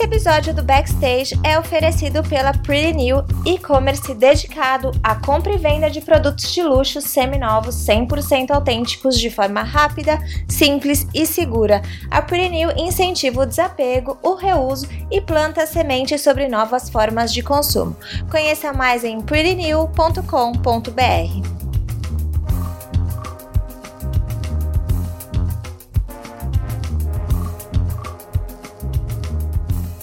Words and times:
Esse 0.00 0.06
episódio 0.06 0.54
do 0.54 0.62
Backstage 0.62 1.38
é 1.44 1.58
oferecido 1.58 2.22
pela 2.22 2.54
Pretty 2.54 2.94
New, 2.94 3.22
e-commerce 3.44 4.14
dedicado 4.14 4.92
à 5.02 5.14
compra 5.14 5.52
e 5.52 5.58
venda 5.58 5.90
de 5.90 6.00
produtos 6.00 6.54
de 6.54 6.62
luxo 6.62 7.02
seminovos 7.02 7.74
100% 7.86 8.50
autênticos 8.50 9.18
de 9.18 9.28
forma 9.28 9.62
rápida, 9.62 10.18
simples 10.48 11.06
e 11.14 11.26
segura. 11.26 11.82
A 12.10 12.22
Pretty 12.22 12.48
New 12.48 12.70
incentiva 12.78 13.42
o 13.42 13.46
desapego, 13.46 14.16
o 14.22 14.36
reuso 14.36 14.88
e 15.10 15.20
planta 15.20 15.66
sementes 15.66 16.22
sobre 16.22 16.48
novas 16.48 16.88
formas 16.88 17.30
de 17.30 17.42
consumo. 17.42 17.94
Conheça 18.30 18.72
mais 18.72 19.04
em 19.04 19.20
prettynew.com.br. 19.20 21.59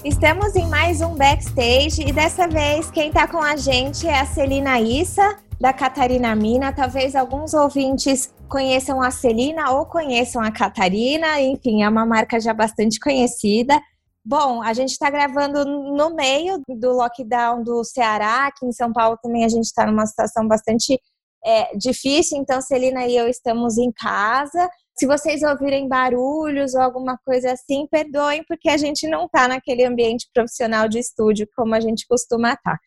Estamos 0.07 0.55
em 0.55 0.66
mais 0.70 1.02
um 1.02 1.16
backstage 1.16 2.02
e 2.02 2.13
dessa 2.13 2.48
vez 2.48 2.89
quem 2.89 3.09
está 3.09 3.27
com 3.27 3.39
a 3.39 3.57
gente 3.57 4.07
é 4.07 4.17
a 4.17 4.25
Celina 4.25 4.79
Issa, 4.79 5.35
da 5.59 5.73
Catarina 5.73 6.34
Mina. 6.34 6.71
Talvez 6.71 7.13
alguns 7.13 7.53
ouvintes 7.53 8.34
conheçam 8.48 9.01
a 9.01 9.12
Celina 9.12 9.70
ou 9.71 9.85
conheçam 9.85 10.41
a 10.41 10.49
Catarina, 10.49 11.41
enfim, 11.41 11.84
é 11.84 11.90
uma 11.90 12.05
marca 12.05 12.40
já 12.40 12.54
bastante 12.54 13.01
conhecida. 13.01 13.77
Bom, 14.23 14.63
a 14.63 14.71
gente 14.71 14.91
está 14.91 15.09
gravando 15.09 15.65
no 15.65 16.15
meio 16.15 16.62
do 16.70 16.93
lockdown 16.93 17.62
do 17.62 17.84
Ceará, 17.84 18.48
aqui 18.48 18.65
em 18.65 18.71
São 18.71 18.93
Paulo 18.93 19.17
também 19.21 19.43
a 19.43 19.49
gente 19.49 19.65
está 19.65 19.85
numa 19.85 20.05
situação 20.05 20.48
bastante 20.48 20.98
é, 21.45 21.76
difícil, 21.76 22.37
então 22.37 22.62
Celina 22.62 23.05
e 23.05 23.17
eu 23.17 23.27
estamos 23.27 23.77
em 23.77 23.91
casa. 23.91 24.70
Se 24.99 25.05
vocês 25.05 25.43
ouvirem 25.43 25.87
barulhos 25.87 26.73
ou 26.73 26.81
alguma 26.81 27.17
coisa 27.23 27.51
assim, 27.51 27.87
perdoem, 27.87 28.43
porque 28.48 28.70
a 28.70 28.77
gente 28.77 29.07
não 29.07 29.26
está 29.26 29.48
naquele 29.48 29.85
ambiente 29.85 30.27
profissional 30.34 30.89
de 30.89 30.98
estúdio 30.98 31.48
como 31.55 31.76
a 31.76 31.79
gente 31.79 32.05
costuma 32.07 32.54
estar. 32.54 32.77
Tá. 32.77 32.79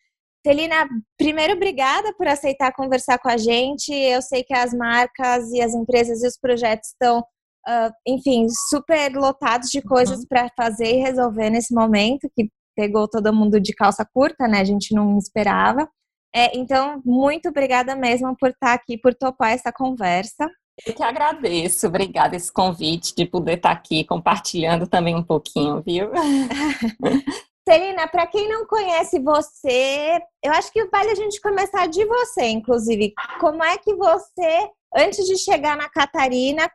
Celina, 0.45 0.89
primeiro, 1.17 1.53
obrigada 1.53 2.13
por 2.15 2.27
aceitar 2.27 2.73
conversar 2.73 3.19
com 3.19 3.29
a 3.29 3.37
gente. 3.37 3.93
Eu 3.93 4.21
sei 4.21 4.43
que 4.43 4.53
as 4.53 4.73
marcas 4.73 5.51
e 5.51 5.61
as 5.61 5.73
empresas 5.73 6.23
e 6.23 6.27
os 6.27 6.37
projetos 6.37 6.89
estão, 6.89 7.19
uh, 7.19 7.91
enfim, 8.07 8.47
super 8.69 9.13
lotados 9.13 9.69
de 9.69 9.81
coisas 9.81 10.19
uhum. 10.19 10.25
para 10.27 10.49
fazer 10.57 10.95
e 10.95 11.01
resolver 11.01 11.49
nesse 11.51 11.73
momento, 11.73 12.29
que 12.35 12.49
pegou 12.75 13.07
todo 13.07 13.33
mundo 13.33 13.59
de 13.59 13.73
calça 13.73 14.05
curta, 14.11 14.47
né? 14.47 14.59
A 14.59 14.65
gente 14.65 14.95
não 14.95 15.17
esperava. 15.17 15.87
É, 16.33 16.57
então, 16.57 17.01
muito 17.05 17.49
obrigada 17.49 17.95
mesmo 17.95 18.35
por 18.37 18.49
estar 18.49 18.73
aqui, 18.73 18.97
por 18.97 19.13
topar 19.13 19.51
essa 19.51 19.71
conversa. 19.71 20.49
Eu 20.85 20.93
que 20.93 21.03
agradeço, 21.03 21.87
obrigada 21.87 22.35
esse 22.35 22.51
convite 22.51 23.13
de 23.15 23.25
poder 23.25 23.57
estar 23.57 23.71
aqui 23.71 24.03
compartilhando 24.03 24.87
também 24.87 25.15
um 25.15 25.23
pouquinho, 25.23 25.81
viu? 25.81 26.09
Celina, 27.67 28.07
para 28.07 28.25
quem 28.25 28.49
não 28.49 28.65
conhece 28.65 29.19
você, 29.19 30.19
eu 30.43 30.51
acho 30.51 30.71
que 30.71 30.83
vale 30.87 31.11
a 31.11 31.15
gente 31.15 31.39
começar 31.39 31.87
de 31.87 32.03
você, 32.05 32.47
inclusive. 32.47 33.13
Como 33.39 33.63
é 33.63 33.77
que 33.77 33.93
você, 33.93 34.69
antes 34.95 35.25
de 35.27 35.37
chegar 35.37 35.77
na 35.77 35.87
Catarina, 35.87 36.69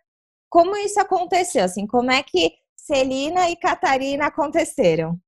como 0.48 0.76
isso 0.76 1.00
aconteceu? 1.00 1.64
Assim, 1.64 1.86
como 1.86 2.10
é 2.10 2.22
que 2.22 2.52
Celina 2.76 3.50
e 3.50 3.56
Catarina 3.56 4.26
aconteceram? 4.26 5.18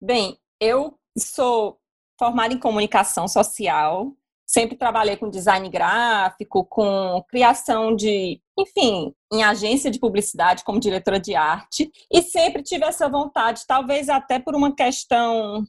Bem, 0.00 0.38
eu 0.58 0.98
sou 1.18 1.78
formada 2.18 2.54
em 2.54 2.58
comunicação 2.58 3.28
social, 3.28 4.16
sempre 4.52 4.76
trabalhei 4.76 5.16
com 5.16 5.30
design 5.30 5.66
gráfico, 5.70 6.64
com 6.66 7.24
criação 7.28 7.96
de, 7.96 8.38
enfim, 8.58 9.14
em 9.32 9.42
agência 9.42 9.90
de 9.90 9.98
publicidade 9.98 10.62
como 10.62 10.78
diretora 10.78 11.18
de 11.18 11.34
arte 11.34 11.90
e 12.12 12.20
sempre 12.20 12.62
tive 12.62 12.84
essa 12.84 13.08
vontade, 13.08 13.62
talvez 13.66 14.10
até 14.10 14.38
por 14.38 14.54
uma 14.54 14.74
questão 14.74 15.64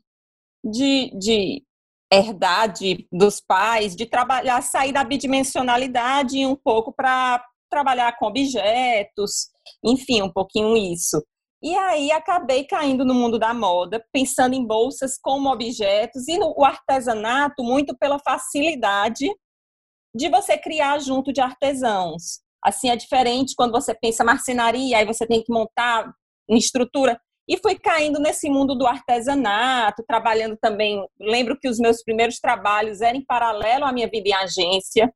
de, 0.63 1.11
de 1.17 1.63
herdade 2.11 3.07
dos 3.11 3.39
pais, 3.39 3.95
de 3.95 4.05
trabalhar, 4.05 4.61
sair 4.61 4.91
da 4.91 5.03
bidimensionalidade 5.03 6.45
um 6.45 6.55
pouco 6.55 6.94
para 6.94 7.44
trabalhar 7.69 8.15
com 8.17 8.27
objetos, 8.27 9.47
enfim, 9.83 10.21
um 10.21 10.31
pouquinho 10.31 10.75
isso. 10.75 11.23
E 11.63 11.74
aí 11.78 12.12
acabei 12.12 12.66
caindo 12.66 13.06
no 13.06 13.13
mundo 13.13 13.40
da 13.40 13.53
moda, 13.53 14.06
pensando 14.12 14.53
em 14.53 14.68
bolsas 14.68 15.18
como 15.18 15.50
objetos 15.50 16.28
e 16.28 16.38
no 16.38 16.53
artesanato 16.62 17.63
muito 17.63 17.97
pela 17.97 18.19
facilidade 18.19 19.34
de 20.13 20.28
você 20.28 20.57
criar 20.57 21.00
junto 21.00 21.31
de 21.31 21.40
artesãos. 21.40 22.41
Assim 22.62 22.90
é 22.90 22.97
diferente 22.97 23.56
quando 23.56 23.72
você 23.72 23.96
pensa 23.96 24.25
marcenaria, 24.25 24.97
aí 24.97 25.06
você 25.06 25.25
tem 25.25 25.41
que 25.41 25.53
montar 25.53 26.13
uma 26.50 26.57
estrutura. 26.57 27.18
E 27.47 27.57
fui 27.57 27.80
caindo 27.80 28.19
nesse 28.19 28.50
mundo 28.50 28.75
do 28.75 28.85
artesanato, 28.85 30.03
trabalhando 30.06 30.57
também. 30.57 31.01
Lembro 31.18 31.57
que 31.57 31.69
os 31.69 31.80
meus 31.80 32.03
primeiros 32.03 32.40
trabalhos 32.40 33.00
eram 33.00 33.19
em 33.19 33.25
paralelo 33.25 33.85
à 33.85 33.94
minha 33.94 34.09
vida 34.09 34.30
em 34.30 34.34
agência. 34.34 35.13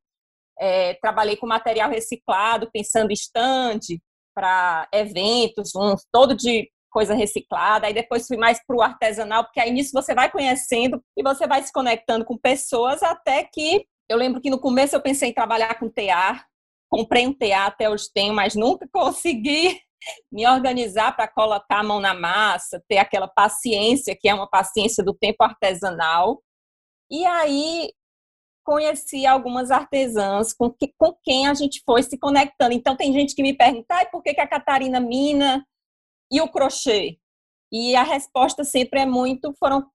É, 0.58 0.94
trabalhei 1.02 1.36
com 1.36 1.46
material 1.46 1.90
reciclado, 1.90 2.70
pensando 2.72 3.12
em 3.12 3.14
estande, 3.14 4.02
para 4.38 4.88
eventos, 4.94 5.72
um 5.76 5.96
todo 6.12 6.36
de 6.36 6.70
coisa 6.92 7.16
reciclada, 7.16 7.88
aí 7.88 7.94
depois 7.94 8.28
fui 8.28 8.38
mais 8.38 8.64
para 8.64 8.76
o 8.76 8.84
artesanal, 8.84 9.44
porque 9.44 9.60
aí 9.60 9.72
nisso 9.72 9.90
você 9.92 10.14
vai 10.14 10.32
conhecendo 10.32 11.04
e 11.18 11.24
você 11.24 11.48
vai 11.48 11.64
se 11.64 11.74
conectando 11.74 12.24
com 12.24 12.38
pessoas 12.38 13.02
até 13.02 13.44
que 13.44 13.84
eu 14.08 14.16
lembro 14.16 14.40
que 14.40 14.52
no 14.52 14.60
começo 14.60 14.96
eu 14.96 15.02
pensei 15.02 15.30
em 15.30 15.34
trabalhar 15.34 15.80
com 15.80 15.90
TA, 15.90 16.46
comprei 16.88 17.26
um 17.26 17.34
TA 17.34 17.66
até 17.66 17.90
hoje 17.90 18.06
tenho, 18.14 18.32
mas 18.32 18.54
nunca 18.54 18.88
consegui 18.94 19.82
me 20.32 20.48
organizar 20.48 21.16
para 21.16 21.28
colocar 21.28 21.80
a 21.80 21.84
mão 21.84 22.00
na 22.00 22.14
massa, 22.14 22.82
ter 22.88 23.00
aquela 23.00 23.28
paciência 23.28 24.16
que 24.16 24.30
é 24.30 24.34
uma 24.36 24.48
paciência 24.48 25.04
do 25.04 25.16
tempo 25.16 25.44
artesanal. 25.44 26.44
E 27.10 27.26
aí 27.26 27.92
conheci 28.68 29.26
algumas 29.26 29.72
artesãs 29.72 30.52
com, 30.52 30.70
que, 30.70 30.94
com 30.98 31.18
quem 31.24 31.48
a 31.48 31.54
gente 31.54 31.82
foi 31.86 32.04
se 32.04 32.18
conectando. 32.18 32.74
Então, 32.74 32.98
tem 32.98 33.14
gente 33.14 33.34
que 33.34 33.42
me 33.42 33.54
pergunta, 33.54 34.06
por 34.12 34.22
que, 34.22 34.34
que 34.34 34.42
a 34.42 34.48
Catarina 34.48 35.00
mina 35.00 35.66
e 36.30 36.42
o 36.42 36.50
crochê? 36.50 37.18
E 37.72 37.96
a 37.96 38.04
resposta 38.04 38.66
sempre 38.66 39.00
é 39.00 39.06
muito, 39.06 39.54
foram 39.58 39.90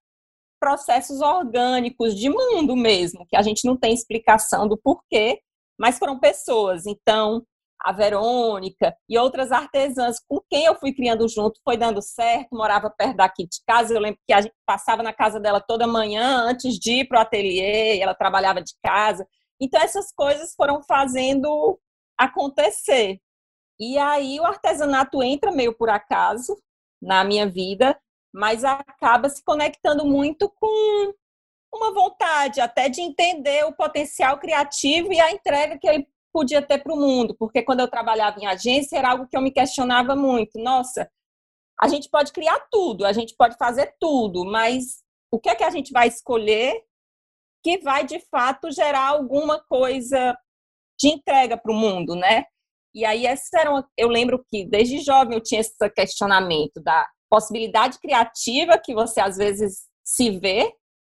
processos 0.59 1.21
orgânicos 1.21 2.17
de 2.17 2.31
mundo 2.31 2.75
mesmo, 2.75 3.27
que 3.27 3.37
a 3.37 3.43
gente 3.43 3.67
não 3.67 3.77
tem 3.77 3.93
explicação 3.93 4.67
do 4.67 4.79
porquê, 4.79 5.43
mas 5.79 5.99
foram 5.99 6.19
pessoas. 6.19 6.87
Então, 6.87 7.45
a 7.83 7.93
Verônica 7.93 8.97
e 9.09 9.19
outras 9.19 9.51
artesãs 9.51 10.21
com 10.21 10.41
quem 10.49 10.65
eu 10.65 10.75
fui 10.77 10.93
criando 10.93 11.29
junto, 11.29 11.61
foi 11.65 11.77
dando 11.77 12.01
certo, 12.01 12.49
morava 12.53 12.89
perto 12.91 13.17
daqui 13.17 13.47
de 13.47 13.59
casa, 13.67 13.93
eu 13.93 14.01
lembro 14.01 14.21
que 14.27 14.33
a 14.33 14.41
gente 14.41 14.55
passava 14.65 15.03
na 15.03 15.13
casa 15.13 15.41
dela 15.41 15.61
toda 15.61 15.87
manhã 15.87 16.45
antes 16.45 16.79
de 16.79 17.01
ir 17.01 17.09
para 17.09 17.19
o 17.19 17.23
ateliê, 17.23 17.99
ela 17.99 18.15
trabalhava 18.15 18.63
de 18.63 18.73
casa. 18.83 19.27
Então 19.61 19.81
essas 19.81 20.13
coisas 20.13 20.55
foram 20.55 20.83
fazendo 20.83 21.79
acontecer. 22.17 23.19
E 23.79 23.99
aí 23.99 24.39
o 24.39 24.45
artesanato 24.45 25.23
entra 25.23 25.51
meio 25.51 25.77
por 25.77 25.91
acaso 25.91 26.57
na 27.01 27.25
minha 27.25 27.49
vida, 27.49 27.99
mas 28.33 28.65
acaba 28.65 29.29
se 29.29 29.43
conectando 29.45 30.07
muito 30.07 30.49
com 30.49 31.13
uma 31.75 31.93
vontade 31.93 32.61
até 32.61 32.89
de 32.89 33.01
entender 33.01 33.65
o 33.65 33.73
potencial 33.73 34.39
criativo 34.39 35.13
e 35.13 35.21
a 35.21 35.33
entrega 35.33 35.79
que 35.79 35.89
ele 35.89 36.07
podia 36.33 36.63
ter 36.63 36.79
para 36.79 36.93
o 36.93 36.97
mundo, 36.97 37.35
porque 37.39 37.63
quando 37.63 37.81
eu 37.81 37.89
trabalhava 37.89 38.41
em 38.41 38.47
agência 38.47 38.97
era 38.97 39.11
algo 39.11 39.27
que 39.27 39.37
eu 39.37 39.43
me 39.43 39.51
questionava 39.51 40.17
muito. 40.17 40.59
Nossa, 40.59 41.11
a 41.81 41.89
gente 41.89 42.09
pode 42.09 42.33
criar 42.33 42.59
tudo, 42.71 43.05
a 43.05 43.13
gente 43.13 43.35
pode 43.37 43.57
fazer 43.57 43.95
tudo, 44.01 44.45
mas 44.45 45.03
o 45.31 45.39
que 45.39 45.49
é 45.49 45.55
que 45.55 45.65
a 45.65 45.71
gente 45.71 45.93
vai 45.93 46.09
escolher 46.09 46.83
que 47.63 47.79
vai 47.79 48.05
de 48.05 48.19
fato 48.31 48.71
gerar 48.71 49.09
alguma 49.09 49.61
coisa 49.61 50.37
de 50.99 51.09
entrega 51.09 51.57
para 51.57 51.73
o 51.73 51.77
mundo, 51.77 52.15
né? 52.15 52.45
E 52.95 53.05
aí 53.05 53.25
essa 53.25 53.61
era 53.61 53.71
uma, 53.71 53.89
eu 53.97 54.09
lembro 54.09 54.45
que 54.51 54.65
desde 54.65 54.99
jovem 54.99 55.35
eu 55.35 55.43
tinha 55.43 55.61
esse 55.61 55.75
questionamento 55.91 56.81
da 56.83 57.09
possibilidade 57.31 57.99
criativa 57.99 58.79
que 58.79 58.95
você 58.95 59.21
às 59.21 59.37
vezes 59.37 59.87
se 60.05 60.39
vê 60.39 60.75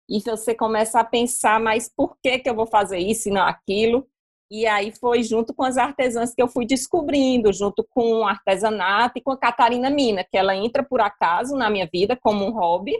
e 0.10 0.22
você 0.22 0.56
começa 0.56 1.00
a 1.00 1.06
pensar, 1.06 1.60
mas 1.60 1.92
por 1.94 2.18
que 2.24 2.40
que 2.40 2.50
eu 2.50 2.56
vou 2.56 2.66
fazer 2.66 2.98
isso 2.98 3.30
e 3.30 3.32
não 3.32 3.44
aquilo? 3.44 4.08
E 4.50 4.66
aí 4.66 4.94
foi 4.98 5.24
junto 5.24 5.54
com 5.54 5.64
as 5.64 5.78
artesãs 5.78 6.34
que 6.34 6.42
eu 6.42 6.48
fui 6.48 6.66
descobrindo, 6.66 7.52
junto 7.52 7.86
com 7.90 8.20
o 8.20 8.26
artesanato 8.26 9.18
e 9.18 9.22
com 9.22 9.32
a 9.32 9.38
Catarina 9.38 9.90
Mina, 9.90 10.24
que 10.24 10.38
ela 10.38 10.56
entra 10.56 10.84
por 10.84 11.02
acaso 11.02 11.56
na 11.56 11.70
minha 11.70 11.88
vida 11.92 12.18
como 12.22 12.46
um 12.46 12.52
hobby, 12.52 12.96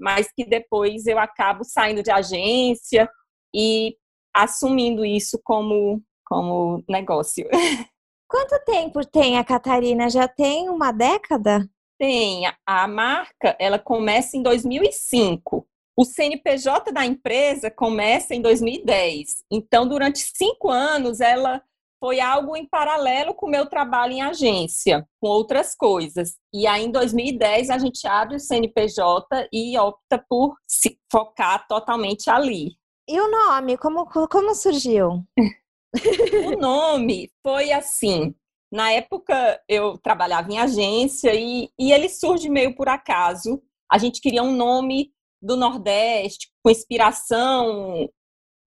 mas 0.00 0.32
que 0.32 0.44
depois 0.44 1.06
eu 1.06 1.18
acabo 1.18 1.62
saindo 1.62 2.02
de 2.02 2.10
agência 2.10 3.08
e 3.54 3.96
assumindo 4.34 5.04
isso 5.04 5.40
como, 5.44 6.02
como 6.26 6.82
negócio. 6.88 7.48
Quanto 8.28 8.64
tempo 8.64 9.04
tem 9.04 9.38
a 9.38 9.44
Catarina? 9.44 10.08
Já 10.08 10.28
tem 10.28 10.68
uma 10.68 10.92
década? 10.92 11.68
Tem. 11.98 12.44
A 12.64 12.88
marca, 12.88 13.56
ela 13.58 13.78
começa 13.78 14.36
em 14.36 14.42
2005. 14.42 15.66
O 15.96 16.04
CNPJ 16.04 16.92
da 16.92 17.04
empresa 17.04 17.70
começa 17.70 18.34
em 18.34 18.40
2010. 18.40 19.44
Então, 19.50 19.86
durante 19.86 20.18
cinco 20.18 20.70
anos, 20.70 21.20
ela 21.20 21.62
foi 22.00 22.18
algo 22.18 22.56
em 22.56 22.64
paralelo 22.64 23.34
com 23.34 23.46
o 23.46 23.50
meu 23.50 23.66
trabalho 23.66 24.14
em 24.14 24.22
agência, 24.22 25.06
com 25.20 25.28
outras 25.28 25.74
coisas. 25.74 26.36
E 26.52 26.66
aí, 26.66 26.86
em 26.86 26.90
2010, 26.90 27.68
a 27.68 27.78
gente 27.78 28.06
abre 28.06 28.36
o 28.36 28.40
CNPJ 28.40 29.48
e 29.52 29.76
opta 29.78 30.24
por 30.28 30.56
se 30.66 30.98
focar 31.12 31.66
totalmente 31.68 32.30
ali. 32.30 32.78
E 33.06 33.20
o 33.20 33.30
nome, 33.30 33.76
como, 33.76 34.06
como 34.06 34.54
surgiu? 34.54 35.22
o 36.46 36.56
nome 36.56 37.30
foi 37.42 37.72
assim. 37.72 38.34
Na 38.72 38.92
época, 38.92 39.60
eu 39.68 39.98
trabalhava 39.98 40.50
em 40.50 40.58
agência 40.58 41.34
e, 41.34 41.68
e 41.78 41.92
ele 41.92 42.08
surge 42.08 42.48
meio 42.48 42.74
por 42.74 42.88
acaso. 42.88 43.60
A 43.90 43.98
gente 43.98 44.20
queria 44.20 44.42
um 44.42 44.54
nome 44.54 45.12
do 45.40 45.56
Nordeste, 45.56 46.48
com 46.62 46.70
inspiração 46.70 48.08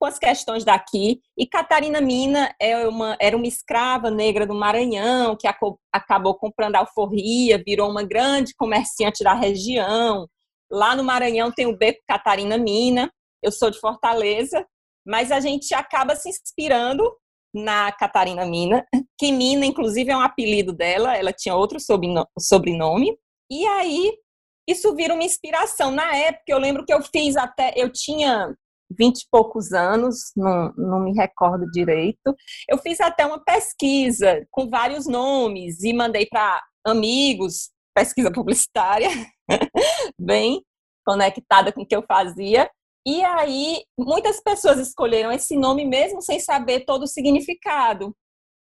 com 0.04 0.08
as 0.08 0.20
questões 0.20 0.66
daqui. 0.66 1.22
E 1.38 1.48
Catarina 1.48 2.02
Mina 2.02 2.54
é 2.60 2.86
uma, 2.86 3.16
era 3.22 3.38
uma 3.38 3.48
escrava 3.48 4.12
negra 4.12 4.46
do 4.46 4.54
Maranhão, 4.54 5.38
que 5.38 5.48
acabou 5.94 6.36
comprando 6.36 6.76
alforria, 6.76 7.64
virou 7.66 7.90
uma 7.90 8.04
grande 8.04 8.54
comerciante 8.54 9.24
da 9.24 9.34
região. 9.34 10.28
Lá 10.70 10.94
no 10.94 11.06
Maranhão 11.06 11.54
tem 11.54 11.68
o 11.68 11.78
Beco 11.78 12.02
Catarina 12.06 12.58
Mina, 12.58 13.10
eu 13.42 13.50
sou 13.50 13.72
de 13.72 13.80
Fortaleza, 13.80 14.68
mas 15.08 15.32
a 15.32 15.40
gente 15.40 15.74
acaba 15.74 16.18
se 16.18 16.30
inspirando 16.30 17.10
na 17.54 17.90
Catarina 17.94 18.46
Mina, 18.46 18.86
que 19.18 19.32
Mina, 19.32 19.66
inclusive, 19.66 20.12
é 20.12 20.18
um 20.18 20.22
apelido 20.22 20.74
dela, 20.74 21.16
ela 21.16 21.32
tinha 21.32 21.56
outro 21.56 21.78
sobrenome. 22.38 23.18
E 23.50 23.66
aí, 23.68 24.12
isso 24.68 24.96
vira 24.96 25.14
uma 25.14 25.24
inspiração. 25.24 25.92
Na 25.92 26.16
época, 26.16 26.44
eu 26.48 26.58
lembro 26.58 26.86
que 26.86 26.94
eu 26.94 27.02
fiz 27.02 27.36
até, 27.36 27.74
eu 27.76 27.92
tinha 27.92 28.56
vinte 28.98 29.22
e 29.22 29.28
poucos 29.30 29.74
anos, 29.74 30.32
não, 30.36 30.74
não 30.78 31.00
me 31.00 31.14
recordo 31.14 31.70
direito. 31.72 32.36
Eu 32.70 32.78
fiz 32.78 33.00
até 33.00 33.26
uma 33.26 33.44
pesquisa 33.44 34.46
com 34.52 34.70
vários 34.70 35.08
nomes 35.08 35.84
e 35.84 35.94
mandei 35.94 36.26
para 36.26 36.62
amigos, 36.86 37.72
pesquisa 37.96 38.32
publicitária, 38.32 39.10
bem 40.20 40.64
conectada 41.06 41.72
com 41.72 41.82
o 41.82 41.86
que 41.86 41.96
eu 41.96 42.04
fazia. 42.08 42.70
E 43.06 43.22
aí, 43.24 43.84
muitas 44.00 44.40
pessoas 44.42 44.80
escolheram 44.80 45.32
esse 45.32 45.58
nome 45.58 45.86
mesmo 45.86 46.22
sem 46.22 46.40
saber 46.40 46.86
todo 46.86 47.04
o 47.04 47.08
significado. 47.08 48.16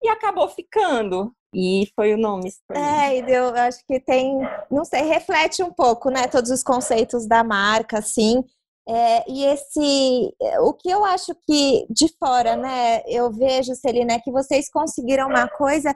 E 0.03 0.09
acabou 0.09 0.47
ficando. 0.49 1.33
E 1.53 1.89
foi 1.95 2.13
o 2.13 2.17
nome. 2.17 2.51
É, 2.71 3.17
e 3.17 3.31
eu 3.31 3.49
acho 3.55 3.79
que 3.87 3.99
tem, 3.99 4.37
não 4.69 4.83
sei, 4.83 5.01
reflete 5.03 5.63
um 5.63 5.71
pouco, 5.71 6.09
né, 6.09 6.27
todos 6.27 6.51
os 6.51 6.61
conceitos 6.61 7.27
da 7.27 7.43
marca, 7.43 7.99
assim. 7.99 8.43
É, 8.87 9.29
e 9.29 9.43
esse, 9.43 10.33
o 10.61 10.73
que 10.73 10.89
eu 10.89 11.03
acho 11.03 11.35
que 11.45 11.85
de 11.89 12.07
fora, 12.17 12.55
né, 12.55 13.01
eu 13.07 13.31
vejo, 13.31 13.75
Celina, 13.75 14.13
é 14.13 14.19
que 14.19 14.31
vocês 14.31 14.69
conseguiram 14.69 15.27
uma 15.27 15.47
coisa 15.47 15.93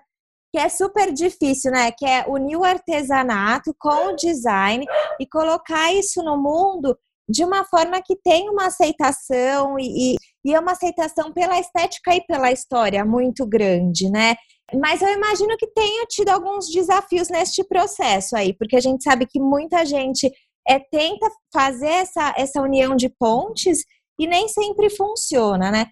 que 0.53 0.59
é 0.59 0.67
super 0.67 1.13
difícil, 1.13 1.71
né, 1.71 1.91
que 1.91 2.05
é 2.05 2.25
unir 2.27 2.57
o 2.57 2.65
artesanato 2.65 3.73
com 3.79 4.07
o 4.07 4.15
design 4.15 4.85
e 5.19 5.25
colocar 5.25 5.93
isso 5.93 6.21
no 6.21 6.37
mundo 6.37 6.97
de 7.29 7.45
uma 7.45 7.63
forma 7.63 8.01
que 8.01 8.17
tem 8.17 8.49
uma 8.49 8.65
aceitação 8.65 9.79
e, 9.79 10.13
e, 10.13 10.15
é 10.49 10.59
uma 10.59 10.71
aceitação 10.71 11.31
pela 11.31 11.59
estética 11.59 12.15
e 12.15 12.21
pela 12.25 12.51
história 12.51 13.05
muito 13.05 13.45
grande, 13.45 14.09
né? 14.09 14.35
Mas 14.79 15.01
eu 15.01 15.09
imagino 15.09 15.55
que 15.57 15.67
tenha 15.67 16.05
tido 16.07 16.29
alguns 16.29 16.69
desafios 16.69 17.29
neste 17.29 17.63
processo 17.63 18.35
aí, 18.35 18.53
porque 18.53 18.75
a 18.75 18.79
gente 18.79 19.03
sabe 19.03 19.27
que 19.27 19.39
muita 19.39 19.85
gente 19.85 20.31
é, 20.67 20.79
tenta 20.79 21.29
fazer 21.53 21.89
essa, 21.89 22.33
essa 22.37 22.61
união 22.61 22.95
de 22.95 23.09
pontes 23.09 23.79
e 24.19 24.27
nem 24.27 24.47
sempre 24.47 24.89
funciona, 24.89 25.71
né? 25.71 25.87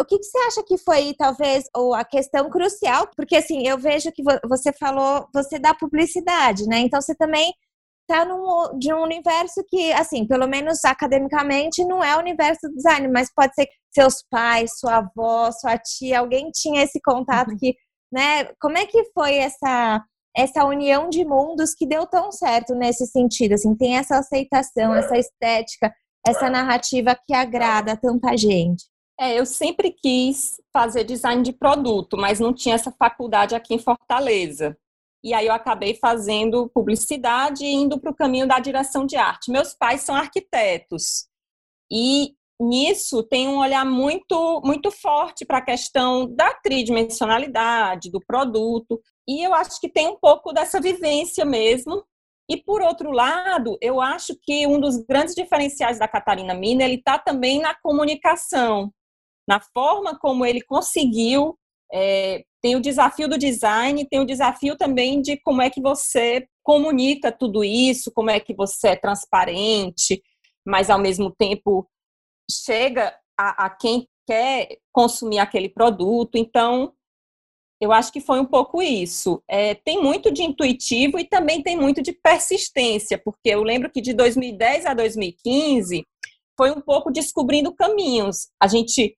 O 0.00 0.04
que, 0.04 0.18
que, 0.18 0.24
você 0.24 0.38
acha 0.38 0.62
que 0.64 0.76
foi, 0.78 1.14
talvez, 1.14 1.64
ou 1.76 1.94
a 1.94 2.04
questão 2.04 2.50
crucial? 2.50 3.08
Porque, 3.16 3.36
assim, 3.36 3.68
eu 3.68 3.78
vejo 3.78 4.10
que 4.10 4.22
você 4.48 4.72
falou, 4.72 5.28
você 5.32 5.60
dá 5.60 5.72
publicidade, 5.74 6.66
né? 6.66 6.80
Então, 6.80 7.00
você 7.00 7.14
também 7.14 7.54
está 8.08 8.24
num, 8.24 8.78
de 8.78 8.92
um 8.92 9.02
universo 9.02 9.62
que, 9.68 9.92
assim, 9.92 10.26
pelo 10.26 10.46
menos 10.46 10.84
academicamente, 10.84 11.84
não 11.84 12.02
é 12.02 12.16
o 12.16 12.20
universo 12.20 12.68
do 12.68 12.74
design, 12.74 13.08
mas 13.08 13.32
pode 13.34 13.54
ser 13.54 13.66
que 13.66 13.72
seus 13.92 14.22
pais, 14.30 14.78
sua 14.78 14.98
avó, 14.98 15.50
sua 15.50 15.76
tia, 15.78 16.20
alguém 16.20 16.50
tinha 16.50 16.82
esse 16.82 17.00
contato 17.00 17.50
uhum. 17.50 17.56
que, 17.58 17.74
né? 18.12 18.44
Como 18.60 18.78
é 18.78 18.86
que 18.86 19.04
foi 19.12 19.36
essa 19.36 20.02
essa 20.36 20.66
união 20.66 21.08
de 21.08 21.24
mundos 21.24 21.74
que 21.74 21.86
deu 21.86 22.06
tão 22.06 22.30
certo 22.30 22.74
nesse 22.74 23.06
sentido, 23.06 23.54
assim, 23.54 23.74
tem 23.74 23.96
essa 23.96 24.18
aceitação, 24.18 24.94
essa 24.94 25.16
estética, 25.16 25.90
essa 26.26 26.50
narrativa 26.50 27.18
que 27.26 27.32
agrada 27.32 27.96
tanta 27.96 28.36
gente. 28.36 28.84
É, 29.18 29.40
eu 29.40 29.46
sempre 29.46 29.90
quis 29.90 30.60
fazer 30.70 31.04
design 31.04 31.42
de 31.42 31.54
produto, 31.54 32.18
mas 32.18 32.38
não 32.38 32.52
tinha 32.52 32.74
essa 32.74 32.92
faculdade 32.92 33.54
aqui 33.54 33.74
em 33.74 33.78
Fortaleza. 33.78 34.76
E 35.26 35.34
aí 35.34 35.48
eu 35.48 35.52
acabei 35.52 35.92
fazendo 35.96 36.70
publicidade 36.72 37.64
e 37.64 37.74
indo 37.74 38.00
para 38.00 38.12
o 38.12 38.14
caminho 38.14 38.46
da 38.46 38.60
direção 38.60 39.04
de 39.04 39.16
arte. 39.16 39.50
Meus 39.50 39.74
pais 39.74 40.02
são 40.02 40.14
arquitetos. 40.14 41.26
E 41.90 42.36
nisso 42.60 43.24
tem 43.24 43.48
um 43.48 43.58
olhar 43.58 43.84
muito 43.84 44.62
muito 44.64 44.88
forte 44.92 45.44
para 45.44 45.58
a 45.58 45.64
questão 45.64 46.32
da 46.32 46.54
tridimensionalidade 46.54 48.08
do 48.08 48.20
produto 48.20 48.98
e 49.28 49.44
eu 49.44 49.52
acho 49.52 49.80
que 49.80 49.88
tem 49.88 50.06
um 50.06 50.16
pouco 50.16 50.52
dessa 50.52 50.80
vivência 50.80 51.44
mesmo. 51.44 52.04
E 52.48 52.56
por 52.56 52.80
outro 52.80 53.10
lado, 53.10 53.76
eu 53.80 54.00
acho 54.00 54.36
que 54.40 54.64
um 54.64 54.78
dos 54.78 54.98
grandes 54.98 55.34
diferenciais 55.34 55.98
da 55.98 56.06
Catarina 56.06 56.54
Mina 56.54 56.84
ele 56.84 56.94
está 56.94 57.18
também 57.18 57.60
na 57.60 57.74
comunicação, 57.74 58.92
na 59.48 59.58
forma 59.58 60.16
como 60.16 60.46
ele 60.46 60.62
conseguiu. 60.62 61.58
É, 61.92 62.44
tem 62.66 62.74
o 62.74 62.80
desafio 62.80 63.28
do 63.28 63.38
design, 63.38 64.04
tem 64.08 64.18
o 64.18 64.26
desafio 64.26 64.76
também 64.76 65.22
de 65.22 65.36
como 65.36 65.62
é 65.62 65.70
que 65.70 65.80
você 65.80 66.48
comunica 66.64 67.30
tudo 67.30 67.62
isso, 67.62 68.10
como 68.10 68.28
é 68.28 68.40
que 68.40 68.52
você 68.52 68.88
é 68.88 68.96
transparente, 68.96 70.20
mas 70.66 70.90
ao 70.90 70.98
mesmo 70.98 71.30
tempo 71.30 71.88
chega 72.50 73.16
a, 73.38 73.66
a 73.66 73.70
quem 73.70 74.08
quer 74.26 74.78
consumir 74.92 75.38
aquele 75.38 75.68
produto. 75.68 76.34
Então, 76.34 76.92
eu 77.80 77.92
acho 77.92 78.12
que 78.12 78.20
foi 78.20 78.40
um 78.40 78.44
pouco 78.44 78.82
isso. 78.82 79.40
É, 79.48 79.76
tem 79.76 80.02
muito 80.02 80.32
de 80.32 80.42
intuitivo 80.42 81.20
e 81.20 81.24
também 81.24 81.62
tem 81.62 81.76
muito 81.76 82.02
de 82.02 82.12
persistência, 82.14 83.16
porque 83.16 83.50
eu 83.50 83.62
lembro 83.62 83.88
que 83.92 84.00
de 84.00 84.12
2010 84.12 84.86
a 84.86 84.92
2015 84.92 86.04
foi 86.56 86.72
um 86.72 86.80
pouco 86.80 87.12
descobrindo 87.12 87.72
caminhos. 87.72 88.48
A 88.60 88.66
gente 88.66 89.16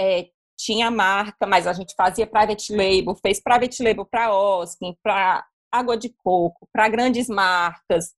é, 0.00 0.30
tinha 0.58 0.90
marca, 0.90 1.46
mas 1.46 1.66
a 1.66 1.72
gente 1.72 1.94
fazia 1.94 2.26
private 2.26 2.74
label, 2.74 3.14
fez 3.14 3.40
private 3.40 3.82
label 3.82 4.04
para 4.04 4.34
Oskin, 4.34 4.96
para 5.02 5.44
água 5.70 5.96
de 5.96 6.08
coco, 6.08 6.68
para 6.72 6.88
grandes 6.88 7.28
marcas. 7.28 8.12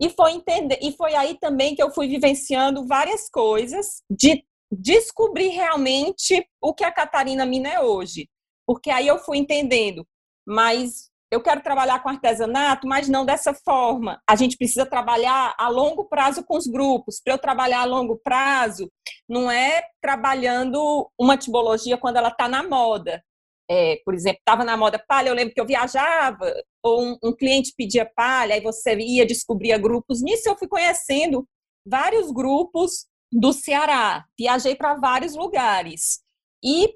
E 0.00 0.08
foi 0.08 0.32
entender, 0.32 0.78
e 0.80 0.92
foi 0.92 1.14
aí 1.14 1.36
também 1.38 1.74
que 1.74 1.82
eu 1.82 1.90
fui 1.90 2.08
vivenciando 2.08 2.86
várias 2.86 3.28
coisas 3.28 4.02
de 4.10 4.44
descobrir 4.72 5.48
realmente 5.48 6.46
o 6.62 6.72
que 6.72 6.84
a 6.84 6.92
Catarina 6.92 7.44
Mina 7.44 7.68
é 7.68 7.80
hoje 7.80 8.28
porque 8.70 8.88
aí 8.88 9.08
eu 9.08 9.18
fui 9.18 9.36
entendendo, 9.36 10.06
mas 10.46 11.09
eu 11.30 11.40
quero 11.40 11.62
trabalhar 11.62 12.02
com 12.02 12.08
artesanato, 12.08 12.88
mas 12.88 13.08
não 13.08 13.24
dessa 13.24 13.54
forma. 13.54 14.20
A 14.28 14.34
gente 14.34 14.56
precisa 14.56 14.84
trabalhar 14.84 15.54
a 15.56 15.68
longo 15.68 16.06
prazo 16.06 16.42
com 16.44 16.56
os 16.56 16.66
grupos. 16.66 17.20
Para 17.22 17.34
eu 17.34 17.38
trabalhar 17.38 17.82
a 17.82 17.84
longo 17.84 18.18
prazo, 18.18 18.90
não 19.28 19.48
é 19.50 19.84
trabalhando 20.02 21.08
uma 21.18 21.36
tipologia 21.36 21.96
quando 21.96 22.16
ela 22.16 22.30
está 22.30 22.48
na 22.48 22.64
moda. 22.64 23.22
É, 23.70 24.00
por 24.04 24.14
exemplo, 24.14 24.40
estava 24.40 24.64
na 24.64 24.76
moda 24.76 24.98
palha, 24.98 25.28
eu 25.28 25.34
lembro 25.34 25.54
que 25.54 25.60
eu 25.60 25.66
viajava, 25.66 26.52
ou 26.82 27.04
um, 27.04 27.18
um 27.22 27.32
cliente 27.32 27.72
pedia 27.76 28.04
palha, 28.04 28.56
aí 28.56 28.60
você 28.60 28.96
ia, 28.98 29.24
descobrir 29.24 29.78
grupos. 29.78 30.20
Nisso 30.20 30.48
eu 30.48 30.58
fui 30.58 30.66
conhecendo 30.66 31.46
vários 31.86 32.32
grupos 32.32 33.06
do 33.32 33.52
Ceará. 33.52 34.24
Viajei 34.36 34.74
para 34.74 34.94
vários 34.94 35.36
lugares. 35.36 36.20
E 36.64 36.92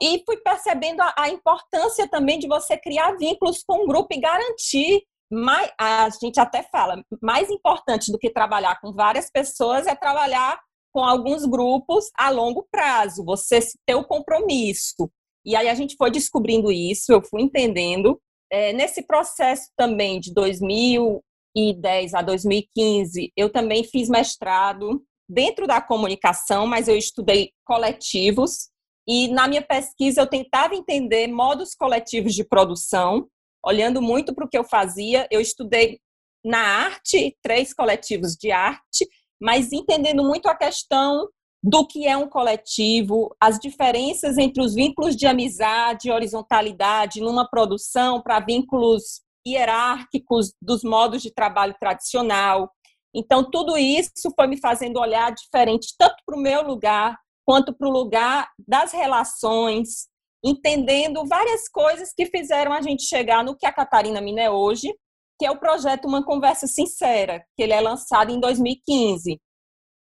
e 0.00 0.22
fui 0.24 0.36
percebendo 0.38 1.00
a, 1.00 1.14
a, 1.16 1.28
importância 1.28 2.08
também 2.08 2.38
de 2.38 2.46
você 2.46 2.76
criar 2.76 3.16
vínculos 3.16 3.62
com 3.66 3.84
o 3.84 3.86
grupo 3.86 4.08
e 4.12 4.20
garantir 4.20 5.02
mais, 5.32 5.70
a 5.78 6.08
gente 6.22 6.40
até 6.40 6.62
fala, 6.64 7.02
mais 7.22 7.48
importante 7.48 8.10
do 8.10 8.18
que 8.18 8.30
trabalhar 8.30 8.80
com 8.80 8.92
várias 8.92 9.30
pessoas 9.30 9.86
é 9.86 9.94
trabalhar 9.94 10.60
com 10.92 11.04
alguns 11.04 11.46
grupos 11.46 12.10
a 12.18 12.30
longo 12.30 12.66
prazo, 12.70 13.24
você 13.24 13.60
ter 13.86 13.94
o 13.94 14.04
compromisso. 14.04 15.08
E 15.44 15.54
aí 15.54 15.68
a 15.68 15.74
gente 15.74 15.94
foi 15.96 16.10
descobrindo 16.10 16.70
isso, 16.70 17.12
eu 17.12 17.22
fui 17.22 17.42
entendendo. 17.42 18.20
É, 18.52 18.72
nesse 18.72 19.06
processo 19.06 19.70
também 19.76 20.18
de 20.18 20.34
2010 20.34 22.14
a 22.14 22.22
2015, 22.22 23.32
eu 23.36 23.50
também 23.50 23.84
fiz 23.84 24.08
mestrado 24.08 25.00
dentro 25.28 25.66
da 25.66 25.80
comunicação, 25.80 26.66
mas 26.66 26.88
eu 26.88 26.96
estudei 26.96 27.52
coletivos 27.64 28.68
e 29.12 29.26
na 29.26 29.48
minha 29.48 29.60
pesquisa 29.60 30.20
eu 30.20 30.26
tentava 30.28 30.76
entender 30.76 31.26
modos 31.26 31.74
coletivos 31.74 32.32
de 32.32 32.44
produção, 32.44 33.26
olhando 33.66 34.00
muito 34.00 34.32
para 34.32 34.44
o 34.44 34.48
que 34.48 34.56
eu 34.56 34.62
fazia. 34.62 35.26
Eu 35.32 35.40
estudei 35.40 35.98
na 36.44 36.60
arte, 36.60 37.36
três 37.42 37.74
coletivos 37.74 38.36
de 38.36 38.52
arte, 38.52 39.08
mas 39.42 39.72
entendendo 39.72 40.22
muito 40.22 40.46
a 40.46 40.54
questão 40.54 41.28
do 41.60 41.84
que 41.84 42.06
é 42.06 42.16
um 42.16 42.28
coletivo, 42.28 43.34
as 43.40 43.58
diferenças 43.58 44.38
entre 44.38 44.62
os 44.62 44.76
vínculos 44.76 45.16
de 45.16 45.26
amizade 45.26 46.08
horizontalidade 46.08 47.20
numa 47.20 47.50
produção 47.50 48.22
para 48.22 48.38
vínculos 48.38 49.22
hierárquicos 49.44 50.52
dos 50.62 50.84
modos 50.84 51.20
de 51.20 51.34
trabalho 51.34 51.74
tradicional. 51.80 52.70
Então, 53.12 53.50
tudo 53.50 53.76
isso 53.76 54.30
foi 54.36 54.46
me 54.46 54.56
fazendo 54.56 55.00
olhar 55.00 55.32
diferente, 55.32 55.96
tanto 55.98 56.14
para 56.24 56.36
o 56.36 56.40
meu 56.40 56.62
lugar, 56.62 57.18
quanto 57.50 57.74
para 57.74 57.88
o 57.88 57.90
lugar 57.90 58.48
das 58.64 58.92
relações, 58.92 60.06
entendendo 60.40 61.26
várias 61.26 61.68
coisas 61.68 62.12
que 62.16 62.26
fizeram 62.26 62.72
a 62.72 62.80
gente 62.80 63.02
chegar 63.02 63.42
no 63.42 63.56
que 63.56 63.66
a 63.66 63.72
Catarina 63.72 64.20
Mina 64.20 64.42
é 64.42 64.48
hoje, 64.48 64.94
que 65.36 65.44
é 65.44 65.50
o 65.50 65.58
projeto 65.58 66.06
Uma 66.06 66.24
Conversa 66.24 66.68
Sincera, 66.68 67.44
que 67.56 67.64
ele 67.64 67.72
é 67.72 67.80
lançado 67.80 68.30
em 68.30 68.38
2015. 68.38 69.36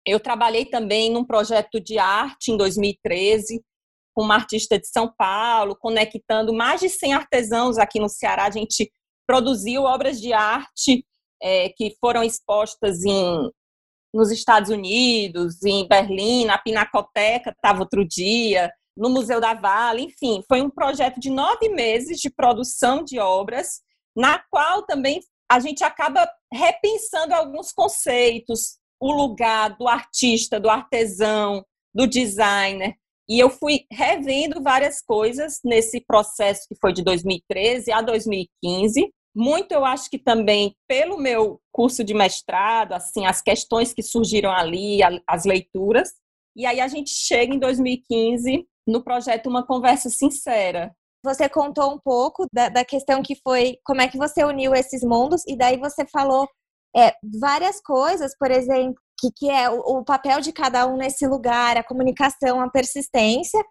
Eu 0.04 0.18
trabalhei 0.18 0.64
também 0.64 1.08
num 1.08 1.24
projeto 1.24 1.78
de 1.78 2.00
arte 2.00 2.50
em 2.50 2.56
2013, 2.56 3.62
com 4.12 4.24
uma 4.24 4.34
artista 4.34 4.76
de 4.76 4.88
São 4.88 5.08
Paulo, 5.16 5.76
conectando 5.76 6.52
mais 6.52 6.80
de 6.80 6.88
100 6.88 7.12
artesãos 7.12 7.78
aqui 7.78 8.00
no 8.00 8.08
Ceará. 8.08 8.46
A 8.46 8.50
gente 8.50 8.90
produziu 9.24 9.84
obras 9.84 10.20
de 10.20 10.32
arte 10.32 11.06
é, 11.40 11.68
que 11.68 11.94
foram 12.00 12.24
expostas 12.24 13.04
em, 13.04 13.52
nos 14.12 14.30
Estados 14.30 14.70
Unidos, 14.70 15.62
em 15.64 15.86
Berlim, 15.86 16.44
na 16.44 16.58
Pinacoteca, 16.58 17.50
estava 17.50 17.80
outro 17.80 18.06
dia, 18.06 18.70
no 18.96 19.08
Museu 19.08 19.40
da 19.40 19.54
Vale, 19.54 20.02
enfim, 20.02 20.42
foi 20.46 20.60
um 20.60 20.68
projeto 20.68 21.20
de 21.20 21.30
nove 21.30 21.68
meses 21.68 22.18
de 22.18 22.28
produção 22.28 23.02
de 23.04 23.18
obras 23.18 23.80
na 24.16 24.42
qual 24.50 24.82
também 24.82 25.20
a 25.50 25.58
gente 25.58 25.82
acaba 25.82 26.28
repensando 26.52 27.34
alguns 27.34 27.72
conceitos, 27.72 28.78
o 29.00 29.12
lugar 29.12 29.76
do 29.76 29.88
artista, 29.88 30.60
do 30.60 30.68
artesão, 30.68 31.64
do 31.94 32.06
designer. 32.06 32.94
E 33.28 33.38
eu 33.38 33.48
fui 33.48 33.86
revendo 33.90 34.62
várias 34.62 35.00
coisas 35.00 35.60
nesse 35.64 36.00
processo 36.00 36.66
que 36.68 36.76
foi 36.80 36.92
de 36.92 37.02
2013 37.02 37.90
a 37.92 38.02
2015. 38.02 39.10
Muito 39.34 39.72
eu 39.72 39.84
acho 39.84 40.10
que 40.10 40.18
também 40.18 40.74
pelo 40.88 41.16
meu 41.16 41.60
curso 41.72 42.02
de 42.02 42.14
mestrado, 42.14 42.92
assim, 42.92 43.26
as 43.26 43.40
questões 43.40 43.92
que 43.92 44.02
surgiram 44.02 44.50
ali, 44.50 45.00
as 45.26 45.44
leituras. 45.44 46.10
E 46.56 46.66
aí 46.66 46.80
a 46.80 46.88
gente 46.88 47.10
chega 47.10 47.54
em 47.54 47.58
2015 47.58 48.66
no 48.86 49.04
projeto 49.04 49.48
Uma 49.48 49.64
Conversa 49.64 50.08
Sincera, 50.10 50.92
você 51.22 51.48
contou 51.48 51.92
um 51.92 51.98
pouco 51.98 52.46
da, 52.52 52.68
da, 52.68 52.84
questão 52.84 53.22
que 53.22 53.36
foi 53.42 53.78
como 53.84 54.00
é 54.00 54.08
que 54.08 54.16
você 54.16 54.42
uniu 54.42 54.74
esses 54.74 55.02
mundos, 55.02 55.42
e 55.46 55.56
daí 55.56 55.78
você 55.78 56.06
falou 56.06 56.48
é, 56.96 57.12
várias 57.38 57.80
coisas, 57.80 58.36
por 58.38 58.50
exemplo, 58.50 59.00
que, 59.18 59.30
que 59.36 59.50
é 59.50 59.68
o, 59.68 59.80
o, 59.80 60.04
papel 60.04 60.40
de 60.40 60.52
cada 60.52 60.86
um 60.86 60.96
nesse 60.96 61.26
lugar, 61.26 61.76
a 61.76 61.84
comunicação, 61.84 62.60
a 62.60 62.70
persistência. 62.70 63.62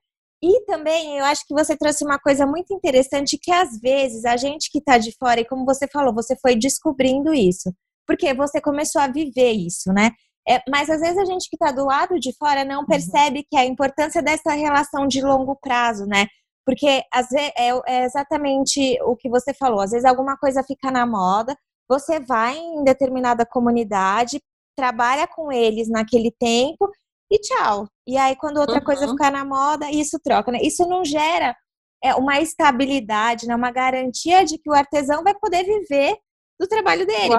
E 0.42 0.66
também 0.66 1.18
eu 1.18 1.26
acho 1.26 1.46
que 1.46 1.54
você 1.54 1.76
trouxe 1.76 2.06
uma 2.06 2.18
coisa 2.18 2.46
muito 2.46 2.74
interessante 2.74 3.38
que 3.38 3.52
às 3.52 3.78
vezes 3.80 4.24
a 4.24 4.38
gente 4.38 4.72
que 4.72 4.80
está 4.80 4.98
de 4.98 5.12
fora, 5.18 5.42
e 5.42 5.46
como 5.46 5.66
você 5.66 5.88
falou, 5.88 6.14
você 6.14 6.36
foi 6.42 6.56
descobrindo 6.56 7.34
isso, 7.34 7.74
porque 8.08 8.34
você 8.34 8.62
começou 8.62 9.02
a 9.02 9.08
viver 9.08 9.52
isso, 9.52 9.92
né? 9.92 10.12
É, 10.48 10.62
mas 10.70 10.90
às 10.90 11.02
vezes 11.02 11.18
a 11.18 11.26
gente 11.26 11.50
que 11.50 11.58
está 11.58 11.72
do 11.72 11.86
lado 11.86 12.18
de 12.20 12.34
fora 12.38 12.64
não 12.64 12.80
uhum. 12.80 12.86
percebe 12.86 13.46
que 13.50 13.58
a 13.58 13.66
importância 13.66 14.22
dessa 14.22 14.54
relação 14.54 15.08
de 15.08 15.22
longo 15.22 15.56
prazo, 15.62 16.06
né? 16.06 16.28
Porque 16.66 17.04
às 17.14 17.30
vezes, 17.30 17.52
é, 17.58 17.70
é 17.88 18.06
exatamente 18.06 18.98
o 19.04 19.16
que 19.16 19.30
você 19.30 19.54
falou. 19.54 19.82
Às 19.82 19.92
vezes 19.92 20.06
alguma 20.06 20.38
coisa 20.38 20.64
fica 20.64 20.90
na 20.90 21.06
moda, 21.06 21.56
você 21.88 22.20
vai 22.20 22.58
em 22.58 22.84
determinada 22.84 23.46
comunidade, 23.46 24.42
trabalha 24.76 25.28
com 25.28 25.52
eles 25.52 25.90
naquele 25.90 26.32
tempo 26.32 26.90
e 27.30 27.40
tchau. 27.40 27.88
E 28.08 28.18
aí, 28.18 28.36
quando 28.36 28.58
outra 28.58 28.78
uhum. 28.78 28.84
coisa 28.84 29.08
ficar 29.08 29.32
na 29.32 29.46
moda, 29.46 29.90
isso 29.92 30.20
troca, 30.20 30.52
né? 30.52 30.60
Isso 30.62 30.88
não 30.88 31.06
gera 31.06 31.56
é, 32.04 32.16
uma 32.16 32.40
estabilidade, 32.40 33.48
né? 33.48 33.56
uma 33.56 33.72
garantia 33.72 34.44
de 34.44 34.58
que 34.58 34.70
o 34.70 34.74
artesão 34.74 35.24
vai 35.24 35.34
poder 35.36 35.64
viver 35.64 36.18
do 36.60 36.68
trabalho 36.68 37.06
dele, 37.06 37.36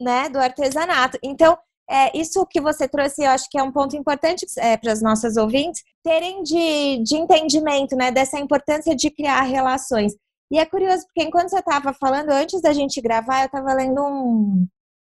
né? 0.00 0.28
Do 0.28 0.38
artesanato. 0.38 1.18
Então, 1.22 1.56
é, 1.90 2.16
isso 2.16 2.44
que 2.46 2.60
você 2.60 2.86
trouxe, 2.86 3.22
eu 3.22 3.30
acho 3.30 3.48
que 3.50 3.58
é 3.58 3.62
um 3.62 3.72
ponto 3.72 3.96
importante 3.96 4.44
é, 4.58 4.76
para 4.76 4.92
as 4.92 5.00
nossas 5.00 5.36
ouvintes 5.38 5.82
terem 6.04 6.42
de, 6.42 7.02
de 7.02 7.16
entendimento, 7.16 7.96
né, 7.96 8.10
dessa 8.10 8.38
importância 8.38 8.94
de 8.94 9.10
criar 9.10 9.40
relações. 9.42 10.14
E 10.50 10.58
é 10.58 10.66
curioso, 10.66 11.04
porque 11.06 11.26
enquanto 11.26 11.48
você 11.48 11.58
estava 11.58 11.94
falando, 11.94 12.30
antes 12.30 12.60
da 12.60 12.74
gente 12.74 13.00
gravar, 13.00 13.40
eu 13.40 13.46
estava 13.46 13.72
lendo 13.72 14.02
um, 14.02 14.66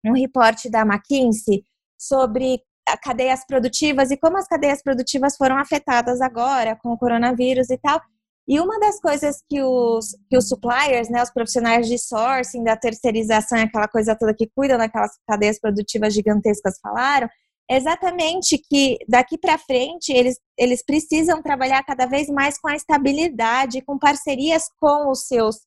um 0.05 0.13
reporte 0.13 0.69
da 0.69 0.81
McKinsey 0.81 1.65
sobre 1.99 2.61
cadeias 3.01 3.45
produtivas 3.45 4.11
e 4.11 4.17
como 4.17 4.37
as 4.37 4.47
cadeias 4.47 4.81
produtivas 4.81 5.35
foram 5.37 5.57
afetadas 5.57 6.21
agora 6.21 6.75
com 6.75 6.89
o 6.89 6.97
coronavírus 6.97 7.69
e 7.69 7.77
tal. 7.77 8.01
E 8.47 8.59
uma 8.59 8.79
das 8.79 8.99
coisas 8.99 9.41
que 9.47 9.61
os, 9.61 10.17
que 10.29 10.37
os 10.37 10.49
suppliers, 10.49 11.09
né, 11.09 11.21
os 11.21 11.31
profissionais 11.31 11.87
de 11.87 11.97
sourcing, 11.97 12.63
da 12.63 12.75
terceirização, 12.75 13.59
aquela 13.59 13.87
coisa 13.87 14.15
toda 14.15 14.33
que 14.33 14.49
cuidam 14.55 14.77
daquelas 14.77 15.11
cadeias 15.27 15.59
produtivas 15.59 16.13
gigantescas 16.13 16.79
falaram, 16.81 17.29
é 17.69 17.77
exatamente 17.77 18.57
que 18.57 18.97
daqui 19.07 19.37
para 19.37 19.57
frente 19.57 20.11
eles, 20.11 20.37
eles 20.57 20.83
precisam 20.83 21.41
trabalhar 21.41 21.81
cada 21.83 22.05
vez 22.05 22.27
mais 22.27 22.59
com 22.59 22.67
a 22.67 22.75
estabilidade, 22.75 23.81
com 23.83 23.97
parcerias 23.97 24.63
com 24.79 25.09
os 25.09 25.27
seus 25.27 25.61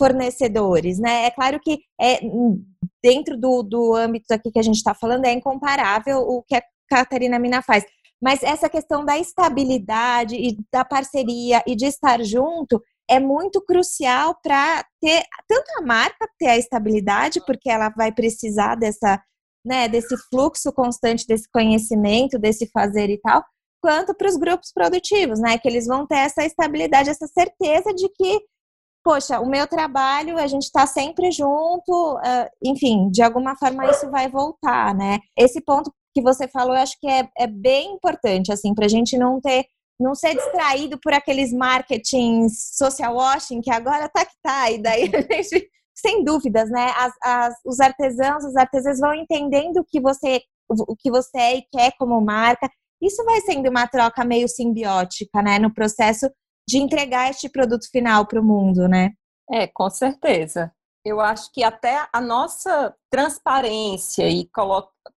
fornecedores, 0.00 0.98
né? 0.98 1.26
É 1.26 1.30
claro 1.30 1.60
que 1.60 1.80
é, 2.00 2.20
dentro 3.04 3.38
do, 3.38 3.62
do 3.62 3.94
âmbito 3.94 4.32
aqui 4.32 4.50
que 4.50 4.58
a 4.58 4.62
gente 4.62 4.76
está 4.76 4.94
falando, 4.94 5.26
é 5.26 5.32
incomparável 5.32 6.20
o 6.20 6.42
que 6.42 6.56
a 6.56 6.62
Catarina 6.88 7.38
Mina 7.38 7.60
faz. 7.60 7.84
Mas 8.20 8.42
essa 8.42 8.66
questão 8.70 9.04
da 9.04 9.18
estabilidade 9.18 10.34
e 10.36 10.56
da 10.72 10.86
parceria 10.86 11.62
e 11.66 11.76
de 11.76 11.84
estar 11.84 12.24
junto 12.24 12.82
é 13.06 13.20
muito 13.20 13.60
crucial 13.60 14.34
para 14.42 14.82
ter 15.02 15.22
tanto 15.46 15.66
a 15.78 15.82
marca 15.82 16.26
ter 16.38 16.46
a 16.46 16.56
estabilidade, 16.56 17.44
porque 17.44 17.68
ela 17.68 17.90
vai 17.90 18.10
precisar 18.10 18.76
dessa, 18.76 19.22
né, 19.62 19.86
desse 19.86 20.16
fluxo 20.30 20.72
constante 20.72 21.26
desse 21.26 21.46
conhecimento, 21.52 22.38
desse 22.38 22.70
fazer 22.70 23.10
e 23.10 23.20
tal, 23.20 23.44
quanto 23.82 24.14
para 24.14 24.28
os 24.28 24.36
grupos 24.38 24.72
produtivos, 24.72 25.38
né, 25.38 25.58
que 25.58 25.68
eles 25.68 25.86
vão 25.86 26.06
ter 26.06 26.16
essa 26.16 26.42
estabilidade, 26.42 27.10
essa 27.10 27.26
certeza 27.26 27.92
de 27.92 28.08
que, 28.08 28.40
poxa, 29.04 29.38
o 29.38 29.46
meu 29.46 29.66
trabalho, 29.66 30.38
a 30.38 30.46
gente 30.46 30.62
está 30.62 30.86
sempre 30.86 31.30
junto, 31.30 32.16
uh, 32.16 32.48
enfim, 32.64 33.10
de 33.10 33.22
alguma 33.22 33.54
forma 33.54 33.86
isso 33.90 34.10
vai 34.10 34.30
voltar, 34.30 34.94
né? 34.94 35.18
Esse 35.36 35.60
ponto 35.60 35.92
que 36.14 36.22
você 36.22 36.48
falou, 36.48 36.74
eu 36.74 36.80
acho 36.80 36.98
que 36.98 37.06
é, 37.06 37.28
é 37.36 37.46
bem 37.46 37.92
importante, 37.92 38.50
assim, 38.50 38.74
para 38.74 38.86
a 38.86 38.88
gente 38.88 39.18
não 39.18 39.40
ter, 39.42 39.66
não 40.00 40.14
ser 40.14 40.34
distraído 40.34 40.98
por 40.98 41.12
aqueles 41.12 41.52
marketings 41.52 42.76
social 42.76 43.14
washing 43.14 43.60
que 43.60 43.70
agora 43.70 44.08
tá 44.08 44.24
que 44.24 44.36
tá, 44.42 44.70
e 44.70 44.80
daí 44.80 45.10
a 45.14 45.42
gente, 45.42 45.68
sem 45.94 46.24
dúvidas, 46.24 46.70
né? 46.70 46.90
As, 46.96 47.12
as, 47.22 47.54
os 47.66 47.80
artesãos, 47.80 48.42
os 48.42 48.56
artesãs 48.56 48.98
vão 48.98 49.14
entendendo 49.14 49.78
o 49.78 49.84
que 49.84 50.00
você, 50.00 50.40
o 50.68 50.96
que 50.96 51.10
você 51.10 51.36
é 51.36 51.56
e 51.58 51.62
quer 51.70 51.92
como 51.98 52.18
marca. 52.22 52.70
Isso 53.02 53.22
vai 53.24 53.40
sendo 53.42 53.68
uma 53.68 53.86
troca 53.86 54.24
meio 54.24 54.48
simbiótica, 54.48 55.42
né? 55.42 55.58
No 55.58 55.72
processo 55.72 56.30
de 56.68 56.78
entregar 56.78 57.30
este 57.30 57.48
produto 57.48 57.88
final 57.90 58.26
para 58.26 58.40
o 58.40 58.44
mundo, 58.44 58.88
né? 58.88 59.12
É, 59.50 59.66
com 59.66 59.90
certeza. 59.90 60.72
Eu 61.04 61.20
acho 61.20 61.52
que 61.52 61.62
até 61.62 62.08
a 62.12 62.20
nossa 62.20 62.94
transparência 63.10 64.28
e 64.28 64.48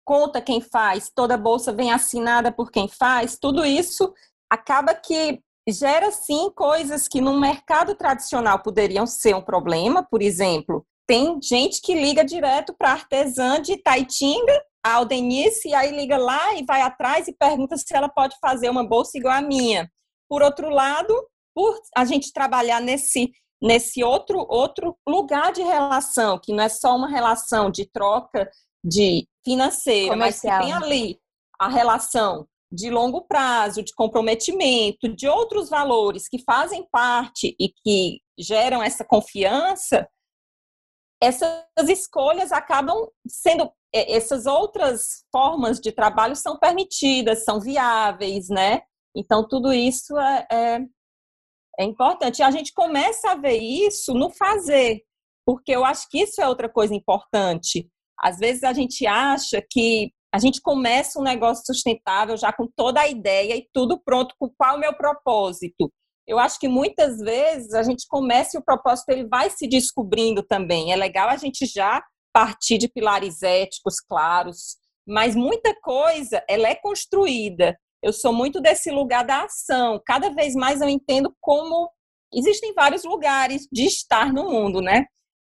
conta 0.05 0.41
quem 0.41 0.61
faz, 0.61 1.11
toda 1.15 1.37
bolsa 1.37 1.73
vem 1.73 1.93
assinada 1.93 2.51
por 2.51 2.71
quem 2.71 2.89
faz, 2.89 3.39
tudo 3.39 3.65
isso 3.67 4.15
acaba 4.51 4.95
que 4.95 5.43
gera 5.69 6.11
sim 6.11 6.51
coisas 6.55 7.07
que 7.09 7.21
no 7.21 7.39
mercado 7.39 7.95
tradicional 7.95 8.63
poderiam 8.63 9.07
ser 9.07 9.35
um 9.35 9.43
problema, 9.43 10.03
por 10.03 10.23
exemplo, 10.23 10.87
tem 11.07 11.39
gente 11.43 11.83
que 11.83 11.95
liga 11.95 12.25
direto 12.25 12.75
para 12.77 12.93
artesã 12.93 13.61
de 13.61 13.77
Taitinga, 13.77 14.63
a 14.83 14.95
Aldenice, 14.95 15.69
e 15.69 15.75
aí 15.75 15.91
liga 15.91 16.17
lá 16.17 16.55
e 16.55 16.65
vai 16.65 16.81
atrás 16.81 17.29
e 17.29 17.33
pergunta 17.33 17.77
se 17.77 17.95
ela 17.95 18.09
pode 18.09 18.37
fazer 18.41 18.71
uma 18.71 18.87
bolsa 18.87 19.17
igual 19.19 19.35
a 19.35 19.43
minha. 19.43 19.91
Por 20.29 20.43
outro 20.43 20.69
lado, 20.69 21.15
por 21.55 21.79
a 21.97 22.05
gente 22.05 22.33
trabalhar 22.33 22.81
nesse 22.81 23.33
nesse 23.63 24.05
outro 24.05 24.45
outro 24.49 24.97
lugar 25.09 25.53
de 25.53 25.63
relação, 25.63 26.39
que 26.39 26.53
não 26.53 26.65
é 26.65 26.69
só 26.69 26.95
uma 26.97 27.09
relação 27.09 27.71
de 27.71 27.87
troca 27.87 28.51
de 28.85 29.27
financeira, 29.45 30.11
Comercial. 30.11 30.59
mas 30.59 30.67
que 30.67 30.67
tem 30.67 30.75
ali 30.75 31.19
a 31.59 31.69
relação 31.69 32.47
de 32.71 32.91
longo 32.91 33.23
prazo, 33.23 33.83
de 33.83 33.95
comprometimento, 33.95 35.09
de 35.09 35.29
outros 35.29 35.69
valores 35.69 36.29
que 36.29 36.43
fazem 36.43 36.87
parte 36.91 37.55
e 37.59 37.69
que 37.69 38.21
geram 38.39 38.83
essa 38.83 39.05
confiança, 39.05 40.09
essas 41.23 41.89
escolhas 41.89 42.53
acabam 42.53 43.09
sendo 43.27 43.71
é, 43.95 44.17
essas 44.17 44.45
outras 44.45 45.25
formas 45.31 45.81
de 45.81 45.93
trabalho 45.93 46.35
são 46.35 46.59
permitidas, 46.59 47.45
são 47.45 47.61
viáveis, 47.61 48.49
né? 48.49 48.83
Então 49.17 49.47
tudo 49.47 49.73
isso 49.73 50.19
é, 50.19 50.47
é, 50.51 50.81
é 51.79 51.85
importante. 51.85 52.43
A 52.43 52.51
gente 52.51 52.73
começa 52.73 53.33
a 53.33 53.37
ver 53.37 53.59
isso 53.59 54.15
no 54.15 54.31
fazer, 54.31 55.03
porque 55.47 55.73
eu 55.73 55.85
acho 55.85 56.09
que 56.09 56.23
isso 56.23 56.41
é 56.41 56.49
outra 56.49 56.69
coisa 56.69 56.95
importante. 56.95 57.89
Às 58.19 58.39
vezes 58.39 58.63
a 58.63 58.73
gente 58.73 59.07
acha 59.07 59.63
que 59.71 60.13
a 60.33 60.39
gente 60.39 60.61
começa 60.61 61.21
um 61.21 61.23
negócio 61.23 61.65
sustentável 61.65 62.37
já 62.37 62.53
com 62.53 62.67
toda 62.67 63.01
a 63.01 63.09
ideia 63.09 63.57
e 63.57 63.69
tudo 63.73 64.01
pronto, 64.05 64.35
com 64.39 64.51
qual 64.57 64.75
é 64.75 64.77
o 64.77 64.81
meu 64.81 64.95
propósito. 64.95 65.93
Eu 66.27 66.39
acho 66.39 66.59
que 66.59 66.67
muitas 66.67 67.19
vezes 67.19 67.73
a 67.75 67.83
gente 67.83 68.07
começa 68.09 68.57
e 68.57 68.61
o 68.61 68.65
propósito 68.65 69.11
ele 69.11 69.29
vai 69.29 69.51
se 69.51 69.69
descobrindo 69.69 70.43
também. 70.43 70.93
É 70.93 70.97
legal 70.97 71.29
a 71.29 71.37
gente 71.37 71.67
já 71.67 72.03
partir 72.33 72.79
de 72.79 72.89
pilares 72.89 73.43
éticos 73.43 74.01
claros, 74.01 74.77
mas 75.07 75.37
muita 75.37 75.73
coisa 75.81 76.43
ela 76.49 76.69
é 76.69 76.75
construída. 76.75 77.79
Eu 78.05 78.13
sou 78.13 78.35
muito 78.35 78.61
desse 78.61 78.91
lugar 78.91 79.25
da 79.25 79.45
ação. 79.45 79.99
Cada 80.05 80.29
vez 80.29 80.55
mais 80.55 80.83
eu 80.83 80.89
entendo 80.91 81.35
como 81.41 81.91
existem 82.35 82.75
vários 82.75 83.03
lugares 83.03 83.67
de 83.73 83.87
estar 83.87 84.31
no 84.31 84.51
mundo, 84.51 84.83
né? 84.83 85.07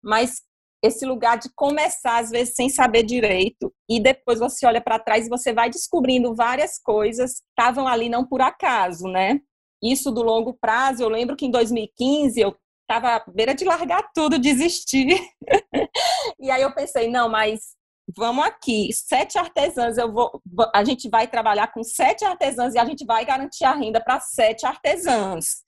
Mas 0.04 0.42
esse 0.84 1.06
lugar 1.06 1.38
de 1.38 1.48
começar 1.54 2.18
às 2.18 2.28
vezes 2.28 2.54
sem 2.54 2.68
saber 2.68 3.04
direito 3.04 3.72
e 3.88 3.98
depois 3.98 4.38
você 4.38 4.66
olha 4.66 4.82
para 4.82 4.98
trás 4.98 5.26
e 5.26 5.30
você 5.30 5.50
vai 5.54 5.70
descobrindo 5.70 6.34
várias 6.34 6.78
coisas 6.78 7.40
que 7.40 7.46
estavam 7.58 7.88
ali 7.88 8.10
não 8.10 8.26
por 8.26 8.42
acaso, 8.42 9.08
né? 9.08 9.40
Isso 9.82 10.10
do 10.10 10.22
longo 10.22 10.52
prazo, 10.52 11.02
eu 11.02 11.08
lembro 11.08 11.36
que 11.36 11.46
em 11.46 11.50
2015 11.50 12.38
eu 12.38 12.54
estava 12.82 13.16
à 13.16 13.24
beira 13.30 13.54
de 13.54 13.64
largar 13.64 14.10
tudo, 14.14 14.38
desistir. 14.38 15.18
e 16.38 16.50
aí 16.50 16.60
eu 16.60 16.74
pensei, 16.74 17.08
não, 17.08 17.30
mas 17.30 17.74
vamos 18.16 18.44
aqui, 18.44 18.90
sete 18.92 19.38
artesãs, 19.38 19.96
eu 19.98 20.12
vou, 20.12 20.40
a 20.74 20.84
gente 20.84 21.08
vai 21.08 21.28
trabalhar 21.28 21.72
com 21.72 21.82
sete 21.82 22.24
artesãs 22.24 22.74
e 22.74 22.78
a 22.78 22.84
gente 22.84 23.04
vai 23.04 23.24
garantir 23.24 23.64
a 23.64 23.74
renda 23.74 24.02
para 24.02 24.20
sete 24.20 24.66
artesãs 24.66 25.62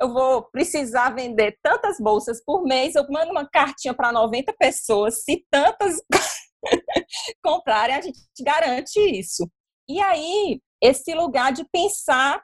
eu 0.00 0.12
vou 0.12 0.42
precisar 0.42 1.10
vender 1.10 1.58
tantas 1.62 1.98
bolsas 2.00 2.42
por 2.42 2.64
mês, 2.64 2.94
eu 2.94 3.06
mando 3.10 3.30
uma 3.30 3.46
cartinha 3.46 3.92
para 3.92 4.10
90 4.10 4.54
pessoas, 4.54 5.22
se 5.22 5.46
tantas 5.50 5.96
comprarem, 7.44 7.94
a 7.94 8.00
gente 8.00 8.18
garante 8.42 8.98
isso. 8.98 9.48
E 9.86 10.00
aí, 10.00 10.60
esse 10.80 11.12
lugar 11.14 11.52
de 11.52 11.64
pensar 11.70 12.42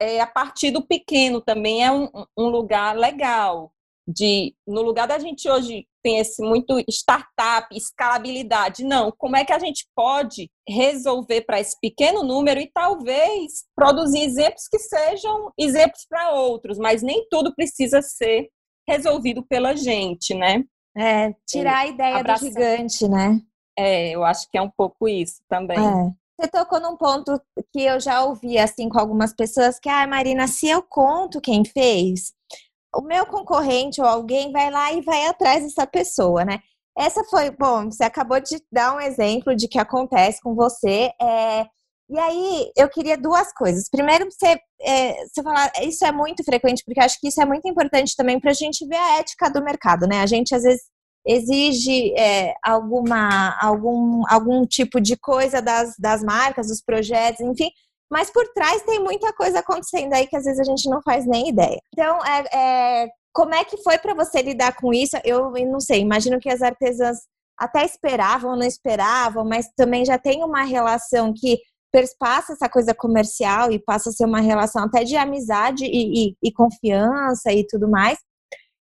é, 0.00 0.20
a 0.20 0.26
partir 0.26 0.72
do 0.72 0.84
pequeno 0.84 1.40
também 1.40 1.84
é 1.84 1.92
um, 1.92 2.08
um 2.36 2.48
lugar 2.48 2.96
legal. 2.96 3.72
De, 4.12 4.54
no 4.66 4.82
lugar 4.82 5.06
da 5.06 5.18
gente 5.18 5.48
hoje 5.48 5.86
tem 6.02 6.18
esse 6.18 6.42
muito 6.42 6.78
startup, 6.88 7.68
escalabilidade. 7.72 8.84
Não, 8.84 9.12
como 9.16 9.36
é 9.36 9.44
que 9.44 9.52
a 9.52 9.58
gente 9.58 9.86
pode 9.94 10.50
resolver 10.68 11.42
para 11.42 11.60
esse 11.60 11.78
pequeno 11.80 12.22
número 12.22 12.60
e 12.60 12.70
talvez 12.72 13.64
produzir 13.74 14.22
exemplos 14.22 14.66
que 14.68 14.78
sejam 14.78 15.52
exemplos 15.58 16.04
para 16.08 16.32
outros, 16.32 16.78
mas 16.78 17.02
nem 17.02 17.26
tudo 17.30 17.54
precisa 17.54 18.02
ser 18.02 18.48
resolvido 18.88 19.44
pela 19.46 19.76
gente, 19.76 20.34
né? 20.34 20.64
É, 20.96 21.32
tirar 21.46 21.78
a 21.78 21.86
ideia 21.86 22.16
Abraçar. 22.16 22.48
do 22.48 22.52
gigante, 22.52 23.08
né? 23.08 23.40
É, 23.78 24.10
eu 24.10 24.24
acho 24.24 24.50
que 24.50 24.58
é 24.58 24.62
um 24.62 24.70
pouco 24.70 25.08
isso 25.08 25.40
também. 25.48 25.78
É. 25.78 26.22
Você 26.38 26.48
tocou 26.48 26.80
num 26.80 26.96
ponto 26.96 27.40
que 27.72 27.82
eu 27.82 28.00
já 28.00 28.24
ouvi 28.24 28.58
assim 28.58 28.88
com 28.88 28.98
algumas 28.98 29.32
pessoas 29.32 29.78
que, 29.78 29.88
ah, 29.88 30.06
Marina, 30.06 30.48
se 30.48 30.68
eu 30.68 30.82
conto 30.82 31.40
quem 31.40 31.64
fez, 31.64 32.32
o 32.94 33.02
meu 33.02 33.26
concorrente 33.26 34.00
ou 34.00 34.06
alguém 34.06 34.52
vai 34.52 34.70
lá 34.70 34.92
e 34.92 35.00
vai 35.00 35.26
atrás 35.26 35.62
dessa 35.62 35.86
pessoa, 35.86 36.44
né? 36.44 36.58
Essa 36.96 37.24
foi, 37.24 37.50
bom, 37.50 37.90
você 37.90 38.04
acabou 38.04 38.38
de 38.40 38.62
dar 38.70 38.94
um 38.94 39.00
exemplo 39.00 39.56
de 39.56 39.66
que 39.66 39.78
acontece 39.78 40.40
com 40.42 40.54
você. 40.54 41.10
É, 41.20 41.66
e 42.10 42.18
aí, 42.18 42.70
eu 42.76 42.88
queria 42.90 43.16
duas 43.16 43.52
coisas. 43.54 43.88
Primeiro, 43.88 44.28
você, 44.30 44.58
é, 44.82 45.26
você 45.26 45.42
falar, 45.42 45.72
isso 45.82 46.04
é 46.04 46.12
muito 46.12 46.44
frequente, 46.44 46.82
porque 46.84 47.00
acho 47.00 47.18
que 47.18 47.28
isso 47.28 47.40
é 47.40 47.46
muito 47.46 47.66
importante 47.66 48.14
também 48.14 48.38
para 48.38 48.50
a 48.50 48.54
gente 48.54 48.86
ver 48.86 48.96
a 48.96 49.18
ética 49.20 49.50
do 49.50 49.64
mercado, 49.64 50.06
né? 50.06 50.20
A 50.20 50.26
gente, 50.26 50.54
às 50.54 50.62
vezes, 50.62 50.82
exige 51.26 52.12
é, 52.18 52.54
alguma, 52.62 53.56
algum, 53.60 54.22
algum 54.28 54.66
tipo 54.66 55.00
de 55.00 55.16
coisa 55.16 55.62
das, 55.62 55.94
das 55.98 56.22
marcas, 56.22 56.66
dos 56.66 56.82
projetos, 56.82 57.40
enfim, 57.40 57.70
mas 58.12 58.30
por 58.30 58.46
trás 58.52 58.82
tem 58.82 59.00
muita 59.00 59.32
coisa 59.32 59.60
acontecendo 59.60 60.12
aí 60.12 60.26
que 60.26 60.36
às 60.36 60.44
vezes 60.44 60.60
a 60.60 60.64
gente 60.64 60.86
não 60.90 61.00
faz 61.02 61.26
nem 61.26 61.48
ideia. 61.48 61.80
Então, 61.94 62.18
é, 62.22 63.04
é 63.04 63.08
como 63.32 63.54
é 63.54 63.64
que 63.64 63.82
foi 63.82 63.96
para 63.96 64.12
você 64.12 64.42
lidar 64.42 64.76
com 64.76 64.92
isso? 64.92 65.16
Eu, 65.24 65.50
não 65.66 65.80
sei, 65.80 66.00
imagino 66.00 66.38
que 66.38 66.50
as 66.50 66.60
artesãs 66.60 67.20
até 67.58 67.86
esperavam, 67.86 68.54
não 68.54 68.66
esperavam, 68.66 69.46
mas 69.46 69.66
também 69.74 70.04
já 70.04 70.18
tem 70.18 70.44
uma 70.44 70.62
relação 70.62 71.32
que 71.34 71.58
perspassa 71.90 72.52
essa 72.52 72.68
coisa 72.68 72.94
comercial 72.94 73.72
e 73.72 73.78
passa 73.78 74.10
a 74.10 74.12
ser 74.12 74.26
uma 74.26 74.40
relação 74.40 74.84
até 74.84 75.04
de 75.04 75.16
amizade 75.16 75.86
e, 75.86 76.28
e, 76.28 76.36
e 76.42 76.52
confiança 76.52 77.50
e 77.50 77.66
tudo 77.66 77.88
mais. 77.88 78.18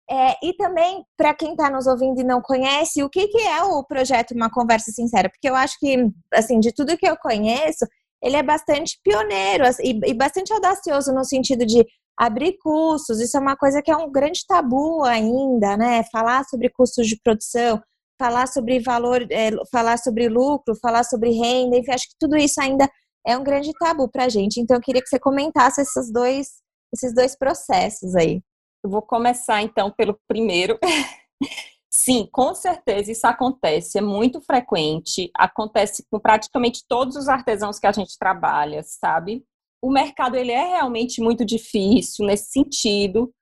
É, 0.09 0.37
e 0.41 0.53
também, 0.55 1.05
para 1.17 1.35
quem 1.35 1.51
está 1.51 1.69
nos 1.69 1.89
ouvindo 1.89 2.21
e 2.21 2.25
não 2.25 2.41
conhece, 2.41 3.03
o 3.03 3.11
que, 3.11 3.27
que 3.27 3.39
é 3.39 3.61
o 3.65 3.83
projeto 3.83 4.37
Uma 4.37 4.49
Conversa 4.49 4.93
Sincera? 4.93 5.29
Porque 5.29 5.49
eu 5.49 5.57
acho 5.57 5.77
que, 5.81 5.97
assim, 6.33 6.61
de 6.61 6.73
tudo 6.73 6.97
que 6.97 7.09
eu 7.09 7.17
conheço, 7.17 7.85
ele 8.27 8.37
é 8.37 8.43
bastante 8.43 8.99
pioneiro 9.05 9.65
e, 9.81 10.11
e 10.11 10.15
bastante 10.15 10.53
audacioso 10.53 11.13
no 11.13 11.25
sentido 11.25 11.65
de 11.65 11.87
abrir 12.19 12.57
custos. 12.59 13.21
Isso 13.21 13.37
é 13.37 13.41
uma 13.41 13.57
coisa 13.57 13.81
que 13.81 13.91
é 13.91 13.97
um 13.97 14.11
grande 14.11 14.41
tabu 14.49 15.05
ainda, 15.05 15.77
né? 15.77 16.03
Falar 16.11 16.45
sobre 16.45 16.69
custos 16.71 17.07
de 17.07 17.17
produção, 17.23 17.81
falar 18.19 18.49
sobre 18.49 18.81
valor, 18.81 19.25
é, 19.31 19.51
falar 19.71 19.97
sobre 19.99 20.29
lucro, 20.29 20.75
falar 20.83 21.05
sobre 21.05 21.31
renda, 21.31 21.77
enfim, 21.77 21.93
acho 21.93 22.09
que 22.09 22.17
tudo 22.19 22.37
isso 22.37 22.61
ainda 22.61 22.91
é 23.25 23.37
um 23.37 23.45
grande 23.45 23.73
tabu 23.79 24.09
para 24.11 24.25
a 24.25 24.29
gente. 24.29 24.61
Então, 24.61 24.77
eu 24.77 24.83
queria 24.83 25.03
que 25.03 25.09
você 25.09 25.19
comentasse 25.19 25.81
esses 25.81 26.13
dois, 26.13 26.49
esses 26.93 27.15
dois 27.15 27.37
processos 27.37 28.17
aí. 28.17 28.41
Eu 28.85 28.91
vou 28.91 29.03
começar 29.03 29.63
então 29.63 29.93
pelo 29.97 30.19
primeiro. 30.27 30.79
Sim, 31.99 32.29
com 32.31 32.55
certeza 32.55 33.11
isso 33.11 33.27
acontece, 33.27 33.97
é 33.97 34.03
muito 34.03 34.39
frequente, 34.43 35.31
acontece 35.35 36.05
com 36.11 36.21
praticamente 36.21 36.85
todos 36.87 37.17
os 37.17 37.27
artesãos 37.27 37.79
que 37.79 37.87
a 37.87 37.93
gente 37.93 38.19
trabalha, 38.19 38.83
sabe? 38.83 39.43
O 39.81 39.91
mercado 39.91 40.37
ele 40.37 40.53
é 40.53 40.63
realmente 40.77 41.23
muito 41.23 41.43
difícil 41.43 42.27
nesse 42.27 42.51
sentido. 42.51 43.33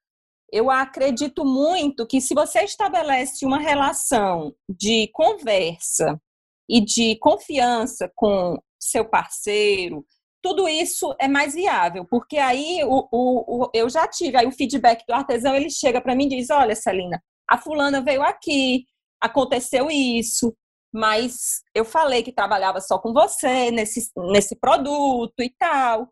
Eu 0.52 0.70
acredito 0.70 1.44
muito 1.44 2.06
que 2.06 2.20
se 2.20 2.32
você 2.32 2.60
estabelece 2.62 3.44
uma 3.44 3.58
relação 3.58 4.54
de 4.68 5.08
conversa 5.12 6.20
e 6.68 6.80
de 6.80 7.16
confiança 7.16 8.08
com 8.14 8.56
seu 8.78 9.04
parceiro, 9.04 10.06
tudo 10.40 10.68
isso 10.68 11.12
é 11.20 11.26
mais 11.26 11.54
viável, 11.54 12.04
porque 12.04 12.38
aí 12.38 12.84
o, 12.84 13.08
o, 13.10 13.64
o 13.64 13.70
eu 13.74 13.88
já 13.90 14.06
tive 14.06 14.36
aí 14.36 14.46
o 14.46 14.52
feedback 14.52 15.04
do 15.08 15.14
artesão, 15.14 15.56
ele 15.56 15.70
chega 15.70 16.00
para 16.00 16.14
mim 16.14 16.26
e 16.26 16.36
diz: 16.36 16.50
Olha, 16.50 16.76
Celina, 16.76 17.20
a 17.48 17.59
fulana 17.59 18.00
veio 18.00 18.22
aqui, 18.22 18.87
aconteceu 19.20 19.90
isso, 19.90 20.54
mas 20.92 21.62
eu 21.74 21.85
falei 21.85 22.22
que 22.22 22.33
trabalhava 22.33 22.80
só 22.80 22.98
com 22.98 23.12
você 23.12 23.70
nesse, 23.70 24.11
nesse 24.16 24.54
produto 24.57 25.40
e 25.40 25.50
tal. 25.59 26.09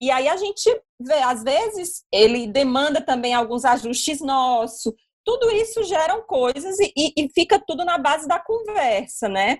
E 0.00 0.10
aí 0.10 0.28
a 0.28 0.36
gente 0.36 0.70
vê, 1.00 1.20
às 1.22 1.42
vezes, 1.42 2.04
ele 2.12 2.46
demanda 2.46 3.00
também 3.00 3.34
alguns 3.34 3.64
ajustes 3.64 4.20
nossos. 4.20 4.92
Tudo 5.24 5.50
isso 5.50 5.82
geram 5.82 6.22
coisas 6.22 6.78
e, 6.78 6.92
e, 7.16 7.28
fica 7.34 7.58
tudo 7.58 7.84
na 7.84 7.98
base 7.98 8.28
da 8.28 8.38
conversa, 8.38 9.28
né? 9.28 9.58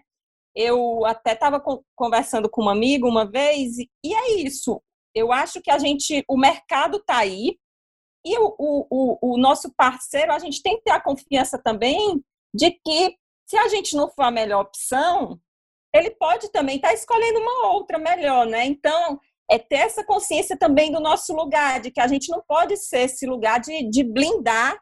Eu 0.54 1.04
até 1.04 1.32
estava 1.32 1.62
conversando 1.94 2.48
com 2.48 2.64
um 2.64 2.68
amigo 2.68 3.08
uma 3.08 3.28
vez, 3.28 3.76
e 3.78 4.14
é 4.14 4.40
isso. 4.40 4.82
Eu 5.14 5.32
acho 5.32 5.60
que 5.60 5.70
a 5.70 5.78
gente, 5.78 6.24
o 6.28 6.36
mercado 6.38 6.98
está 6.98 7.18
aí, 7.18 7.58
e 8.24 8.38
o, 8.38 8.54
o, 8.58 9.34
o 9.34 9.38
nosso 9.38 9.72
parceiro, 9.74 10.32
a 10.32 10.38
gente 10.38 10.62
tem 10.62 10.76
que 10.76 10.84
ter 10.84 10.90
a 10.90 11.00
confiança 11.00 11.58
também 11.58 12.22
de 12.54 12.70
que 12.70 13.16
se 13.48 13.56
a 13.56 13.68
gente 13.68 13.96
não 13.96 14.10
for 14.10 14.22
a 14.22 14.30
melhor 14.30 14.62
opção, 14.62 15.40
ele 15.94 16.10
pode 16.10 16.50
também 16.50 16.76
estar 16.76 16.88
tá 16.88 16.94
escolhendo 16.94 17.40
uma 17.40 17.68
outra 17.68 17.98
melhor, 17.98 18.46
né? 18.46 18.66
Então, 18.66 19.18
é 19.50 19.58
ter 19.58 19.76
essa 19.76 20.04
consciência 20.04 20.56
também 20.58 20.92
do 20.92 21.00
nosso 21.00 21.34
lugar, 21.34 21.80
de 21.80 21.90
que 21.90 22.00
a 22.00 22.06
gente 22.06 22.30
não 22.30 22.42
pode 22.46 22.76
ser 22.76 23.00
esse 23.00 23.26
lugar 23.26 23.60
de, 23.60 23.88
de 23.88 24.04
blindar 24.04 24.78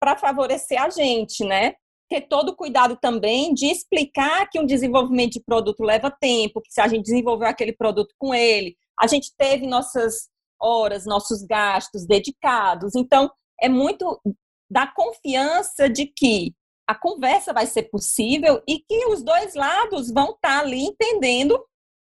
para 0.00 0.16
favorecer 0.16 0.80
a 0.80 0.88
gente, 0.88 1.44
né? 1.44 1.74
Ter 2.08 2.22
todo 2.22 2.50
o 2.50 2.56
cuidado 2.56 2.96
também 2.96 3.52
de 3.52 3.66
explicar 3.66 4.48
que 4.48 4.60
um 4.60 4.64
desenvolvimento 4.64 5.32
de 5.32 5.40
produto 5.40 5.82
leva 5.82 6.10
tempo, 6.10 6.62
que 6.62 6.72
se 6.72 6.80
a 6.80 6.86
gente 6.86 7.04
desenvolveu 7.04 7.48
aquele 7.48 7.72
produto 7.72 8.14
com 8.16 8.32
ele, 8.32 8.76
a 8.98 9.06
gente 9.08 9.32
teve 9.36 9.66
nossas 9.66 10.28
horas, 10.60 11.06
nossos 11.06 11.42
gastos 11.42 12.06
dedicados. 12.06 12.94
Então, 12.94 13.30
é 13.60 13.68
muito 13.68 14.20
da 14.70 14.86
confiança 14.86 15.88
de 15.88 16.06
que 16.06 16.54
a 16.88 16.94
conversa 16.94 17.52
vai 17.52 17.66
ser 17.66 17.84
possível 17.84 18.62
e 18.66 18.80
que 18.80 19.06
os 19.06 19.22
dois 19.22 19.54
lados 19.54 20.10
vão 20.10 20.30
estar 20.32 20.60
ali 20.60 20.80
entendendo 20.80 21.62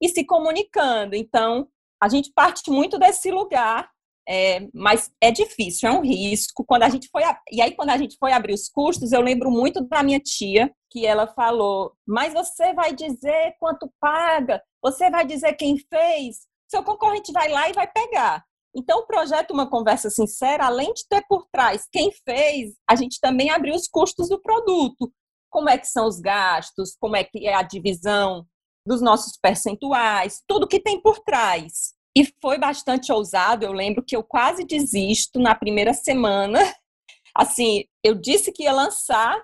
e 0.01 0.09
se 0.09 0.25
comunicando. 0.25 1.15
Então, 1.15 1.67
a 2.01 2.09
gente 2.09 2.31
parte 2.33 2.69
muito 2.71 2.97
desse 2.99 3.31
lugar 3.31 3.89
É, 4.27 4.69
mas 4.73 5.11
é 5.21 5.31
difícil, 5.31 5.89
é 5.89 5.91
um 5.91 6.01
risco. 6.01 6.63
Quando 6.65 6.83
a 6.83 6.89
gente 6.89 7.09
foi 7.09 7.23
e 7.51 7.61
aí 7.61 7.75
quando 7.75 7.89
a 7.89 7.97
gente 7.97 8.15
foi 8.17 8.31
abrir 8.31 8.53
os 8.53 8.69
custos, 8.69 9.11
eu 9.11 9.21
lembro 9.21 9.51
muito 9.51 9.81
da 9.81 10.01
minha 10.01 10.19
tia 10.19 10.71
que 10.89 11.05
ela 11.05 11.27
falou: 11.27 11.93
"Mas 12.07 12.33
você 12.33 12.73
vai 12.73 12.93
dizer 12.93 13.55
quanto 13.59 13.91
paga? 13.99 14.61
Você 14.81 15.09
vai 15.09 15.25
dizer 15.25 15.53
quem 15.55 15.77
fez? 15.77 16.47
Seu 16.73 16.83
concorrente 16.83 17.31
vai 17.31 17.49
lá 17.49 17.69
e 17.69 17.73
vai 17.73 17.87
pegar". 17.87 18.43
Então, 18.75 19.01
o 19.01 19.05
projeto 19.05 19.51
Uma 19.51 19.69
Conversa 19.69 20.09
Sincera, 20.09 20.65
além 20.65 20.91
de 20.93 21.07
ter 21.07 21.23
por 21.27 21.45
trás 21.51 21.87
quem 21.91 22.11
fez, 22.27 22.73
a 22.89 22.95
gente 22.95 23.19
também 23.21 23.51
abriu 23.51 23.75
os 23.75 23.87
custos 23.87 24.29
do 24.29 24.41
produto. 24.41 25.13
Como 25.51 25.69
é 25.69 25.77
que 25.77 25.87
são 25.87 26.07
os 26.07 26.19
gastos, 26.19 26.97
como 26.99 27.15
é 27.15 27.23
que 27.23 27.47
é 27.47 27.53
a 27.53 27.61
divisão 27.61 28.47
dos 28.83 29.01
nossos 29.01 29.37
percentuais, 29.37 30.41
tudo 30.47 30.67
que 30.67 30.79
tem 30.79 30.99
por 30.99 31.19
trás. 31.19 31.93
E 32.17 32.25
foi 32.41 32.57
bastante 32.57 33.11
ousado. 33.11 33.63
Eu 33.63 33.71
lembro 33.71 34.03
que 34.03 34.15
eu 34.15 34.23
quase 34.23 34.65
desisto 34.65 35.39
na 35.39 35.53
primeira 35.53 35.93
semana. 35.93 36.59
Assim, 37.37 37.85
eu 38.03 38.15
disse 38.15 38.51
que 38.51 38.63
ia 38.63 38.73
lançar 38.73 39.39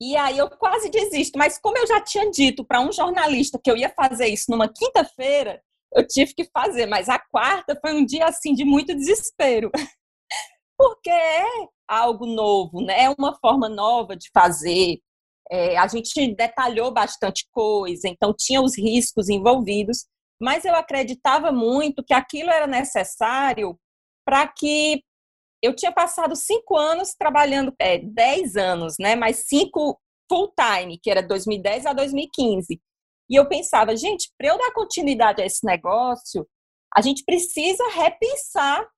e 0.00 0.16
aí 0.16 0.38
eu 0.38 0.48
quase 0.48 0.88
desisto. 0.88 1.38
Mas 1.38 1.58
como 1.58 1.76
eu 1.76 1.86
já 1.86 2.00
tinha 2.00 2.30
dito 2.30 2.64
para 2.64 2.80
um 2.80 2.90
jornalista 2.90 3.60
que 3.62 3.70
eu 3.70 3.76
ia 3.76 3.90
fazer 3.90 4.28
isso 4.28 4.50
numa 4.50 4.68
quinta-feira, 4.68 5.62
eu 5.94 6.06
tive 6.06 6.34
que 6.34 6.44
fazer. 6.52 6.86
Mas 6.86 7.08
a 7.08 7.18
quarta 7.18 7.78
foi 7.80 7.94
um 7.94 8.04
dia 8.04 8.26
assim 8.26 8.54
de 8.54 8.64
muito 8.64 8.94
desespero. 8.94 9.70
Porque 10.76 11.10
é 11.10 11.44
algo 11.88 12.26
novo, 12.26 12.80
né? 12.80 13.04
É 13.04 13.10
uma 13.10 13.34
forma 13.38 13.68
nova 13.68 14.16
de 14.16 14.30
fazer. 14.32 14.98
É, 15.50 15.78
a 15.78 15.86
gente 15.86 16.34
detalhou 16.34 16.92
bastante 16.92 17.48
coisa, 17.50 18.06
então 18.06 18.34
tinha 18.36 18.60
os 18.60 18.76
riscos 18.76 19.30
envolvidos 19.30 20.04
mas 20.40 20.64
eu 20.64 20.74
acreditava 20.74 21.50
muito 21.50 22.04
que 22.04 22.14
aquilo 22.14 22.50
era 22.50 22.66
necessário 22.66 23.78
para 24.24 24.46
que 24.46 25.02
eu 25.60 25.74
tinha 25.74 25.90
passado 25.90 26.36
cinco 26.36 26.76
anos 26.76 27.14
trabalhando, 27.18 27.74
é, 27.80 27.98
dez 27.98 28.56
anos, 28.56 28.94
né? 29.00 29.16
Mas 29.16 29.48
cinco 29.48 30.00
full 30.30 30.52
time, 30.54 30.98
que 31.02 31.10
era 31.10 31.22
2010 31.22 31.86
a 31.86 31.92
2015. 31.92 32.80
E 33.28 33.36
eu 33.36 33.46
pensava, 33.46 33.94
gente, 33.96 34.32
para 34.38 34.48
eu 34.48 34.58
dar 34.58 34.72
continuidade 34.72 35.42
a 35.42 35.46
esse 35.46 35.64
negócio, 35.64 36.48
a 36.94 37.02
gente 37.02 37.24
precisa 37.24 37.84
repensar 37.90 38.88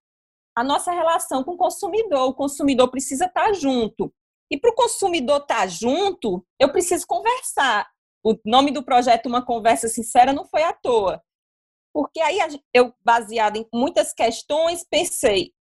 a 0.56 0.62
nossa 0.62 0.92
relação 0.92 1.42
com 1.42 1.52
o 1.52 1.56
consumidor. 1.56 2.28
O 2.28 2.34
consumidor 2.34 2.90
precisa 2.90 3.26
estar 3.26 3.46
tá 3.46 3.52
junto. 3.52 4.12
E 4.50 4.58
para 4.58 4.70
o 4.70 4.74
consumidor 4.74 5.42
estar 5.42 5.60
tá 5.60 5.66
junto, 5.66 6.44
eu 6.58 6.70
preciso 6.70 7.06
conversar. 7.06 7.88
O 8.24 8.36
nome 8.44 8.70
do 8.70 8.84
projeto 8.84 9.26
Uma 9.26 9.44
Conversa 9.44 9.88
Sincera 9.88 10.32
não 10.32 10.44
foi 10.44 10.62
à 10.62 10.72
toa. 10.72 11.22
Porque 11.92 12.20
aí 12.20 12.38
eu, 12.72 12.94
baseada 13.00 13.58
em 13.58 13.66
muitas 13.72 14.12
questões, 14.12 14.84
pensei: 14.88 15.52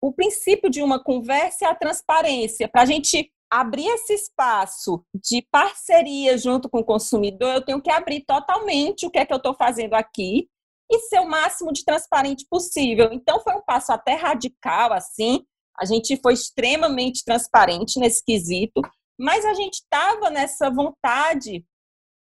o 0.00 0.12
princípio 0.12 0.70
de 0.70 0.82
uma 0.82 1.02
conversa 1.02 1.66
é 1.66 1.68
a 1.68 1.74
transparência. 1.74 2.68
Para 2.68 2.82
a 2.82 2.86
gente 2.86 3.32
abrir 3.50 3.86
esse 3.86 4.12
espaço 4.14 5.04
de 5.14 5.46
parceria 5.50 6.36
junto 6.36 6.68
com 6.68 6.80
o 6.80 6.84
consumidor, 6.84 7.54
eu 7.54 7.64
tenho 7.64 7.80
que 7.80 7.90
abrir 7.90 8.24
totalmente 8.26 9.06
o 9.06 9.10
que 9.10 9.18
é 9.18 9.26
que 9.26 9.32
eu 9.32 9.38
estou 9.38 9.54
fazendo 9.54 9.94
aqui 9.94 10.48
e 10.90 10.98
ser 11.00 11.20
o 11.20 11.28
máximo 11.28 11.72
de 11.72 11.84
transparente 11.84 12.46
possível. 12.48 13.10
Então, 13.12 13.40
foi 13.40 13.54
um 13.54 13.62
passo 13.62 13.92
até 13.92 14.14
radical, 14.14 14.92
assim. 14.92 15.44
A 15.78 15.84
gente 15.84 16.16
foi 16.22 16.32
extremamente 16.32 17.24
transparente 17.24 17.98
nesse 17.98 18.24
quesito, 18.24 18.80
mas 19.18 19.44
a 19.44 19.54
gente 19.54 19.74
estava 19.74 20.30
nessa 20.30 20.70
vontade 20.70 21.64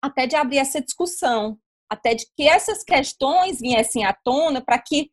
até 0.01 0.25
de 0.25 0.35
abrir 0.35 0.59
essa 0.59 0.81
discussão 0.81 1.59
até 1.89 2.13
de 2.13 2.25
que 2.35 2.47
essas 2.47 2.83
questões 2.83 3.59
viessem 3.59 4.05
à 4.05 4.13
tona 4.13 4.61
para 4.61 4.79
que 4.79 5.09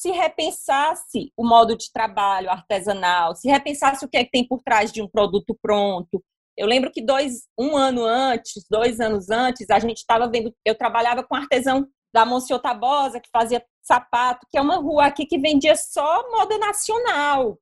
se 0.00 0.10
repensasse 0.10 1.32
o 1.36 1.46
modo 1.46 1.76
de 1.76 1.92
trabalho 1.92 2.50
artesanal, 2.50 3.34
se 3.34 3.48
repensasse 3.48 4.04
o 4.04 4.08
que, 4.08 4.16
é 4.16 4.24
que 4.24 4.30
tem 4.30 4.46
por 4.46 4.62
trás 4.62 4.92
de 4.92 5.02
um 5.02 5.08
produto 5.08 5.56
pronto. 5.60 6.22
Eu 6.56 6.66
lembro 6.66 6.90
que 6.90 7.00
dois, 7.02 7.46
um 7.58 7.76
ano 7.76 8.04
antes, 8.04 8.64
dois 8.70 9.00
anos 9.00 9.30
antes, 9.30 9.70
a 9.70 9.78
gente 9.78 9.98
estava 9.98 10.28
vendo, 10.28 10.54
eu 10.64 10.74
trabalhava 10.74 11.22
com 11.22 11.36
artesão 11.36 11.86
da 12.12 12.24
Monsenhor 12.24 12.60
Tabosa, 12.60 13.20
que 13.20 13.28
fazia 13.30 13.64
sapato, 13.82 14.46
que 14.50 14.58
é 14.58 14.60
uma 14.60 14.76
rua 14.76 15.06
aqui 15.06 15.26
que 15.26 15.38
vendia 15.38 15.76
só 15.76 16.28
moda 16.30 16.58
nacional. 16.58 17.58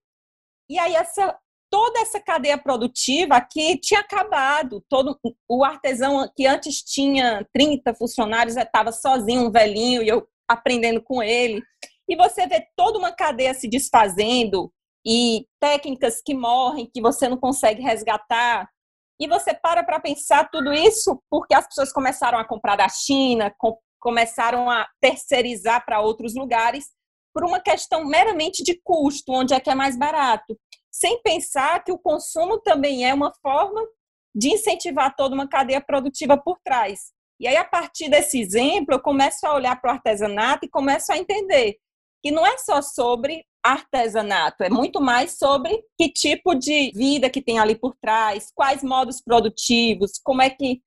E 0.69 0.79
aí 0.79 0.95
essa 0.95 1.37
toda 1.71 2.01
essa 2.01 2.21
cadeia 2.21 2.57
produtiva 2.57 3.35
aqui 3.35 3.79
tinha 3.79 4.01
acabado. 4.01 4.83
Todo 4.89 5.19
o 5.49 5.65
artesão 5.65 6.31
que 6.35 6.47
antes 6.47 6.83
tinha 6.83 7.47
30 7.53 7.95
funcionários 7.95 8.57
estava 8.57 8.93
sozinho, 8.93 9.49
um 9.49 9.51
velhinho, 9.51 10.03
e 10.03 10.09
eu 10.09 10.27
aprendendo 10.49 11.03
com 11.03 11.23
ele. 11.23 11.63
E 12.09 12.17
você 12.17 12.47
vê 12.47 12.67
toda 12.77 12.99
uma 12.99 13.13
cadeia 13.13 13.55
se 13.55 13.69
desfazendo 13.69 14.73
e 15.05 15.47
técnicas 15.61 16.21
que 16.25 16.35
morrem, 16.35 16.91
que 16.93 17.01
você 17.01 17.29
não 17.29 17.37
consegue 17.37 17.83
resgatar. 17.83 18.69
E 19.21 19.27
você 19.27 19.55
para 19.55 19.83
para 19.83 20.01
pensar 20.01 20.51
tudo 20.51 20.73
isso 20.73 21.23
porque 21.31 21.55
as 21.55 21.67
pessoas 21.67 21.93
começaram 21.93 22.39
a 22.39 22.45
comprar 22.47 22.77
da 22.77 22.89
China, 22.89 23.55
com, 23.59 23.79
começaram 24.01 24.71
a 24.71 24.87
terceirizar 25.01 25.85
para 25.85 26.01
outros 26.01 26.35
lugares 26.35 26.87
por 27.33 27.45
uma 27.45 27.61
questão 27.61 28.05
meramente 28.05 28.63
de 28.63 28.81
custo, 28.83 29.33
onde 29.33 29.53
é 29.53 29.61
que 29.61 29.71
é 29.71 29.75
mais 29.75 29.97
barato 29.99 30.57
sem 30.99 31.21
pensar 31.23 31.85
que 31.85 31.93
o 31.93 31.99
consumo 31.99 32.59
também 32.59 33.07
é 33.07 33.13
uma 33.13 33.33
forma 33.43 33.87
de 34.35 34.49
incentivar 34.49 35.15
toda 35.15 35.35
uma 35.35 35.49
cadeia 35.49 35.81
produtiva 35.81 36.39
por 36.39 36.59
trás. 36.65 37.13
E 37.39 37.47
aí, 37.47 37.57
a 37.57 37.65
partir 37.65 38.09
desse 38.09 38.41
exemplo, 38.41 38.95
eu 38.95 39.01
começo 39.01 39.47
a 39.47 39.55
olhar 39.55 39.79
para 39.79 39.91
o 39.91 39.95
artesanato 39.95 40.65
e 40.65 40.71
começo 40.71 41.13
a 41.13 41.19
entender 41.19 41.77
que 42.27 42.33
não 42.33 42.45
é 42.45 42.59
só 42.59 42.83
sobre 42.83 43.45
artesanato, 43.65 44.65
é 44.65 44.69
muito 44.69 45.01
mais 45.01 45.39
sobre 45.39 45.81
que 45.97 46.09
tipo 46.09 46.57
de 46.57 46.91
vida 46.93 47.31
que 47.31 47.41
tem 47.41 47.61
ali 47.61 47.77
por 47.77 47.95
trás, 48.01 48.51
quais 48.53 48.83
modos 48.83 49.21
produtivos, 49.21 50.19
como 50.25 50.43
é 50.43 50.51
que. 50.51 50.83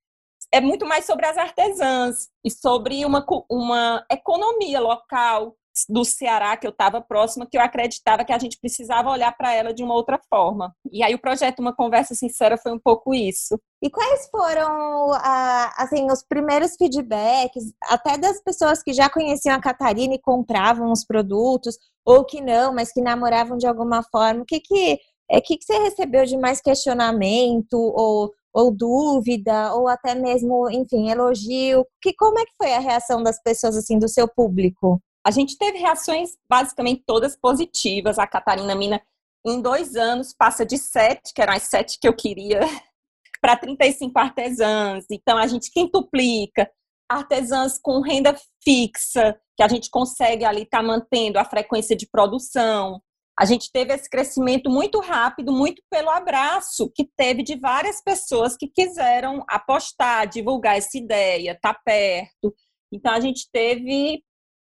É 0.52 0.60
muito 0.60 0.84
mais 0.84 1.06
sobre 1.06 1.24
as 1.26 1.38
artesãs 1.38 2.28
e 2.44 2.50
sobre 2.50 3.04
uma, 3.06 3.24
uma 3.48 4.04
economia 4.10 4.80
local, 4.80 5.56
do 5.88 6.04
Ceará, 6.04 6.56
que 6.56 6.66
eu 6.66 6.70
estava 6.70 7.00
próxima, 7.00 7.46
que 7.50 7.56
eu 7.56 7.62
acreditava 7.62 8.24
que 8.24 8.32
a 8.32 8.38
gente 8.38 8.58
precisava 8.60 9.10
olhar 9.10 9.36
para 9.36 9.54
ela 9.54 9.72
de 9.72 9.82
uma 9.82 9.94
outra 9.94 10.20
forma. 10.28 10.74
E 10.90 11.02
aí 11.02 11.14
o 11.14 11.20
projeto 11.20 11.60
Uma 11.60 11.74
Conversa 11.74 12.14
Sincera 12.14 12.56
foi 12.56 12.72
um 12.72 12.78
pouco 12.78 13.14
isso. 13.14 13.60
E 13.82 13.90
quais 13.90 14.28
foram, 14.30 15.12
assim, 15.76 16.10
os 16.10 16.22
primeiros 16.22 16.76
feedbacks, 16.76 17.72
até 17.84 18.18
das 18.18 18.42
pessoas 18.42 18.82
que 18.82 18.92
já 18.92 19.08
conheciam 19.08 19.54
a 19.54 19.60
Catarina 19.60 20.14
e 20.14 20.20
compravam 20.20 20.92
os 20.92 21.04
produtos, 21.04 21.78
ou 22.04 22.24
que 22.24 22.40
não, 22.40 22.74
mas 22.74 22.92
que 22.92 23.00
namoravam 23.00 23.56
de 23.56 23.66
alguma 23.66 24.02
forma? 24.02 24.42
O 24.42 24.46
que 24.46 24.60
que, 24.60 24.98
é, 25.30 25.40
que, 25.40 25.56
que 25.56 25.64
você 25.64 25.78
recebeu 25.78 26.24
de 26.24 26.36
mais 26.36 26.60
questionamento, 26.60 27.74
ou 27.74 28.30
ou 28.52 28.70
dúvida, 28.70 29.74
ou 29.74 29.88
até 29.88 30.14
mesmo, 30.14 30.68
enfim, 30.70 31.10
elogio. 31.10 31.86
Que, 32.00 32.12
como 32.14 32.38
é 32.38 32.44
que 32.44 32.52
foi 32.56 32.72
a 32.74 32.80
reação 32.80 33.22
das 33.22 33.40
pessoas, 33.42 33.76
assim, 33.76 33.98
do 33.98 34.08
seu 34.08 34.28
público? 34.28 35.00
A 35.24 35.30
gente 35.30 35.58
teve 35.58 35.78
reações 35.78 36.36
basicamente 36.48 37.02
todas 37.06 37.36
positivas. 37.36 38.18
A 38.18 38.26
Catarina 38.26 38.74
Mina, 38.74 39.00
em 39.44 39.60
dois 39.60 39.94
anos, 39.96 40.32
passa 40.32 40.64
de 40.64 40.78
sete, 40.78 41.34
que 41.34 41.42
eram 41.42 41.52
as 41.52 41.64
sete 41.64 41.98
que 42.00 42.08
eu 42.08 42.14
queria, 42.14 42.60
para 43.40 43.56
35 43.56 44.18
artesãs. 44.18 45.04
Então, 45.10 45.36
a 45.36 45.46
gente 45.46 45.70
quintuplica. 45.70 46.70
Artesãs 47.08 47.78
com 47.78 48.00
renda 48.00 48.36
fixa, 48.62 49.38
que 49.56 49.62
a 49.62 49.68
gente 49.68 49.90
consegue 49.90 50.44
ali 50.44 50.62
estar 50.62 50.78
tá 50.78 50.84
mantendo 50.84 51.38
a 51.38 51.44
frequência 51.44 51.96
de 51.96 52.06
produção. 52.06 53.02
A 53.38 53.44
gente 53.44 53.70
teve 53.72 53.92
esse 53.92 54.08
crescimento 54.08 54.70
muito 54.70 55.00
rápido, 55.00 55.50
muito 55.50 55.82
pelo 55.90 56.10
abraço 56.10 56.90
que 56.94 57.08
teve 57.16 57.42
de 57.42 57.56
várias 57.56 58.00
pessoas 58.02 58.56
que 58.56 58.68
quiseram 58.68 59.44
apostar, 59.48 60.28
divulgar 60.28 60.76
essa 60.76 60.96
ideia, 60.96 61.52
estar 61.52 61.74
tá 61.74 61.80
perto. 61.84 62.54
Então, 62.92 63.12
a 63.12 63.20
gente 63.20 63.48
teve 63.50 64.22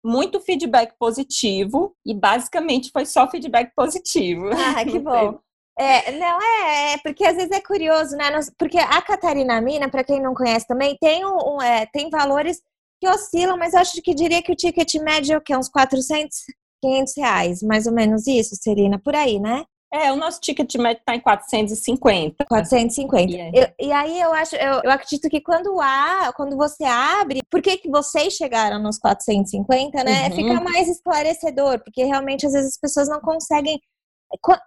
muito 0.06 0.40
feedback 0.40 0.94
positivo 1.00 1.96
e 2.06 2.14
basicamente 2.14 2.92
foi 2.92 3.06
só 3.06 3.28
feedback 3.28 3.74
positivo. 3.76 4.50
Ah, 4.54 4.86
que 4.86 5.00
bom. 5.00 5.40
É, 5.78 6.12
não 6.14 6.42
é, 6.42 6.94
é, 6.94 6.98
porque 7.00 7.26
às 7.26 7.36
vezes 7.36 7.52
é 7.52 7.60
curioso, 7.60 8.16
né? 8.16 8.26
Porque 8.58 8.78
a 8.78 9.02
Catarina 9.02 9.60
Mina, 9.60 9.90
para 9.90 10.04
quem 10.04 10.22
não 10.22 10.34
conhece 10.34 10.66
também, 10.68 10.96
tem 11.02 11.26
um, 11.26 11.56
um 11.56 11.62
é, 11.62 11.86
tem 11.88 12.10
valores 12.10 12.62
que 13.02 13.10
oscilam, 13.10 13.58
mas 13.58 13.74
eu 13.74 13.80
acho 13.82 14.02
que 14.02 14.14
diria 14.14 14.42
que 14.42 14.52
o 14.52 14.56
ticket 14.56 14.94
médio 14.96 15.34
é 15.34 15.38
o 15.38 15.42
quê? 15.42 15.56
Uns 15.58 15.68
400, 15.68 16.38
500 16.82 17.14
reais, 17.18 17.62
mais 17.62 17.88
ou 17.88 17.94
menos 17.94 18.26
isso, 18.28 18.56
Serena, 18.56 19.00
por 19.00 19.16
aí, 19.16 19.40
né? 19.40 19.66
É, 19.96 20.12
o 20.12 20.18
nosso 20.18 20.42
ticket 20.42 20.76
médio 20.76 21.00
está 21.00 21.16
em 21.16 21.22
450. 21.22 22.46
450. 22.46 23.32
Yeah. 23.32 23.58
Eu, 23.58 23.88
e 23.88 23.92
aí 23.94 24.20
eu 24.20 24.34
acho, 24.34 24.56
eu, 24.58 24.82
eu 24.84 24.92
acredito 24.92 25.30
que 25.30 25.40
quando 25.40 25.80
há, 25.80 26.34
quando 26.36 26.58
você 26.58 26.84
abre, 26.84 27.42
por 27.50 27.62
que, 27.62 27.78
que 27.78 27.90
vocês 27.90 28.34
chegaram 28.34 28.78
nos 28.78 29.00
450, 29.00 30.04
né? 30.04 30.28
Uhum. 30.28 30.36
Fica 30.36 30.62
mais 30.62 30.90
esclarecedor, 30.90 31.80
porque 31.82 32.04
realmente 32.04 32.46
às 32.46 32.52
vezes 32.52 32.74
as 32.74 32.80
pessoas 32.80 33.08
não 33.08 33.22
conseguem. 33.22 33.80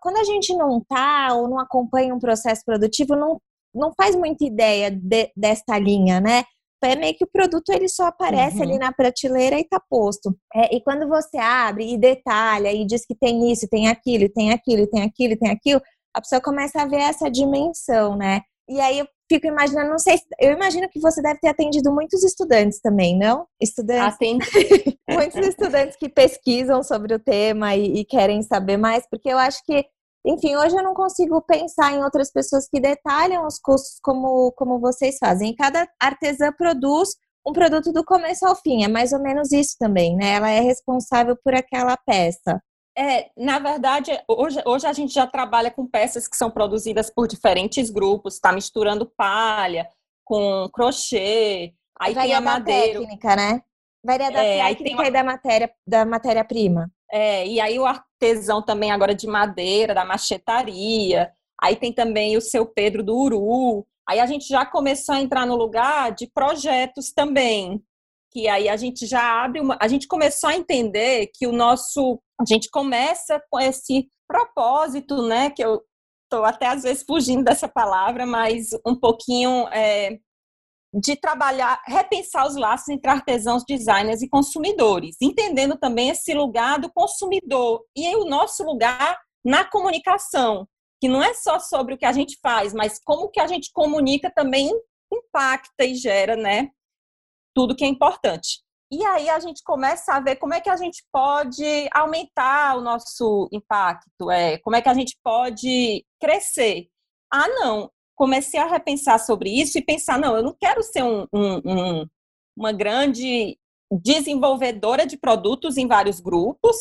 Quando 0.00 0.16
a 0.16 0.24
gente 0.24 0.54
não 0.56 0.80
tá 0.88 1.34
ou 1.34 1.48
não 1.48 1.58
acompanha 1.58 2.14
um 2.14 2.18
processo 2.18 2.62
produtivo, 2.64 3.14
não, 3.14 3.38
não 3.74 3.92
faz 3.94 4.16
muita 4.16 4.44
ideia 4.44 4.90
de, 4.90 5.30
desta 5.36 5.78
linha, 5.78 6.20
né? 6.20 6.44
Pé, 6.80 6.96
meio 6.96 7.14
que 7.14 7.24
o 7.24 7.30
produto 7.30 7.70
ele 7.70 7.88
só 7.88 8.06
aparece 8.06 8.56
uhum. 8.58 8.62
ali 8.62 8.78
na 8.78 8.92
prateleira 8.92 9.58
e 9.58 9.64
tá 9.64 9.80
posto. 9.88 10.36
É, 10.54 10.74
e 10.76 10.82
quando 10.82 11.08
você 11.08 11.36
abre 11.38 11.92
e 11.92 11.98
detalha 11.98 12.72
e 12.72 12.84
diz 12.86 13.04
que 13.06 13.14
tem 13.14 13.50
isso, 13.50 13.68
tem 13.68 13.88
aquilo, 13.88 14.28
tem 14.28 14.52
aquilo, 14.52 14.86
tem 14.86 15.02
aquilo, 15.02 15.36
tem 15.36 15.50
aquilo, 15.50 15.80
a 16.14 16.20
pessoa 16.20 16.40
começa 16.40 16.82
a 16.82 16.86
ver 16.86 17.00
essa 17.00 17.30
dimensão, 17.30 18.16
né? 18.16 18.42
E 18.68 18.80
aí 18.80 18.98
eu 18.98 19.06
fico 19.30 19.46
imaginando, 19.46 19.90
não 19.90 19.98
sei, 19.98 20.18
eu 20.40 20.52
imagino 20.52 20.88
que 20.88 21.00
você 21.00 21.22
deve 21.22 21.38
ter 21.38 21.48
atendido 21.48 21.92
muitos 21.92 22.22
estudantes 22.22 22.80
também, 22.80 23.16
não? 23.16 23.46
Estudantes. 23.60 24.14
Atende. 24.14 24.44
muitos 25.08 25.46
estudantes 25.46 25.96
que 25.96 26.08
pesquisam 26.08 26.82
sobre 26.82 27.14
o 27.14 27.18
tema 27.18 27.74
e, 27.74 28.00
e, 28.00 28.04
querem 28.04 28.42
saber 28.42 28.76
mais, 28.76 29.04
porque 29.10 29.28
eu 29.28 29.38
acho 29.38 29.62
que, 29.64 29.84
enfim, 30.28 30.54
hoje 30.56 30.76
eu 30.76 30.82
não 30.82 30.92
consigo 30.92 31.40
pensar 31.40 31.94
em 31.94 32.04
outras 32.04 32.30
pessoas 32.30 32.68
que 32.68 32.78
detalham 32.78 33.46
os 33.46 33.58
custos 33.58 33.98
como, 34.02 34.52
como 34.52 34.78
vocês 34.78 35.16
fazem. 35.18 35.56
Cada 35.56 35.88
artesã 35.98 36.52
produz 36.52 37.08
um 37.46 37.52
produto 37.52 37.90
do 37.92 38.04
começo 38.04 38.46
ao 38.46 38.54
fim, 38.54 38.84
é 38.84 38.88
mais 38.88 39.14
ou 39.14 39.20
menos 39.20 39.52
isso 39.52 39.76
também, 39.78 40.14
né? 40.14 40.34
Ela 40.34 40.50
é 40.50 40.60
responsável 40.60 41.34
por 41.42 41.54
aquela 41.54 41.96
peça. 41.96 42.62
É, 42.96 43.30
na 43.38 43.58
verdade, 43.58 44.10
hoje, 44.28 44.60
hoje 44.66 44.86
a 44.86 44.92
gente 44.92 45.14
já 45.14 45.26
trabalha 45.26 45.70
com 45.70 45.86
peças 45.86 46.28
que 46.28 46.36
são 46.36 46.50
produzidas 46.50 47.08
por 47.08 47.26
diferentes 47.26 47.88
grupos, 47.88 48.34
está 48.34 48.52
misturando 48.52 49.10
palha 49.16 49.88
com 50.24 50.68
crochê, 50.70 51.72
aí 51.98 52.12
Varia 52.12 52.22
tem 52.22 52.34
a 52.34 52.40
madeira. 52.42 52.98
técnica, 52.98 53.34
né? 53.34 53.62
Varia 54.04 54.30
da 54.30 54.44
é, 54.44 54.58
técnica 54.58 55.06
e 55.06 55.10
da 55.10 55.24
matéria 55.24 55.70
da 55.86 56.04
matéria-prima. 56.04 56.90
É, 57.10 57.46
e 57.46 57.60
aí 57.60 57.78
o 57.78 57.86
artesão 57.86 58.62
também 58.62 58.90
agora 58.90 59.14
de 59.14 59.26
madeira, 59.26 59.94
da 59.94 60.04
machetaria. 60.04 61.30
Aí 61.60 61.76
tem 61.76 61.92
também 61.92 62.36
o 62.36 62.40
seu 62.40 62.66
Pedro 62.66 63.02
do 63.02 63.16
Uru. 63.16 63.86
Aí 64.08 64.20
a 64.20 64.26
gente 64.26 64.46
já 64.48 64.64
começou 64.64 65.14
a 65.14 65.20
entrar 65.20 65.46
no 65.46 65.56
lugar 65.56 66.12
de 66.12 66.26
projetos 66.26 67.12
também 67.12 67.82
que 68.30 68.46
aí 68.48 68.68
a 68.68 68.76
gente 68.76 69.06
já 69.06 69.42
abre 69.44 69.60
uma, 69.60 69.76
a 69.80 69.88
gente 69.88 70.06
começou 70.06 70.50
a 70.50 70.56
entender 70.56 71.30
que 71.34 71.46
o 71.46 71.52
nosso, 71.52 72.20
a 72.40 72.44
gente 72.46 72.70
começa 72.70 73.42
com 73.50 73.58
esse 73.58 74.08
propósito, 74.26 75.26
né, 75.26 75.50
que 75.50 75.64
eu 75.64 75.82
estou 76.24 76.44
até 76.44 76.66
às 76.66 76.82
vezes 76.82 77.02
fugindo 77.02 77.42
dessa 77.42 77.66
palavra, 77.66 78.26
mas 78.26 78.68
um 78.86 78.94
pouquinho 78.94 79.66
é, 79.68 80.18
de 80.92 81.16
trabalhar, 81.16 81.82
repensar 81.86 82.46
os 82.46 82.56
laços 82.56 82.88
entre 82.88 83.10
artesãos, 83.10 83.64
designers 83.66 84.22
e 84.22 84.28
consumidores, 84.28 85.16
entendendo 85.20 85.76
também 85.76 86.08
esse 86.08 86.32
lugar 86.32 86.78
do 86.78 86.90
consumidor 86.92 87.84
e 87.94 88.14
o 88.16 88.24
nosso 88.24 88.64
lugar 88.64 89.18
na 89.44 89.64
comunicação, 89.64 90.66
que 91.00 91.08
não 91.08 91.22
é 91.22 91.34
só 91.34 91.58
sobre 91.58 91.94
o 91.94 91.98
que 91.98 92.06
a 92.06 92.12
gente 92.12 92.38
faz, 92.42 92.72
mas 92.72 92.98
como 93.04 93.30
que 93.30 93.40
a 93.40 93.46
gente 93.46 93.70
comunica 93.72 94.32
também 94.34 94.70
impacta 95.12 95.84
e 95.84 95.94
gera, 95.94 96.36
né, 96.36 96.70
tudo 97.54 97.76
que 97.76 97.84
é 97.84 97.88
importante. 97.88 98.62
E 98.90 99.04
aí 99.04 99.28
a 99.28 99.38
gente 99.38 99.62
começa 99.62 100.14
a 100.14 100.20
ver 100.20 100.36
como 100.36 100.54
é 100.54 100.60
que 100.60 100.70
a 100.70 100.76
gente 100.76 101.04
pode 101.12 101.88
aumentar 101.92 102.76
o 102.76 102.80
nosso 102.80 103.48
impacto, 103.52 104.30
é, 104.30 104.58
como 104.58 104.76
é 104.76 104.82
que 104.82 104.88
a 104.88 104.94
gente 104.94 105.18
pode 105.22 106.04
crescer. 106.18 106.88
Ah, 107.30 107.46
não, 107.48 107.90
comecei 108.18 108.58
a 108.58 108.66
repensar 108.66 109.20
sobre 109.20 109.48
isso 109.48 109.78
e 109.78 109.84
pensar, 109.84 110.18
não, 110.18 110.36
eu 110.36 110.42
não 110.42 110.52
quero 110.52 110.82
ser 110.82 111.04
um, 111.04 111.24
um, 111.32 111.60
um, 111.64 112.06
uma 112.56 112.72
grande 112.72 113.56
desenvolvedora 114.02 115.06
de 115.06 115.16
produtos 115.16 115.76
em 115.76 115.86
vários 115.86 116.18
grupos, 116.18 116.76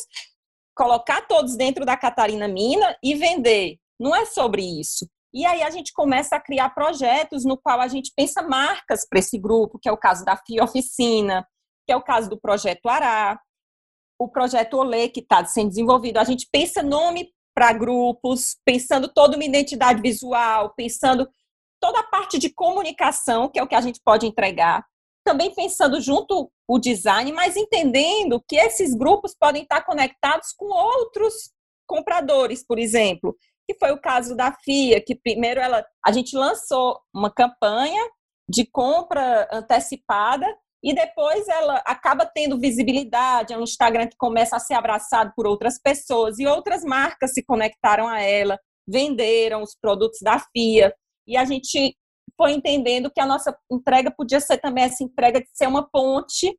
colocar 0.75 1.27
todos 1.27 1.55
dentro 1.55 1.85
da 1.85 1.95
Catarina 1.95 2.47
Mina 2.47 2.97
e 3.03 3.13
vender. 3.13 3.77
Não 3.99 4.15
é 4.15 4.25
sobre 4.25 4.63
isso. 4.63 5.07
E 5.31 5.45
aí 5.45 5.61
a 5.61 5.69
gente 5.69 5.93
começa 5.93 6.35
a 6.35 6.41
criar 6.41 6.71
projetos 6.71 7.45
no 7.45 7.55
qual 7.55 7.79
a 7.81 7.87
gente 7.87 8.11
pensa 8.15 8.41
marcas 8.41 9.07
para 9.07 9.19
esse 9.19 9.37
grupo, 9.37 9.77
que 9.77 9.87
é 9.87 9.91
o 9.91 9.97
caso 9.97 10.25
da 10.25 10.35
FIA 10.35 10.63
Oficina, 10.63 11.47
que 11.85 11.93
é 11.93 11.95
o 11.95 12.01
caso 12.01 12.29
do 12.31 12.39
Projeto 12.39 12.89
Ará, 12.89 13.39
o 14.19 14.27
Projeto 14.27 14.73
Olê, 14.73 15.07
que 15.07 15.19
está 15.19 15.45
sendo 15.45 15.69
desenvolvido. 15.69 16.17
A 16.17 16.23
gente 16.23 16.47
pensa 16.51 16.81
nome 16.81 17.31
para 17.57 17.73
grupos, 17.73 18.55
pensando 18.63 19.07
toda 19.07 19.35
uma 19.35 19.43
identidade 19.43 19.99
visual, 19.99 20.75
pensando 20.77 21.27
toda 21.81 22.01
a 22.01 22.03
parte 22.03 22.37
de 22.37 22.51
comunicação, 22.51 23.49
que 23.49 23.57
é 23.57 23.63
o 23.63 23.67
que 23.67 23.73
a 23.73 23.81
gente 23.81 23.99
pode 24.05 24.27
entregar. 24.27 24.85
Também 25.25 25.51
pensando 25.55 25.99
junto 25.99 26.51
o 26.67 26.77
design, 26.77 27.31
mas 27.31 27.57
entendendo 27.57 28.39
que 28.47 28.57
esses 28.57 28.93
grupos 28.93 29.33
podem 29.33 29.63
estar 29.63 29.81
conectados 29.81 30.53
com 30.55 30.67
outros 30.67 31.51
compradores, 31.87 32.63
por 32.63 32.77
exemplo 32.77 33.35
que 33.67 33.77
foi 33.77 33.91
o 33.91 33.99
caso 33.99 34.33
da 34.33 34.53
FIA, 34.63 35.03
que 35.03 35.13
primeiro 35.13 35.59
ela, 35.59 35.85
a 36.05 36.11
gente 36.13 36.37
lançou 36.37 37.01
uma 37.13 37.29
campanha 37.29 38.01
de 38.49 38.65
compra 38.65 39.45
antecipada 39.51 40.47
e 40.87 40.93
depois 40.95 41.45
ela 41.49 41.83
acaba 41.85 42.25
tendo 42.25 42.57
visibilidade, 42.57 43.51
é 43.51 43.57
um 43.57 43.63
Instagram 43.63 44.07
que 44.07 44.15
começa 44.17 44.55
a 44.55 44.59
ser 44.59 44.73
abraçado 44.73 45.33
por 45.35 45.45
outras 45.45 45.77
pessoas 45.77 46.39
e 46.39 46.47
outras 46.47 46.81
marcas 46.81 47.33
se 47.33 47.43
conectaram 47.43 48.07
a 48.07 48.21
ela, 48.21 48.57
venderam 48.87 49.61
os 49.61 49.75
produtos 49.75 50.19
da 50.21 50.39
FIA. 50.39 50.95
E 51.27 51.35
a 51.35 51.43
gente 51.43 51.93
foi 52.37 52.53
entendendo 52.53 53.11
que 53.11 53.19
a 53.19 53.25
nossa 53.25 53.53
entrega 53.69 54.09
podia 54.15 54.39
ser 54.39 54.59
também 54.59 54.85
essa 54.85 55.03
entrega 55.03 55.41
de 55.41 55.49
ser 55.51 55.67
uma 55.67 55.85
ponte, 55.85 56.57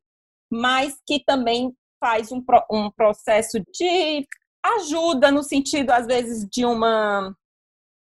mas 0.51 0.95
que 1.07 1.23
também 1.25 1.73
faz 1.99 2.31
um, 2.31 2.43
um 2.71 2.91
processo 2.91 3.59
de 3.73 4.27
ajuda 4.63 5.31
no 5.31 5.41
sentido, 5.41 5.89
às 5.89 6.05
vezes, 6.05 6.47
de 6.47 6.63
uma 6.65 7.35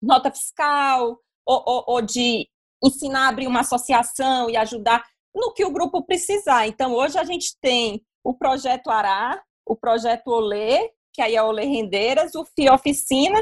nota 0.02 0.32
fiscal 0.32 1.18
ou, 1.46 1.62
ou, 1.66 1.84
ou 1.86 2.00
de 2.00 2.48
ensinar 2.82 3.26
a 3.26 3.28
abrir 3.28 3.46
uma 3.46 3.60
associação 3.60 4.48
e 4.48 4.56
ajudar 4.56 5.04
no 5.36 5.52
que 5.52 5.64
o 5.64 5.70
grupo 5.70 6.02
precisar. 6.02 6.66
Então, 6.66 6.94
hoje 6.94 7.18
a 7.18 7.24
gente 7.24 7.56
tem 7.60 8.02
o 8.24 8.34
projeto 8.34 8.90
Ará, 8.90 9.40
o 9.64 9.76
projeto 9.76 10.28
Olê, 10.28 10.90
que 11.12 11.20
aí 11.20 11.36
é 11.36 11.42
Olê 11.42 11.64
Rendeiras, 11.64 12.34
o 12.34 12.44
FIA 12.44 12.74
Oficina 12.74 13.38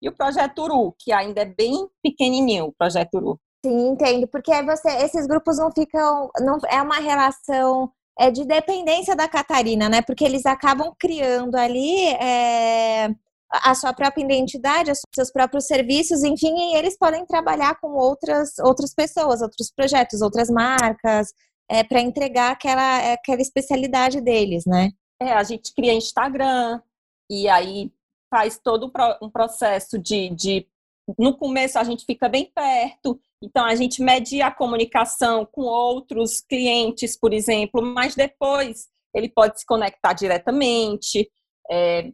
e 0.00 0.08
o 0.08 0.14
projeto 0.14 0.62
Uru, 0.62 0.94
que 0.98 1.10
ainda 1.10 1.42
é 1.42 1.44
bem 1.44 1.88
pequenininho, 2.02 2.66
o 2.66 2.72
projeto 2.72 3.14
Uru. 3.14 3.40
Sim, 3.64 3.88
entendo, 3.88 4.28
porque 4.28 4.62
você, 4.62 4.88
esses 5.04 5.26
grupos 5.26 5.58
não 5.58 5.72
ficam, 5.72 6.30
não 6.40 6.58
é 6.68 6.80
uma 6.80 7.00
relação 7.00 7.90
é, 8.18 8.30
de 8.30 8.44
dependência 8.44 9.16
da 9.16 9.28
Catarina, 9.28 9.88
né? 9.88 10.02
Porque 10.02 10.24
eles 10.24 10.46
acabam 10.46 10.94
criando 10.98 11.56
ali 11.56 12.06
é, 12.14 13.08
a 13.50 13.74
sua 13.74 13.92
própria 13.92 14.22
identidade, 14.22 14.90
os 14.90 15.00
seus 15.14 15.30
próprios 15.30 15.66
serviços, 15.66 16.22
enfim, 16.22 16.54
e 16.54 16.76
eles 16.76 16.98
podem 16.98 17.24
trabalhar 17.24 17.78
com 17.80 17.92
outras, 17.92 18.58
outras 18.58 18.94
pessoas, 18.94 19.40
outros 19.40 19.70
projetos, 19.70 20.20
outras 20.20 20.50
marcas, 20.50 21.32
é, 21.68 21.82
para 21.82 22.00
entregar 22.00 22.52
aquela, 22.52 23.12
aquela 23.12 23.40
especialidade 23.40 24.20
deles, 24.20 24.64
né? 24.66 24.90
É, 25.20 25.32
a 25.32 25.42
gente 25.42 25.74
cria 25.74 25.92
Instagram 25.92 26.80
e 27.30 27.48
aí 27.48 27.92
faz 28.30 28.58
todo 28.58 28.92
um 29.22 29.30
processo 29.30 29.98
de, 29.98 30.30
de 30.30 30.66
no 31.18 31.36
começo 31.36 31.78
a 31.78 31.84
gente 31.84 32.04
fica 32.04 32.28
bem 32.28 32.50
perto, 32.54 33.18
então 33.42 33.64
a 33.64 33.74
gente 33.74 34.02
media 34.02 34.48
a 34.48 34.54
comunicação 34.54 35.46
com 35.46 35.62
outros 35.62 36.42
clientes, 36.42 37.16
por 37.16 37.32
exemplo, 37.32 37.80
mas 37.82 38.14
depois 38.14 38.88
ele 39.14 39.28
pode 39.28 39.60
se 39.60 39.66
conectar 39.66 40.12
diretamente. 40.12 41.30
É, 41.70 42.12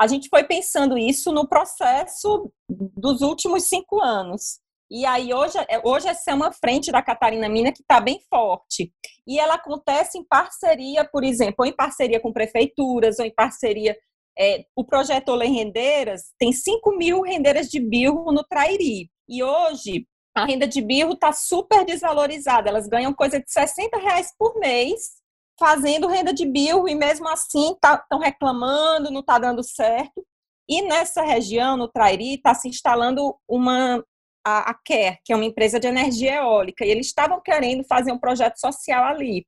a 0.00 0.06
gente 0.06 0.30
foi 0.30 0.44
pensando 0.44 0.96
isso 0.96 1.30
no 1.30 1.46
processo 1.46 2.50
dos 2.68 3.20
últimos 3.20 3.64
cinco 3.64 4.00
anos. 4.00 4.58
E 4.90 5.04
aí 5.04 5.34
hoje, 5.34 5.58
é, 5.68 5.78
hoje 5.84 6.08
essa 6.08 6.30
é 6.30 6.34
uma 6.34 6.50
frente 6.50 6.90
da 6.90 7.02
Catarina 7.02 7.50
Mina 7.50 7.70
que 7.70 7.82
está 7.82 8.00
bem 8.00 8.18
forte. 8.30 8.90
E 9.26 9.38
ela 9.38 9.54
acontece 9.56 10.16
em 10.16 10.24
parceria, 10.24 11.04
por 11.04 11.22
exemplo, 11.22 11.56
ou 11.58 11.66
em 11.66 11.76
parceria 11.76 12.18
com 12.18 12.32
prefeituras, 12.32 13.18
ou 13.18 13.26
em 13.26 13.34
parceria 13.34 13.94
é, 14.38 14.64
o 14.74 14.84
projeto 14.86 15.28
Olê 15.28 15.48
Rendeiras 15.48 16.32
tem 16.38 16.50
5 16.50 16.96
mil 16.96 17.20
rendeiras 17.20 17.68
de 17.68 17.78
birro 17.78 18.32
no 18.32 18.42
Trairi. 18.42 19.10
E 19.28 19.42
hoje, 19.42 20.06
a 20.34 20.46
renda 20.46 20.66
de 20.66 20.80
birro 20.80 21.12
está 21.12 21.30
super 21.30 21.84
desvalorizada. 21.84 22.70
Elas 22.70 22.88
ganham 22.88 23.12
coisa 23.12 23.38
de 23.38 23.52
60 23.52 23.98
reais 23.98 24.32
por 24.38 24.58
mês 24.58 25.19
fazendo 25.60 26.08
renda 26.08 26.32
de 26.32 26.46
birro 26.46 26.88
e 26.88 26.94
mesmo 26.94 27.28
assim 27.28 27.72
estão 27.72 27.98
tá, 28.08 28.18
reclamando, 28.18 29.10
não 29.10 29.20
está 29.20 29.38
dando 29.38 29.62
certo. 29.62 30.26
E 30.66 30.80
nessa 30.82 31.22
região, 31.22 31.76
no 31.76 31.86
Trairi, 31.86 32.34
está 32.34 32.54
se 32.54 32.68
instalando 32.68 33.36
uma 33.46 34.02
a, 34.42 34.70
a 34.70 34.74
que 34.74 34.94
é 35.32 35.36
uma 35.36 35.44
empresa 35.44 35.78
de 35.78 35.86
energia 35.86 36.36
eólica, 36.36 36.84
e 36.84 36.90
eles 36.90 37.06
estavam 37.06 37.40
querendo 37.42 37.84
fazer 37.84 38.10
um 38.10 38.18
projeto 38.18 38.56
social 38.58 39.04
ali. 39.04 39.46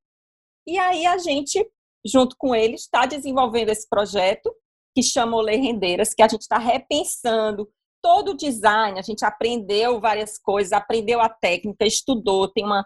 E 0.66 0.78
aí 0.78 1.06
a 1.06 1.16
gente, 1.16 1.66
junto 2.04 2.36
com 2.38 2.54
eles, 2.54 2.82
está 2.82 3.06
desenvolvendo 3.06 3.70
esse 3.70 3.88
projeto 3.88 4.54
que 4.94 5.02
chama 5.02 5.38
Olê 5.38 5.56
Rendeiras, 5.56 6.12
que 6.12 6.22
a 6.22 6.28
gente 6.28 6.42
está 6.42 6.58
repensando 6.58 7.70
todo 8.02 8.32
o 8.32 8.36
design, 8.36 8.98
a 8.98 9.02
gente 9.02 9.24
aprendeu 9.24 10.00
várias 10.00 10.38
coisas, 10.38 10.72
aprendeu 10.72 11.20
a 11.20 11.28
técnica, 11.28 11.86
estudou, 11.86 12.48
tem 12.48 12.64
uma 12.64 12.84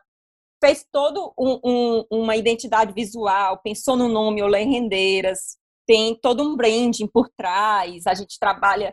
fez 0.67 0.85
todo 0.91 1.33
um, 1.39 1.61
um, 1.65 2.05
uma 2.11 2.35
identidade 2.35 2.93
visual, 2.93 3.61
pensou 3.63 3.97
no 3.97 4.09
nome 4.09 4.43
Olê 4.43 4.65
Rendeiras, 4.65 5.57
tem 5.87 6.19
todo 6.21 6.43
um 6.43 6.57
branding 6.57 7.07
por 7.07 7.29
trás, 7.29 8.05
a 8.05 8.15
gente 8.15 8.37
trabalha 8.37 8.93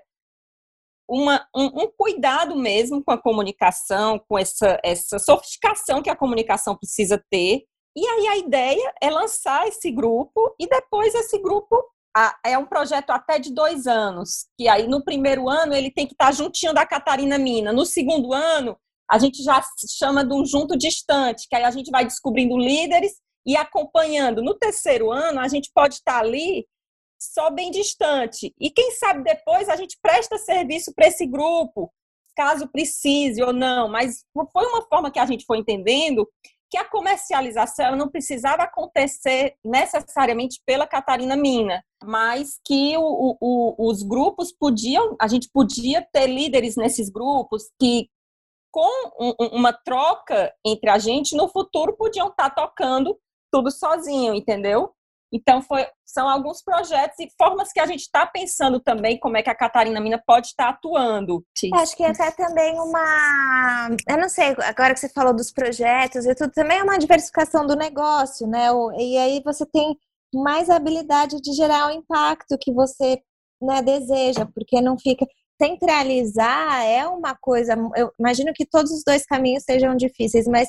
uma, 1.10 1.44
um, 1.56 1.66
um, 1.66 1.92
cuidado 1.98 2.56
mesmo 2.56 3.04
com 3.04 3.12
a 3.12 3.22
comunicação, 3.22 4.20
com 4.30 4.38
essa, 4.38 4.80
essa 4.84 5.18
sofisticação 5.18 6.04
que 6.04 6.12
a 6.12 6.16
comunicação 6.16 6.78
precisa 6.78 7.22
ter. 7.30 7.64
E 7.96 8.08
aí 8.08 8.28
a 8.28 8.38
ideia 8.38 8.94
é 9.02 9.10
lançar 9.10 9.68
esse 9.68 9.92
grupo 9.92 10.56
e 10.60 10.68
depois 10.68 11.14
esse 11.16 11.40
grupo 11.40 11.84
é 12.46 12.56
um 12.56 12.66
projeto 12.66 13.10
até 13.10 13.40
de 13.40 13.52
dois 13.52 13.88
anos, 13.88 14.46
que 14.56 14.68
aí 14.68 14.88
no 14.88 15.04
primeiro 15.04 15.50
ano 15.50 15.74
ele 15.74 15.90
tem 15.92 16.06
que 16.06 16.14
estar 16.14 16.32
juntinho 16.32 16.74
da 16.74 16.86
Catarina 16.86 17.40
Mina. 17.40 17.74
No 17.74 17.86
segundo 17.86 18.32
ano, 18.32 18.78
a 19.10 19.20
gente 19.20 19.44
já 19.44 19.62
chama 19.98 20.26
de 20.26 20.34
um 20.34 20.46
junto 20.46 20.78
distante, 20.78 21.48
que 21.50 21.56
aí 21.56 21.64
a 21.64 21.72
gente 21.72 21.92
vai 21.92 22.06
descobrindo 22.06 22.58
líderes 22.58 23.14
e 23.46 23.56
acompanhando. 23.56 24.42
No 24.42 24.54
terceiro 24.56 25.12
ano, 25.12 25.40
a 25.40 25.48
gente 25.48 25.70
pode 25.74 25.96
estar 25.96 26.20
ali 26.20 26.66
só 27.20 27.50
bem 27.50 27.72
distante. 27.72 28.54
E 28.60 28.70
quem 28.70 28.92
sabe 28.92 29.24
depois 29.24 29.70
a 29.70 29.76
gente 29.76 29.98
presta 30.02 30.38
serviço 30.38 30.94
para 30.94 31.08
esse 31.08 31.26
grupo, 31.26 31.92
caso 32.36 32.68
precise 32.68 33.42
ou 33.42 33.54
não. 33.54 33.88
Mas 33.88 34.26
foi 34.52 34.66
uma 34.66 34.82
forma 34.88 35.12
que 35.12 35.20
a 35.20 35.26
gente 35.26 35.46
foi 35.46 35.60
entendendo 35.60 36.28
que 36.70 36.78
a 36.78 36.90
comercialização 36.90 37.96
não 37.96 38.10
precisava 38.10 38.64
acontecer 38.64 39.54
necessariamente 39.64 40.60
pela 40.66 40.88
Catarina 40.88 41.36
Mina, 41.36 41.84
mas 42.04 42.60
que 42.66 42.98
o, 42.98 43.38
o, 43.40 43.90
os 43.90 44.02
grupos 44.02 44.52
podiam, 44.52 45.16
a 45.22 45.28
gente 45.28 45.48
podia 45.54 46.02
ter 46.02 46.26
líderes 46.26 46.76
nesses 46.76 47.12
grupos 47.12 47.70
que 47.80 48.10
com 48.74 48.90
um, 49.20 49.34
uma 49.54 49.72
troca 49.72 50.52
entre 50.66 50.90
a 50.90 50.98
gente 50.98 51.38
no 51.38 51.48
futuro 51.48 51.96
podiam 51.96 52.28
estar 52.30 52.50
tocando 52.50 53.16
tudo 53.52 53.70
sozinho, 53.70 54.34
entendeu? 54.34 54.92
Então, 55.32 55.62
foi, 55.62 55.88
são 56.06 56.28
alguns 56.28 56.62
projetos 56.62 57.20
e 57.20 57.28
formas 57.38 57.72
que 57.72 57.80
a 57.80 57.86
gente 57.86 58.02
está 58.02 58.26
pensando 58.26 58.80
também 58.80 59.20
como 59.20 59.38
é 59.38 59.44
que 59.44 59.50
a 59.50 59.56
Catarina 59.56 60.00
Mina 60.00 60.22
pode 60.24 60.48
estar 60.48 60.70
atuando. 60.70 61.44
Acho 61.74 61.96
que 61.96 62.04
até 62.04 62.30
também 62.32 62.80
uma. 62.80 63.90
Eu 64.08 64.18
não 64.18 64.30
sei, 64.30 64.56
agora 64.64 64.94
que 64.94 65.00
você 65.00 65.10
falou 65.10 65.36
dos 65.36 65.52
projetos 65.52 66.26
e 66.26 66.36
tudo, 66.36 66.52
também 66.52 66.80
é 66.80 66.84
uma 66.84 67.00
diversificação 67.00 67.66
do 67.66 67.76
negócio, 67.76 68.48
né? 68.48 68.68
E 69.00 69.18
aí 69.18 69.42
você 69.44 69.66
tem 69.66 69.98
mais 70.34 70.70
habilidade 70.70 71.42
de 71.42 71.52
gerar 71.54 71.88
o 71.88 71.92
impacto 71.92 72.58
que 72.60 72.72
você 72.72 73.20
né, 73.60 73.82
deseja, 73.82 74.46
porque 74.46 74.82
não 74.82 74.98
fica. 74.98 75.26
Centralizar 75.64 76.84
é 76.84 77.08
uma 77.08 77.36
coisa. 77.36 77.74
Eu 77.96 78.12
imagino 78.20 78.52
que 78.54 78.66
todos 78.66 78.92
os 78.92 79.04
dois 79.06 79.26
caminhos 79.26 79.64
sejam 79.64 79.96
difíceis, 79.96 80.46
mas 80.46 80.68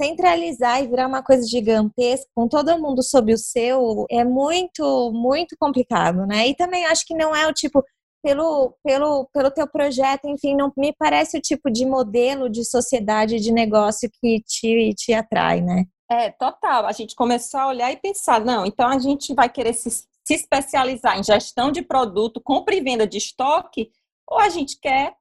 centralizar 0.00 0.82
e 0.82 0.88
virar 0.88 1.06
uma 1.06 1.22
coisa 1.22 1.46
gigantesca, 1.46 2.26
com 2.34 2.48
todo 2.48 2.78
mundo 2.80 3.02
sob 3.04 3.32
o 3.32 3.38
seu, 3.38 4.04
é 4.10 4.24
muito, 4.24 5.12
muito 5.12 5.54
complicado, 5.60 6.26
né? 6.26 6.48
E 6.48 6.56
também 6.56 6.84
acho 6.86 7.06
que 7.06 7.14
não 7.14 7.36
é 7.36 7.46
o 7.46 7.52
tipo, 7.52 7.84
pelo, 8.20 8.74
pelo, 8.82 9.28
pelo 9.32 9.50
teu 9.50 9.68
projeto, 9.68 10.26
enfim, 10.26 10.56
não 10.56 10.72
me 10.76 10.92
parece 10.98 11.38
o 11.38 11.40
tipo 11.40 11.70
de 11.70 11.86
modelo 11.86 12.48
de 12.48 12.64
sociedade, 12.64 13.38
de 13.38 13.52
negócio 13.52 14.10
que 14.20 14.40
te, 14.40 14.92
te 14.94 15.12
atrai, 15.12 15.60
né? 15.60 15.84
É, 16.10 16.30
total. 16.30 16.86
A 16.86 16.92
gente 16.92 17.14
começou 17.14 17.60
a 17.60 17.68
olhar 17.68 17.92
e 17.92 17.96
pensar, 17.96 18.44
não, 18.44 18.66
então 18.66 18.88
a 18.88 18.98
gente 18.98 19.32
vai 19.34 19.48
querer 19.48 19.72
se, 19.72 19.88
se 19.88 20.34
especializar 20.34 21.18
em 21.18 21.22
gestão 21.22 21.70
de 21.70 21.82
produto, 21.82 22.40
compra 22.42 22.74
e 22.74 22.80
venda 22.80 23.06
de 23.06 23.18
estoque, 23.18 23.90
ou 24.28 24.38
a 24.38 24.48
gente 24.48 24.78
quer 24.80 25.14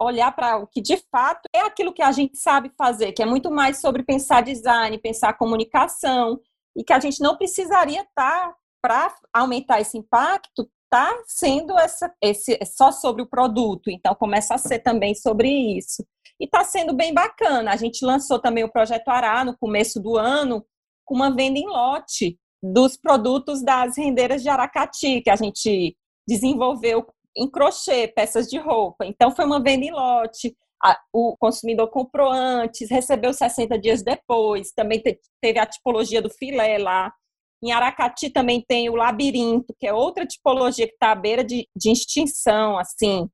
olhar 0.00 0.30
para 0.34 0.58
o 0.58 0.66
que 0.66 0.80
de 0.80 0.96
fato 1.10 1.42
é 1.52 1.60
aquilo 1.60 1.92
que 1.92 2.02
a 2.02 2.12
gente 2.12 2.38
sabe 2.38 2.70
fazer, 2.78 3.12
que 3.12 3.22
é 3.22 3.26
muito 3.26 3.50
mais 3.50 3.80
sobre 3.80 4.04
pensar 4.04 4.42
design, 4.42 4.96
pensar 4.98 5.32
comunicação, 5.32 6.40
e 6.76 6.84
que 6.84 6.92
a 6.92 7.00
gente 7.00 7.20
não 7.20 7.36
precisaria 7.36 8.02
estar, 8.02 8.48
tá, 8.48 8.56
para 8.80 9.14
aumentar 9.32 9.80
esse 9.80 9.98
impacto, 9.98 10.70
tá 10.88 11.12
sendo 11.26 11.76
essa, 11.76 12.14
esse, 12.22 12.56
só 12.64 12.92
sobre 12.92 13.20
o 13.20 13.26
produto. 13.26 13.90
Então, 13.90 14.14
começa 14.14 14.54
a 14.54 14.58
ser 14.58 14.78
também 14.78 15.14
sobre 15.14 15.48
isso. 15.76 16.06
E 16.40 16.44
está 16.44 16.62
sendo 16.62 16.94
bem 16.94 17.12
bacana. 17.12 17.72
A 17.72 17.76
gente 17.76 18.04
lançou 18.04 18.38
também 18.38 18.62
o 18.62 18.70
Projeto 18.70 19.08
Ará 19.08 19.44
no 19.44 19.58
começo 19.58 20.00
do 20.00 20.16
ano, 20.16 20.64
com 21.04 21.16
uma 21.16 21.34
venda 21.34 21.58
em 21.58 21.66
lote 21.66 22.38
dos 22.62 22.96
produtos 22.96 23.62
das 23.62 23.96
rendeiras 23.96 24.42
de 24.42 24.48
Aracati, 24.48 25.20
que 25.20 25.30
a 25.30 25.36
gente 25.36 25.96
desenvolveu 26.26 27.04
em 27.38 27.48
crochê, 27.48 28.08
peças 28.08 28.48
de 28.48 28.58
roupa. 28.58 29.06
Então, 29.06 29.30
foi 29.30 29.44
uma 29.44 29.62
venda 29.62 29.84
em 29.84 29.92
lote. 29.92 30.56
A, 30.82 30.98
o 31.12 31.36
consumidor 31.38 31.88
comprou 31.88 32.30
antes, 32.30 32.90
recebeu 32.90 33.32
60 33.32 33.78
dias 33.78 34.02
depois. 34.02 34.72
Também 34.72 35.00
te, 35.00 35.18
teve 35.40 35.58
a 35.58 35.66
tipologia 35.66 36.20
do 36.20 36.30
filé 36.30 36.78
lá. 36.78 37.12
Em 37.62 37.72
Aracati 37.72 38.30
também 38.30 38.64
tem 38.66 38.88
o 38.88 38.94
labirinto, 38.94 39.74
que 39.78 39.86
é 39.86 39.92
outra 39.92 40.24
tipologia 40.26 40.86
que 40.86 40.94
está 40.94 41.12
à 41.12 41.14
beira 41.14 41.42
de, 41.42 41.68
de 41.74 41.90
extinção, 41.90 42.78
assim. 42.78 43.28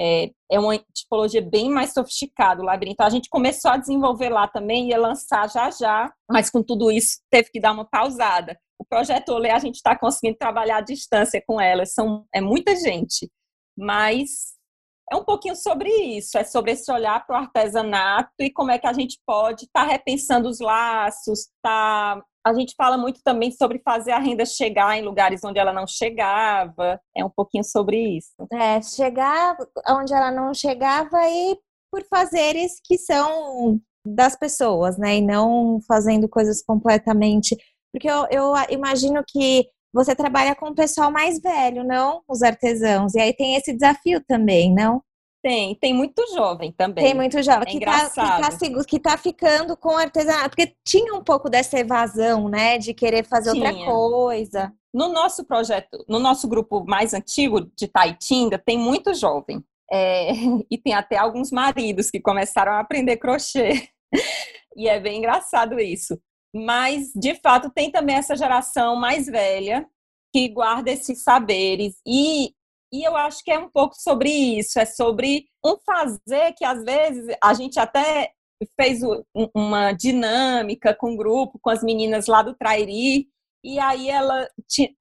É, 0.00 0.30
é, 0.50 0.60
uma 0.60 0.78
tipologia 0.94 1.42
bem 1.42 1.68
mais 1.68 1.92
sofisticada, 1.92 2.62
o 2.62 2.64
labirinto. 2.64 3.02
A 3.02 3.10
gente 3.10 3.28
começou 3.28 3.70
a 3.70 3.76
desenvolver 3.76 4.28
lá 4.28 4.46
também, 4.46 4.88
ia 4.88 4.98
lançar 4.98 5.48
já 5.48 5.70
já, 5.70 6.12
mas 6.30 6.50
com 6.50 6.62
tudo 6.62 6.90
isso 6.90 7.18
teve 7.30 7.50
que 7.50 7.60
dar 7.60 7.72
uma 7.72 7.84
pausada. 7.84 8.56
O 8.78 8.84
projeto 8.84 9.30
Olê, 9.30 9.50
a 9.50 9.58
gente 9.58 9.76
está 9.76 9.98
conseguindo 9.98 10.38
trabalhar 10.38 10.78
à 10.78 10.80
distância 10.80 11.42
com 11.44 11.60
elas, 11.60 11.92
são, 11.94 12.24
é 12.32 12.40
muita 12.40 12.76
gente 12.76 13.28
mas 13.78 14.56
é 15.10 15.16
um 15.16 15.24
pouquinho 15.24 15.56
sobre 15.56 15.88
isso, 15.88 16.36
é 16.36 16.44
sobre 16.44 16.72
esse 16.72 16.90
olhar 16.92 17.24
para 17.26 17.38
o 17.38 17.42
artesanato 17.42 18.30
e 18.40 18.50
como 18.50 18.70
é 18.70 18.78
que 18.78 18.86
a 18.86 18.92
gente 18.92 19.18
pode 19.24 19.64
estar 19.64 19.86
tá 19.86 19.90
repensando 19.90 20.48
os 20.48 20.60
laços, 20.60 21.48
tá 21.62 22.22
a 22.48 22.54
gente 22.54 22.74
fala 22.76 22.96
muito 22.96 23.20
também 23.22 23.50
sobre 23.50 23.78
fazer 23.80 24.12
a 24.12 24.18
renda 24.18 24.46
chegar 24.46 24.96
em 24.96 25.02
lugares 25.02 25.44
onde 25.44 25.58
ela 25.58 25.72
não 25.72 25.86
chegava. 25.86 26.98
É 27.14 27.22
um 27.22 27.28
pouquinho 27.28 27.64
sobre 27.64 28.16
isso. 28.16 28.32
É, 28.50 28.80
chegar 28.80 29.56
onde 29.86 30.14
ela 30.14 30.30
não 30.30 30.54
chegava 30.54 31.18
e 31.28 31.58
por 31.90 32.02
fazeres 32.04 32.80
que 32.82 32.96
são 32.96 33.78
das 34.04 34.34
pessoas, 34.34 34.96
né? 34.96 35.16
E 35.16 35.20
não 35.20 35.78
fazendo 35.86 36.28
coisas 36.28 36.62
completamente. 36.62 37.54
Porque 37.92 38.08
eu, 38.08 38.26
eu 38.30 38.54
imagino 38.70 39.22
que 39.26 39.68
você 39.98 40.14
trabalha 40.14 40.54
com 40.54 40.68
o 40.68 40.74
pessoal 40.74 41.10
mais 41.10 41.40
velho, 41.40 41.82
não 41.82 42.22
os 42.28 42.40
artesãos. 42.40 43.14
E 43.16 43.20
aí 43.20 43.32
tem 43.32 43.56
esse 43.56 43.72
desafio 43.72 44.22
também, 44.24 44.72
não? 44.72 45.02
Tem, 45.42 45.74
tem 45.74 45.92
muito 45.92 46.24
jovem 46.32 46.70
também. 46.70 47.04
Tem 47.04 47.14
muito 47.14 47.42
jovem 47.42 47.64
é 47.66 47.70
que, 47.72 47.84
tá, 47.84 48.08
que, 48.08 48.14
tá, 48.14 48.84
que 48.86 49.00
tá 49.00 49.18
ficando 49.18 49.76
com 49.76 49.90
artesanato. 49.96 50.50
Porque 50.50 50.72
tinha 50.84 51.12
um 51.14 51.22
pouco 51.22 51.50
dessa 51.50 51.80
evasão, 51.80 52.48
né? 52.48 52.78
De 52.78 52.94
querer 52.94 53.24
fazer 53.24 53.52
tinha. 53.52 53.70
outra 53.70 53.84
coisa. 53.84 54.72
No 54.94 55.08
nosso 55.08 55.44
projeto, 55.44 56.04
no 56.08 56.20
nosso 56.20 56.46
grupo 56.46 56.84
mais 56.86 57.12
antigo 57.12 57.68
de 57.76 57.88
Taitinga, 57.88 58.56
tem 58.56 58.78
muito 58.78 59.12
jovem. 59.14 59.64
É, 59.90 60.30
e 60.70 60.78
tem 60.78 60.94
até 60.94 61.16
alguns 61.16 61.50
maridos 61.50 62.08
que 62.08 62.20
começaram 62.20 62.70
a 62.72 62.78
aprender 62.80 63.16
crochê. 63.16 63.88
e 64.76 64.88
é 64.88 65.00
bem 65.00 65.18
engraçado 65.18 65.80
isso 65.80 66.16
mas 66.54 67.12
de 67.14 67.34
fato 67.36 67.70
tem 67.70 67.90
também 67.90 68.16
essa 68.16 68.36
geração 68.36 68.96
mais 68.96 69.26
velha 69.26 69.86
que 70.34 70.48
guarda 70.48 70.90
esses 70.90 71.22
saberes 71.22 71.96
e 72.06 72.52
e 72.92 73.06
eu 73.06 73.14
acho 73.16 73.44
que 73.44 73.50
é 73.50 73.58
um 73.58 73.68
pouco 73.68 73.94
sobre 73.94 74.30
isso, 74.30 74.78
é 74.78 74.86
sobre 74.86 75.46
um 75.62 75.76
fazer 75.84 76.54
que 76.56 76.64
às 76.64 76.82
vezes 76.82 77.36
a 77.42 77.52
gente 77.52 77.78
até 77.78 78.32
fez 78.80 79.00
uma 79.54 79.92
dinâmica 79.92 80.94
com 80.94 81.12
o 81.12 81.16
grupo, 81.16 81.58
com 81.60 81.70
as 81.70 81.82
meninas 81.82 82.26
lá 82.26 82.42
do 82.42 82.54
Trairi, 82.54 83.28
e 83.62 83.78
aí 83.78 84.08
ela 84.08 84.48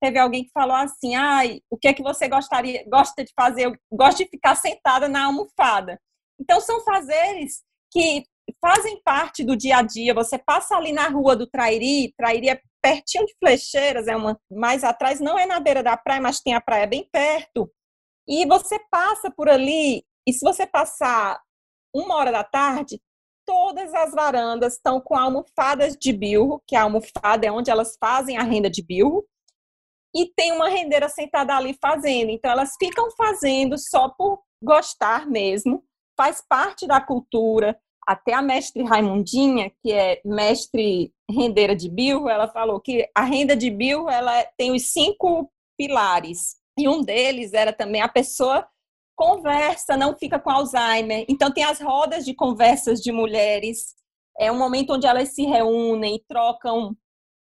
teve 0.02 0.20
alguém 0.20 0.44
que 0.44 0.52
falou 0.52 0.76
assim: 0.76 1.16
"Ai, 1.16 1.62
o 1.70 1.78
que 1.78 1.88
é 1.88 1.94
que 1.94 2.04
você 2.04 2.28
gostaria, 2.28 2.84
gosta 2.90 3.24
de 3.24 3.32
fazer? 3.34 3.66
Eu 3.68 3.78
gosto 3.92 4.18
de 4.18 4.30
ficar 4.30 4.56
sentada 4.56 5.08
na 5.08 5.26
almofada". 5.26 6.00
Então 6.40 6.60
são 6.60 6.84
fazeres 6.84 7.64
que 7.92 8.26
fazem 8.62 9.02
parte 9.04 9.44
do 9.44 9.56
dia 9.56 9.78
a 9.78 9.82
dia. 9.82 10.14
Você 10.14 10.38
passa 10.38 10.76
ali 10.76 10.92
na 10.92 11.08
rua 11.08 11.36
do 11.36 11.48
Trairi, 11.48 12.14
Trairi 12.18 12.50
é 12.50 12.62
pertinho 12.82 13.26
de 13.26 13.36
Flecheiras, 13.40 14.08
é 14.08 14.16
uma 14.16 14.40
mais 14.52 14.84
atrás, 14.84 15.20
não 15.20 15.38
é 15.38 15.46
na 15.46 15.60
beira 15.60 15.84
da 15.84 15.98
praia, 15.98 16.22
mas 16.22 16.40
tem 16.40 16.54
a 16.54 16.62
praia 16.62 16.88
bem 16.88 17.08
perto. 17.12 17.72
E 18.28 18.46
você 18.46 18.80
passa 18.92 19.32
por 19.32 19.50
ali, 19.50 20.04
e 20.28 20.34
se 20.34 20.46
você 20.46 20.66
passar 20.66 21.40
uma 21.94 22.16
hora 22.16 22.32
da 22.32 22.44
tarde, 22.44 23.02
todas 23.46 23.94
as 23.94 24.12
varandas 24.12 24.74
estão 24.74 25.00
com 25.00 25.16
almofadas 25.16 25.96
de 25.96 26.12
bilro, 26.12 26.62
que 26.68 26.76
a 26.76 26.84
almofada 26.84 27.48
é 27.48 27.52
onde 27.52 27.72
elas 27.72 27.96
fazem 27.98 28.38
a 28.38 28.44
renda 28.44 28.70
de 28.70 28.84
bilro, 28.84 29.26
e 30.14 30.26
tem 30.36 30.52
uma 30.52 30.68
rendeira 30.68 31.08
sentada 31.08 31.56
ali 31.56 31.78
fazendo. 31.82 32.30
Então, 32.30 32.52
elas 32.52 32.76
ficam 32.78 33.10
fazendo 33.12 33.78
só 33.78 34.10
por 34.10 34.42
gostar 34.62 35.28
mesmo, 35.28 35.84
faz 36.18 36.44
parte 36.48 36.88
da 36.88 37.00
cultura, 37.00 37.80
até 38.08 38.34
a 38.34 38.42
mestre 38.42 38.84
Raimundinha, 38.84 39.70
que 39.84 39.92
é 39.92 40.22
mestre 40.24 41.12
rendeira 41.30 41.76
de 41.76 41.90
birro, 41.90 42.30
ela 42.30 42.48
falou 42.48 42.80
que 42.80 43.06
a 43.14 43.24
renda 43.24 43.54
de 43.54 43.70
birro 43.70 44.10
ela 44.10 44.46
tem 44.58 44.72
os 44.72 44.94
cinco 44.94 45.52
pilares. 45.78 46.56
E 46.80 46.88
um 46.88 47.04
deles 47.04 47.52
era 47.52 47.74
também 47.74 48.02
a 48.02 48.08
pessoa 48.08 48.66
conversa, 49.14 49.98
não 49.98 50.16
fica 50.18 50.40
com 50.40 50.50
Alzheimer. 50.50 51.26
Então 51.28 51.52
tem 51.52 51.66
as 51.66 51.82
rodas 51.82 52.24
de 52.24 52.34
conversas 52.34 53.02
de 53.02 53.12
mulheres. 53.12 53.94
É 54.40 54.50
um 54.50 54.58
momento 54.58 54.94
onde 54.94 55.06
elas 55.06 55.34
se 55.34 55.44
reúnem, 55.44 56.24
trocam 56.30 56.96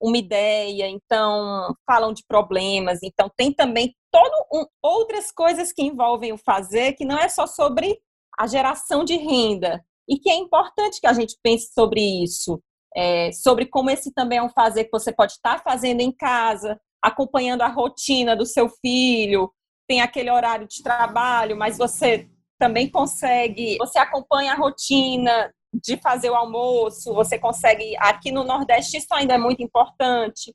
uma 0.01 0.18
ideia, 0.18 0.88
então 0.89 1.74
falam 1.86 2.14
de 2.14 2.24
problemas, 2.26 2.99
então 3.03 3.30
tem 3.36 3.51
também 3.51 3.93
todo 4.10 4.34
um, 4.51 4.66
outras 4.82 5.30
coisas 5.30 5.74
que 5.74 5.84
envolvem 5.84 6.32
o 6.32 6.38
fazer, 6.38 6.93
que 6.93 7.03
não 7.03 7.18
é 7.18 7.28
só 7.28 7.45
sobre 7.45 7.99
a 8.39 8.47
geração 8.47 9.03
de 9.03 9.18
renda, 9.18 9.84
e 10.10 10.18
que 10.18 10.30
é 10.30 10.36
importante 10.36 10.99
que 10.99 11.07
a 11.07 11.14
gente 11.14 11.38
pense 11.43 11.72
sobre 11.72 12.01
isso, 12.01 12.62
é, 12.95 13.32
sobre 13.32 13.68
como 13.68 13.91
esse 13.91 14.12
também 14.12 14.39
é 14.39 14.43
um 14.43 14.49
fazer 14.49 14.86
que 14.86 14.91
você 14.91 15.14
pode 15.14 15.34
estar 15.34 15.62
fazendo 15.64 16.01
em 16.01 16.12
casa, 16.12 16.80
acompanhando 17.01 17.62
a 17.62 17.68
rotina 17.68 18.36
do 18.36 18.45
seu 18.45 18.68
filho, 18.68 19.53
tem 19.88 20.01
aquele 20.01 20.32
horário 20.32 20.68
de 20.68 20.82
trabalho, 20.82 21.55
mas 21.55 21.78
você 21.78 22.28
também 22.60 22.89
consegue, 22.89 23.78
você 23.78 23.99
acompanha 23.99 24.53
a 24.53 24.55
rotina 24.55 25.53
de 25.74 25.97
fazer 25.97 26.32
o 26.32 26.36
almoço, 26.36 27.14
você 27.14 27.38
consegue, 27.38 27.95
aqui 27.97 28.32
no 28.32 28.43
Nordeste 28.43 28.97
isso 28.97 29.07
ainda 29.12 29.36
é 29.36 29.38
muito 29.38 29.62
importante. 29.62 30.53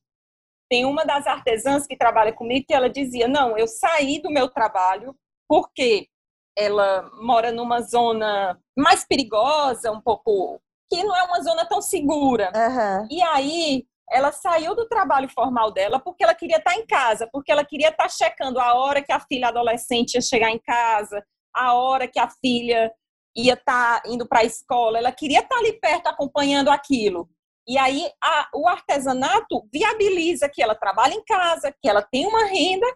Tem 0.68 0.84
uma 0.84 1.04
das 1.04 1.26
artesãs 1.26 1.86
que 1.86 1.96
trabalha 1.96 2.32
comigo 2.32 2.66
que 2.66 2.74
ela 2.74 2.90
dizia: 2.90 3.28
"Não, 3.28 3.56
eu 3.56 3.68
saí 3.68 4.20
do 4.20 4.30
meu 4.30 4.48
trabalho 4.48 5.14
porque 5.48 6.08
ela 6.56 7.10
mora 7.20 7.50
numa 7.52 7.80
zona 7.80 8.58
mais 8.76 9.04
perigosa, 9.04 9.90
um 9.90 10.00
pouco 10.00 10.60
que 10.90 11.02
não 11.02 11.16
é 11.16 11.22
uma 11.24 11.40
zona 11.42 11.66
tão 11.66 11.80
segura. 11.80 12.52
Uhum. 12.54 13.08
E 13.10 13.22
aí 13.22 13.84
ela 14.10 14.30
saiu 14.32 14.74
do 14.74 14.86
trabalho 14.86 15.28
formal 15.28 15.72
dela 15.72 15.98
porque 15.98 16.22
ela 16.22 16.34
queria 16.34 16.58
estar 16.58 16.74
em 16.76 16.86
casa, 16.86 17.28
porque 17.32 17.50
ela 17.50 17.64
queria 17.64 17.88
estar 17.88 18.08
checando 18.08 18.60
a 18.60 18.74
hora 18.74 19.02
que 19.02 19.12
a 19.12 19.20
filha 19.20 19.48
adolescente 19.48 20.14
ia 20.14 20.20
chegar 20.20 20.50
em 20.50 20.58
casa, 20.58 21.24
a 21.54 21.74
hora 21.74 22.06
que 22.06 22.18
a 22.18 22.28
filha 22.28 22.92
ia 23.36 23.54
estar 23.54 24.02
indo 24.06 24.26
para 24.26 24.40
a 24.40 24.44
escola, 24.44 24.98
ela 24.98 25.10
queria 25.10 25.40
estar 25.40 25.56
ali 25.56 25.72
perto 25.80 26.06
acompanhando 26.06 26.70
aquilo. 26.70 27.28
E 27.66 27.78
aí 27.78 28.08
a, 28.22 28.48
o 28.54 28.68
artesanato 28.68 29.66
viabiliza 29.72 30.48
que 30.48 30.62
ela 30.62 30.74
trabalhe 30.74 31.14
em 31.14 31.24
casa, 31.24 31.74
que 31.82 31.88
ela 31.88 32.02
tenha 32.02 32.28
uma 32.28 32.44
renda 32.44 32.86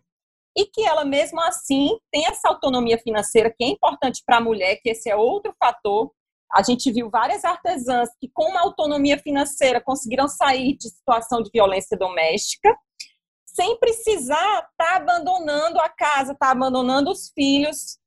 e 0.56 0.66
que 0.66 0.84
ela 0.84 1.04
mesmo 1.04 1.40
assim 1.40 1.98
tem 2.10 2.26
essa 2.26 2.48
autonomia 2.48 2.98
financeira 2.98 3.52
que 3.56 3.64
é 3.64 3.68
importante 3.68 4.22
para 4.26 4.38
a 4.38 4.40
mulher, 4.40 4.76
que 4.82 4.90
esse 4.90 5.08
é 5.08 5.16
outro 5.16 5.54
fator. 5.58 6.10
A 6.52 6.62
gente 6.62 6.90
viu 6.90 7.10
várias 7.10 7.44
artesãs 7.44 8.08
que 8.20 8.30
com 8.32 8.50
uma 8.50 8.62
autonomia 8.62 9.18
financeira 9.18 9.80
conseguiram 9.80 10.26
sair 10.26 10.76
de 10.76 10.88
situação 10.88 11.42
de 11.42 11.50
violência 11.52 11.96
doméstica 11.96 12.74
sem 13.58 13.76
precisar 13.78 14.36
estar 14.36 14.70
tá 14.76 14.96
abandonando 14.96 15.80
a 15.80 15.88
casa, 15.88 16.32
estar 16.32 16.46
tá 16.46 16.52
abandonando 16.52 17.10
os 17.10 17.32
filhos. 17.34 17.98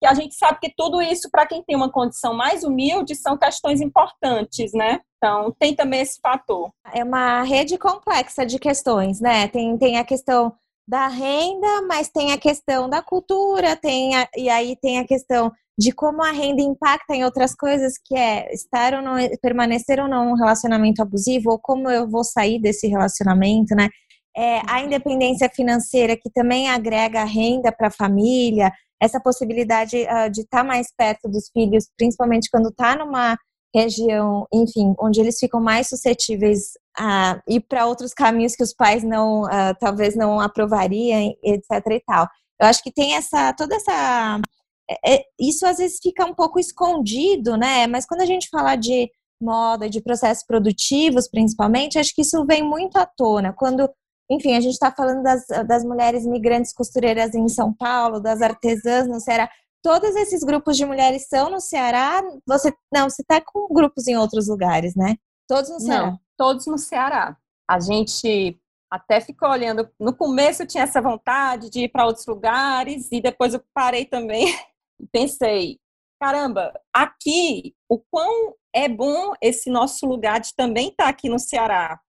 Que 0.00 0.06
a 0.06 0.14
gente 0.14 0.34
sabe 0.34 0.60
que 0.60 0.72
tudo 0.76 1.02
isso, 1.02 1.28
para 1.30 1.46
quem 1.46 1.64
tem 1.64 1.74
uma 1.74 1.90
condição 1.90 2.32
mais 2.32 2.62
humilde, 2.62 3.16
são 3.16 3.36
questões 3.36 3.80
importantes, 3.80 4.72
né? 4.72 5.00
Então, 5.16 5.52
tem 5.58 5.74
também 5.74 6.00
esse 6.00 6.20
fator. 6.20 6.70
É 6.92 7.02
uma 7.02 7.42
rede 7.42 7.76
complexa 7.76 8.46
de 8.46 8.58
questões, 8.58 9.20
né? 9.20 9.48
Tem, 9.48 9.76
tem 9.78 9.98
a 9.98 10.04
questão 10.04 10.54
da 10.86 11.08
renda, 11.08 11.82
mas 11.88 12.08
tem 12.08 12.32
a 12.32 12.38
questão 12.38 12.88
da 12.88 13.02
cultura, 13.02 13.74
tem 13.76 14.14
a, 14.16 14.28
e 14.36 14.48
aí 14.48 14.76
tem 14.80 14.98
a 14.98 15.06
questão 15.06 15.50
de 15.78 15.90
como 15.92 16.22
a 16.22 16.30
renda 16.30 16.62
impacta 16.62 17.14
em 17.14 17.24
outras 17.24 17.54
coisas, 17.54 17.94
que 18.04 18.16
é 18.16 18.52
estar 18.52 18.94
ou 18.94 19.02
não, 19.02 19.16
permanecer 19.42 19.98
ou 19.98 20.08
não 20.08 20.32
um 20.32 20.34
relacionamento 20.36 21.02
abusivo, 21.02 21.50
ou 21.50 21.58
como 21.58 21.90
eu 21.90 22.08
vou 22.08 22.22
sair 22.22 22.60
desse 22.60 22.86
relacionamento, 22.86 23.74
né? 23.74 23.88
É, 24.36 24.60
a 24.68 24.82
independência 24.82 25.48
financeira, 25.48 26.16
que 26.16 26.30
também 26.30 26.68
agrega 26.68 27.24
renda 27.24 27.72
para 27.72 27.88
a 27.88 27.92
família, 27.92 28.72
essa 29.00 29.20
possibilidade 29.20 29.96
uh, 29.96 30.30
de 30.30 30.42
estar 30.42 30.58
tá 30.58 30.64
mais 30.64 30.88
perto 30.96 31.28
dos 31.28 31.50
filhos, 31.52 31.88
principalmente 31.96 32.48
quando 32.50 32.68
está 32.68 32.96
numa 32.96 33.36
região, 33.74 34.46
enfim, 34.52 34.94
onde 34.98 35.20
eles 35.20 35.38
ficam 35.38 35.60
mais 35.60 35.88
suscetíveis 35.88 36.72
a 36.96 37.40
ir 37.48 37.60
para 37.60 37.86
outros 37.86 38.14
caminhos 38.14 38.54
que 38.54 38.62
os 38.62 38.72
pais 38.72 39.02
não, 39.02 39.42
uh, 39.42 39.74
talvez 39.80 40.14
não 40.14 40.40
aprovariam, 40.40 41.34
etc 41.42 41.68
e 41.90 42.00
tal. 42.06 42.28
Eu 42.60 42.68
acho 42.68 42.82
que 42.82 42.92
tem 42.92 43.14
essa, 43.14 43.52
toda 43.52 43.74
essa, 43.74 44.40
é, 44.88 45.14
é, 45.14 45.24
isso 45.40 45.66
às 45.66 45.78
vezes 45.78 45.98
fica 46.02 46.24
um 46.24 46.34
pouco 46.34 46.58
escondido, 46.58 47.56
né? 47.56 47.86
Mas 47.86 48.06
quando 48.06 48.20
a 48.20 48.26
gente 48.26 48.48
fala 48.48 48.76
de 48.76 49.10
moda, 49.40 49.90
de 49.90 50.00
processos 50.00 50.44
produtivos, 50.46 51.28
principalmente, 51.28 51.98
acho 51.98 52.14
que 52.14 52.22
isso 52.22 52.44
vem 52.46 52.62
muito 52.62 52.96
à 52.96 53.06
tona. 53.06 53.52
Quando, 53.52 53.90
enfim, 54.30 54.54
a 54.54 54.60
gente 54.60 54.74
está 54.74 54.92
falando 54.92 55.22
das, 55.22 55.46
das 55.66 55.84
mulheres 55.84 56.24
migrantes 56.26 56.72
costureiras 56.72 57.34
em 57.34 57.48
São 57.48 57.72
Paulo, 57.72 58.20
das 58.20 58.40
artesãs 58.40 59.08
no 59.08 59.20
Ceará, 59.20 59.50
todos 59.84 60.16
esses 60.16 60.42
grupos 60.42 60.78
de 60.78 60.86
mulheres 60.86 61.28
são 61.28 61.50
no 61.50 61.60
Ceará? 61.60 62.22
Você 62.46 62.74
não, 62.90 63.10
você 63.10 63.20
está 63.20 63.38
com 63.38 63.68
grupos 63.68 64.08
em 64.08 64.16
outros 64.16 64.48
lugares, 64.48 64.96
né? 64.96 65.16
Todos 65.46 65.70
no 65.70 65.78
Ceará. 65.78 66.06
Não, 66.06 66.20
todos 66.38 66.66
no 66.66 66.78
Ceará. 66.78 67.36
A 67.70 67.78
gente 67.78 68.58
até 68.90 69.20
ficou 69.20 69.50
olhando. 69.50 69.90
No 70.00 70.16
começo 70.16 70.62
eu 70.62 70.66
tinha 70.66 70.84
essa 70.84 71.02
vontade 71.02 71.68
de 71.68 71.80
ir 71.80 71.90
para 71.90 72.06
outros 72.06 72.24
lugares 72.26 73.08
e 73.12 73.20
depois 73.20 73.52
eu 73.52 73.62
parei 73.74 74.06
também 74.06 74.46
e 74.98 75.06
pensei, 75.06 75.78
caramba, 76.18 76.72
aqui 76.90 77.74
o 77.86 77.98
quão 78.10 78.54
é 78.74 78.88
bom 78.88 79.34
esse 79.42 79.68
nosso 79.68 80.06
lugar 80.06 80.40
de 80.40 80.54
também 80.56 80.88
estar 80.88 81.04
tá 81.04 81.10
aqui 81.10 81.28
no 81.28 81.38
Ceará 81.38 82.00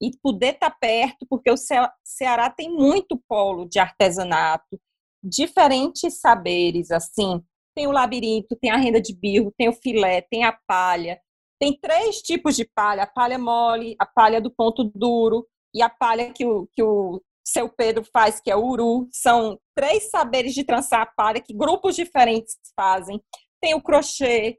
e 0.00 0.16
poder 0.22 0.54
estar 0.54 0.70
tá 0.70 0.76
perto, 0.80 1.26
porque 1.28 1.50
o 1.50 1.56
Ceará 2.04 2.48
tem 2.48 2.72
muito 2.72 3.20
polo 3.28 3.68
de 3.68 3.78
artesanato, 3.78 4.80
diferentes 5.22 6.20
saberes, 6.20 6.90
assim. 6.90 7.42
Tem 7.74 7.86
o 7.86 7.92
labirinto, 7.92 8.56
tem 8.56 8.70
a 8.70 8.76
renda 8.76 9.00
de 9.00 9.14
birro, 9.14 9.52
tem 9.56 9.68
o 9.68 9.72
filé, 9.72 10.20
tem 10.22 10.44
a 10.44 10.52
palha. 10.66 11.20
Tem 11.60 11.78
três 11.78 12.20
tipos 12.22 12.56
de 12.56 12.64
palha: 12.64 13.02
a 13.02 13.06
palha 13.06 13.38
mole, 13.38 13.96
a 13.98 14.06
palha 14.06 14.40
do 14.40 14.50
ponto 14.50 14.84
duro 14.84 15.46
e 15.74 15.82
a 15.82 15.88
palha 15.88 16.32
que 16.32 16.44
o, 16.44 16.68
que 16.74 16.82
o 16.82 17.22
seu 17.46 17.68
Pedro 17.68 18.04
faz, 18.12 18.40
que 18.40 18.50
é 18.50 18.56
o 18.56 18.64
uru. 18.64 19.08
São 19.12 19.58
três 19.76 20.10
saberes 20.10 20.54
de 20.54 20.64
trançar 20.64 21.02
a 21.02 21.06
palha 21.06 21.40
que 21.40 21.54
grupos 21.54 21.96
diferentes 21.96 22.56
fazem. 22.76 23.20
Tem 23.60 23.74
o 23.74 23.82
crochê. 23.82 24.58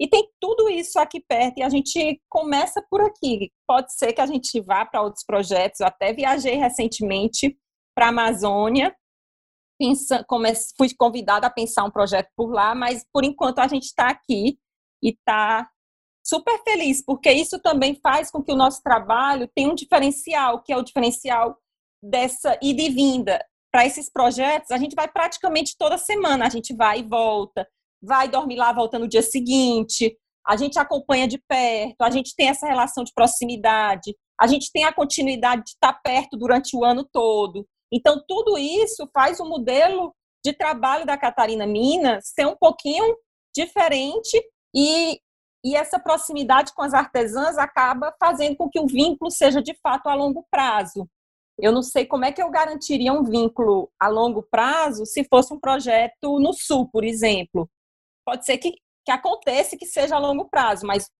E 0.00 0.08
tem 0.08 0.28
tudo 0.40 0.68
isso 0.68 0.98
aqui 0.98 1.20
perto 1.20 1.58
e 1.58 1.62
a 1.62 1.68
gente 1.68 2.20
começa 2.28 2.84
por 2.90 3.00
aqui. 3.00 3.52
Pode 3.68 3.92
ser 3.94 4.12
que 4.12 4.20
a 4.20 4.26
gente 4.26 4.60
vá 4.60 4.84
para 4.84 5.02
outros 5.02 5.22
projetos. 5.24 5.78
Eu 5.78 5.86
até 5.86 6.12
viajei 6.12 6.56
recentemente 6.56 7.56
para 7.94 8.06
a 8.06 8.08
Amazônia 8.08 8.92
fui 10.76 10.94
convidada 10.96 11.46
a 11.46 11.50
pensar 11.50 11.84
um 11.84 11.90
projeto 11.90 12.28
por 12.36 12.52
lá, 12.52 12.74
mas 12.74 13.04
por 13.12 13.24
enquanto 13.24 13.58
a 13.58 13.68
gente 13.68 13.84
está 13.84 14.08
aqui 14.08 14.58
e 15.02 15.10
está 15.10 15.68
super 16.24 16.62
feliz, 16.62 17.04
porque 17.04 17.32
isso 17.32 17.58
também 17.58 17.94
faz 17.96 18.30
com 18.30 18.42
que 18.42 18.52
o 18.52 18.56
nosso 18.56 18.82
trabalho 18.82 19.50
tenha 19.54 19.70
um 19.70 19.74
diferencial, 19.74 20.62
que 20.62 20.72
é 20.72 20.76
o 20.76 20.82
diferencial 20.82 21.56
dessa 22.02 22.58
ida 22.62 22.82
e 22.82 22.90
vinda. 22.90 23.44
Para 23.72 23.86
esses 23.86 24.10
projetos, 24.10 24.70
a 24.70 24.78
gente 24.78 24.94
vai 24.94 25.08
praticamente 25.08 25.76
toda 25.78 25.98
semana, 25.98 26.46
a 26.46 26.48
gente 26.48 26.74
vai 26.74 27.00
e 27.00 27.02
volta, 27.02 27.66
vai 28.02 28.28
dormir 28.28 28.56
lá, 28.56 28.72
volta 28.72 28.98
no 28.98 29.08
dia 29.08 29.22
seguinte, 29.22 30.16
a 30.46 30.56
gente 30.56 30.78
acompanha 30.78 31.26
de 31.26 31.38
perto, 31.38 32.02
a 32.02 32.10
gente 32.10 32.34
tem 32.36 32.48
essa 32.48 32.66
relação 32.66 33.02
de 33.04 33.12
proximidade, 33.14 34.14
a 34.38 34.46
gente 34.46 34.70
tem 34.72 34.84
a 34.84 34.92
continuidade 34.92 35.62
de 35.64 35.70
estar 35.70 35.92
perto 35.94 36.36
durante 36.36 36.76
o 36.76 36.84
ano 36.84 37.08
todo. 37.10 37.66
Então, 37.92 38.22
tudo 38.26 38.56
isso 38.56 39.08
faz 39.12 39.38
o 39.38 39.44
modelo 39.44 40.14
de 40.44 40.52
trabalho 40.52 41.06
da 41.06 41.16
Catarina 41.16 41.66
Minas 41.66 42.28
ser 42.34 42.46
um 42.46 42.56
pouquinho 42.56 43.16
diferente 43.54 44.42
e, 44.74 45.20
e 45.64 45.76
essa 45.76 46.00
proximidade 46.00 46.72
com 46.74 46.82
as 46.82 46.94
artesãs 46.94 47.58
acaba 47.58 48.14
fazendo 48.18 48.56
com 48.56 48.68
que 48.68 48.80
o 48.80 48.86
vínculo 48.86 49.30
seja 49.30 49.62
de 49.62 49.74
fato 49.82 50.08
a 50.08 50.14
longo 50.14 50.46
prazo. 50.50 51.06
Eu 51.58 51.70
não 51.70 51.82
sei 51.82 52.06
como 52.06 52.24
é 52.24 52.32
que 52.32 52.42
eu 52.42 52.50
garantiria 52.50 53.12
um 53.12 53.22
vínculo 53.22 53.90
a 54.00 54.08
longo 54.08 54.42
prazo 54.42 55.04
se 55.04 55.22
fosse 55.24 55.52
um 55.52 55.60
projeto 55.60 56.38
no 56.40 56.52
Sul, 56.52 56.88
por 56.90 57.04
exemplo. 57.04 57.70
Pode 58.26 58.46
ser 58.46 58.58
que, 58.58 58.72
que 59.04 59.12
aconteça 59.12 59.76
que 59.76 59.86
seja 59.86 60.16
a 60.16 60.18
longo 60.18 60.48
prazo, 60.48 60.86
mas 60.86 61.10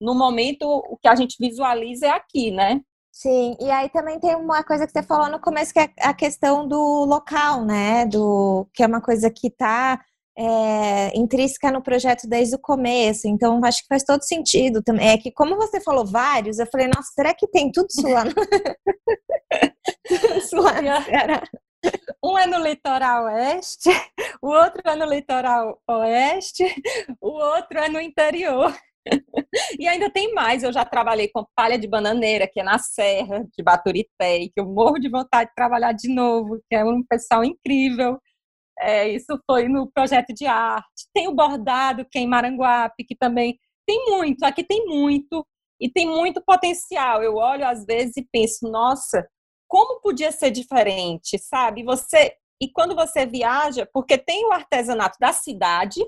no 0.00 0.14
momento 0.14 0.64
o 0.64 0.96
que 0.96 1.08
a 1.08 1.14
gente 1.14 1.36
visualiza 1.38 2.06
é 2.06 2.10
aqui, 2.10 2.50
né? 2.50 2.80
Sim, 3.18 3.56
e 3.58 3.70
aí 3.70 3.88
também 3.88 4.20
tem 4.20 4.34
uma 4.34 4.62
coisa 4.62 4.86
que 4.86 4.92
você 4.92 5.02
falou 5.02 5.30
no 5.30 5.40
começo, 5.40 5.72
que 5.72 5.80
é 5.80 5.90
a 6.00 6.12
questão 6.12 6.68
do 6.68 7.06
local, 7.06 7.64
né? 7.64 8.04
Do, 8.04 8.68
que 8.74 8.82
é 8.82 8.86
uma 8.86 9.00
coisa 9.00 9.30
que 9.30 9.46
está 9.46 9.98
é, 10.36 11.16
intrínseca 11.16 11.72
no 11.72 11.82
projeto 11.82 12.28
desde 12.28 12.56
o 12.56 12.58
começo. 12.58 13.26
Então, 13.26 13.58
acho 13.64 13.80
que 13.80 13.88
faz 13.88 14.04
todo 14.04 14.22
sentido 14.22 14.82
também. 14.82 15.08
É 15.08 15.16
que, 15.16 15.32
como 15.32 15.56
você 15.56 15.80
falou 15.80 16.04
vários, 16.04 16.58
eu 16.58 16.66
falei, 16.66 16.88
nossa, 16.88 17.10
será 17.14 17.32
que 17.32 17.48
tem 17.48 17.72
tudo 17.72 17.86
isso 17.88 18.06
lá 18.06 18.22
no, 18.22 18.34
tudo 20.50 20.62
lá 20.62 20.82
no 20.82 21.04
Ceará? 21.04 21.42
Um 22.22 22.36
é 22.36 22.46
no 22.46 22.58
litoral 22.58 23.24
oeste, 23.24 23.88
o 24.42 24.48
outro 24.48 24.82
é 24.84 24.94
no 24.94 25.06
litoral 25.06 25.80
oeste, 25.88 26.64
o 27.18 27.30
outro 27.30 27.78
é 27.78 27.88
no 27.88 27.98
interior. 27.98 28.76
e 29.78 29.86
ainda 29.86 30.10
tem 30.10 30.32
mais, 30.34 30.62
eu 30.62 30.72
já 30.72 30.84
trabalhei 30.84 31.28
com 31.28 31.46
palha 31.54 31.78
de 31.78 31.88
bananeira, 31.88 32.48
que 32.50 32.60
é 32.60 32.62
na 32.62 32.78
Serra 32.78 33.44
de 33.56 33.62
Baturité, 33.62 34.38
e 34.38 34.48
que 34.50 34.60
eu 34.60 34.66
morro 34.66 34.98
de 34.98 35.08
vontade 35.08 35.50
de 35.50 35.54
trabalhar 35.54 35.92
de 35.92 36.12
novo, 36.12 36.60
que 36.68 36.76
é 36.76 36.84
um 36.84 37.02
pessoal 37.08 37.44
incrível. 37.44 38.18
É, 38.78 39.08
isso 39.08 39.38
foi 39.46 39.68
no 39.68 39.90
projeto 39.90 40.34
de 40.34 40.46
arte. 40.46 41.08
Tem 41.14 41.28
o 41.28 41.34
bordado, 41.34 42.06
que 42.10 42.18
é 42.18 42.22
em 42.22 42.28
Maranguape, 42.28 43.04
que 43.04 43.16
também 43.16 43.58
tem 43.86 44.04
muito, 44.06 44.44
aqui 44.44 44.64
tem 44.64 44.84
muito. 44.86 45.46
e 45.80 45.90
tem 45.90 46.06
muito 46.06 46.42
potencial. 46.44 47.22
Eu 47.22 47.36
olho 47.36 47.66
às 47.66 47.84
vezes 47.86 48.16
e 48.16 48.26
penso, 48.30 48.70
nossa, 48.70 49.26
como 49.68 50.00
podia 50.00 50.32
ser 50.32 50.50
diferente, 50.50 51.38
sabe? 51.38 51.84
Você 51.84 52.34
e 52.60 52.70
quando 52.72 52.94
você 52.94 53.26
viaja, 53.26 53.86
porque 53.92 54.16
tem 54.16 54.46
o 54.46 54.52
artesanato 54.52 55.18
da 55.20 55.32
cidade, 55.32 56.00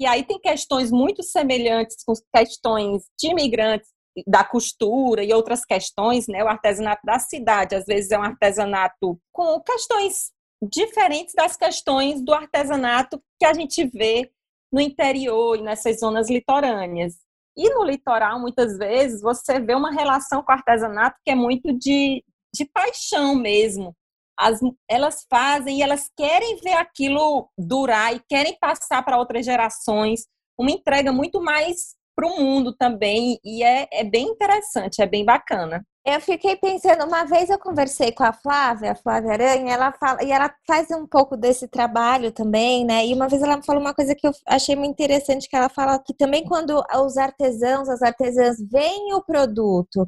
e 0.00 0.06
aí 0.06 0.24
tem 0.24 0.40
questões 0.40 0.90
muito 0.90 1.22
semelhantes 1.22 2.02
com 2.02 2.14
questões 2.34 3.02
de 3.18 3.28
imigrantes, 3.28 3.90
da 4.26 4.42
costura 4.42 5.22
e 5.22 5.32
outras 5.32 5.64
questões, 5.64 6.26
né? 6.26 6.42
O 6.42 6.48
artesanato 6.48 7.02
da 7.04 7.18
cidade, 7.18 7.74
às 7.74 7.84
vezes 7.84 8.10
é 8.10 8.18
um 8.18 8.22
artesanato 8.22 9.20
com 9.30 9.60
questões 9.60 10.32
diferentes 10.62 11.34
das 11.34 11.56
questões 11.56 12.22
do 12.22 12.32
artesanato 12.32 13.22
que 13.38 13.46
a 13.46 13.52
gente 13.52 13.84
vê 13.86 14.30
no 14.72 14.80
interior 14.80 15.58
e 15.58 15.62
nessas 15.62 16.00
zonas 16.00 16.30
litorâneas. 16.30 17.14
E 17.56 17.68
no 17.70 17.84
litoral, 17.84 18.40
muitas 18.40 18.78
vezes, 18.78 19.20
você 19.20 19.60
vê 19.60 19.74
uma 19.74 19.92
relação 19.92 20.42
com 20.42 20.50
o 20.50 20.54
artesanato 20.54 21.18
que 21.24 21.30
é 21.30 21.34
muito 21.34 21.72
de, 21.72 22.24
de 22.54 22.64
paixão 22.64 23.34
mesmo. 23.34 23.94
As, 24.40 24.58
elas 24.88 25.26
fazem 25.28 25.78
e 25.78 25.82
elas 25.82 26.10
querem 26.16 26.56
ver 26.56 26.74
aquilo 26.74 27.48
durar 27.58 28.14
e 28.14 28.20
querem 28.28 28.56
passar 28.58 29.02
para 29.04 29.18
outras 29.18 29.44
gerações. 29.44 30.26
Uma 30.58 30.70
entrega 30.70 31.12
muito 31.12 31.40
mais 31.40 31.94
para 32.16 32.26
o 32.26 32.38
mundo 32.38 32.74
também, 32.76 33.38
e 33.42 33.62
é, 33.62 33.88
é 33.90 34.04
bem 34.04 34.26
interessante, 34.28 35.00
é 35.00 35.06
bem 35.06 35.24
bacana. 35.24 35.82
Eu 36.04 36.20
fiquei 36.20 36.56
pensando, 36.56 37.04
uma 37.06 37.24
vez 37.24 37.48
eu 37.48 37.58
conversei 37.58 38.12
com 38.12 38.24
a 38.24 38.32
Flávia, 38.32 38.92
a 38.92 38.94
Flávia 38.94 39.32
Aranha, 39.32 39.72
ela 39.72 39.92
fala, 39.92 40.22
e 40.22 40.30
ela 40.30 40.52
faz 40.66 40.90
um 40.90 41.06
pouco 41.06 41.36
desse 41.36 41.68
trabalho 41.68 42.32
também, 42.32 42.84
né? 42.84 43.06
E 43.06 43.14
uma 43.14 43.28
vez 43.28 43.42
ela 43.42 43.56
me 43.56 43.64
falou 43.64 43.80
uma 43.80 43.94
coisa 43.94 44.14
que 44.14 44.26
eu 44.26 44.32
achei 44.46 44.76
muito 44.76 44.92
interessante, 44.92 45.48
que 45.48 45.56
ela 45.56 45.68
fala 45.68 45.98
que 45.98 46.14
também 46.14 46.44
quando 46.44 46.82
os 46.96 47.16
artesãos, 47.16 47.88
as 47.88 48.02
artesãs 48.02 48.56
veem 48.70 49.14
o 49.14 49.22
produto 49.22 50.06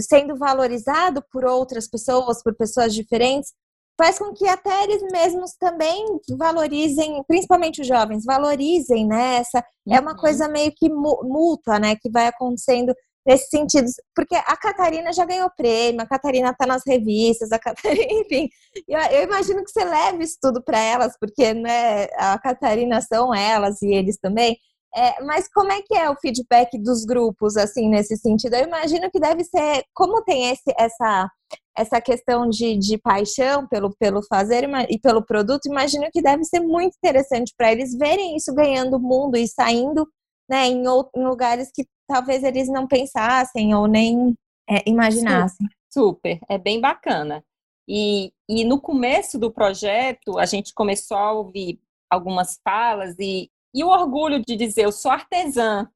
sendo 0.00 0.36
valorizado 0.36 1.22
por 1.30 1.44
outras 1.44 1.88
pessoas, 1.88 2.42
por 2.42 2.54
pessoas 2.54 2.94
diferentes, 2.94 3.52
faz 3.98 4.18
com 4.18 4.32
que 4.32 4.46
até 4.46 4.84
eles 4.84 5.02
mesmos 5.10 5.54
também 5.58 6.04
valorizem, 6.38 7.22
principalmente 7.26 7.80
os 7.80 7.86
jovens, 7.86 8.24
valorizem, 8.24 9.06
né? 9.06 9.36
Essa 9.38 9.64
é 9.88 9.98
uma 10.00 10.12
uhum. 10.12 10.18
coisa 10.18 10.48
meio 10.48 10.72
que 10.74 10.88
mútua, 10.88 11.80
né? 11.80 11.96
Que 11.96 12.08
vai 12.08 12.28
acontecendo 12.28 12.94
nesse 13.26 13.48
sentido. 13.50 13.86
Porque 14.14 14.36
a 14.36 14.56
Catarina 14.56 15.12
já 15.12 15.24
ganhou 15.24 15.50
prêmio, 15.56 16.00
a 16.00 16.06
Catarina 16.06 16.54
tá 16.54 16.64
nas 16.64 16.82
revistas, 16.86 17.50
a 17.50 17.58
Catarina, 17.58 18.06
enfim. 18.22 18.48
Eu, 18.86 19.00
eu 19.00 19.24
imagino 19.24 19.64
que 19.64 19.70
você 19.70 19.84
leve 19.84 20.22
isso 20.22 20.38
tudo 20.40 20.62
para 20.62 20.78
elas, 20.78 21.14
porque 21.20 21.52
né, 21.52 22.04
a 22.16 22.38
Catarina 22.38 23.00
são 23.02 23.34
elas 23.34 23.82
e 23.82 23.92
eles 23.92 24.16
também. 24.16 24.56
É, 24.94 25.22
mas 25.22 25.48
como 25.48 25.70
é 25.70 25.82
que 25.82 25.94
é 25.94 26.08
o 26.10 26.16
feedback 26.16 26.78
dos 26.78 27.04
grupos, 27.04 27.56
assim, 27.56 27.88
nesse 27.88 28.16
sentido? 28.16 28.54
Eu 28.54 28.66
imagino 28.66 29.10
que 29.10 29.20
deve 29.20 29.44
ser, 29.44 29.84
como 29.94 30.22
tem 30.22 30.50
esse, 30.50 30.72
essa, 30.78 31.30
essa 31.76 32.00
questão 32.00 32.48
de, 32.48 32.76
de 32.76 32.98
paixão 32.98 33.66
pelo, 33.66 33.94
pelo 33.96 34.22
fazer 34.22 34.68
e 34.88 34.98
pelo 34.98 35.24
produto, 35.24 35.66
imagino 35.66 36.08
que 36.12 36.22
deve 36.22 36.44
ser 36.44 36.60
muito 36.60 36.96
interessante 36.96 37.52
para 37.56 37.70
eles 37.70 37.94
verem 37.96 38.36
isso 38.36 38.54
ganhando 38.54 38.98
mundo 38.98 39.36
e 39.36 39.46
saindo 39.46 40.08
né, 40.48 40.66
em, 40.66 40.82
em, 40.82 41.24
lugares 41.24 41.70
que 41.72 41.86
talvez 42.08 42.42
eles 42.42 42.68
não 42.68 42.86
pensassem 42.86 43.74
ou 43.74 43.86
nem 43.86 44.34
é, 44.68 44.82
imaginassem. 44.88 45.66
Super, 45.92 46.38
é 46.48 46.58
bem 46.58 46.80
bacana. 46.80 47.44
E, 47.86 48.32
e 48.48 48.64
no 48.64 48.80
começo 48.80 49.38
do 49.38 49.50
projeto, 49.50 50.38
a 50.38 50.46
gente 50.46 50.74
começou 50.74 51.16
a 51.16 51.32
ouvir 51.32 51.80
algumas 52.10 52.58
falas 52.64 53.14
e 53.18 53.50
e 53.78 53.84
o 53.84 53.88
orgulho 53.88 54.44
de 54.44 54.56
dizer 54.56 54.86
eu 54.86 54.92
sou 54.92 55.08
artesã, 55.08 55.88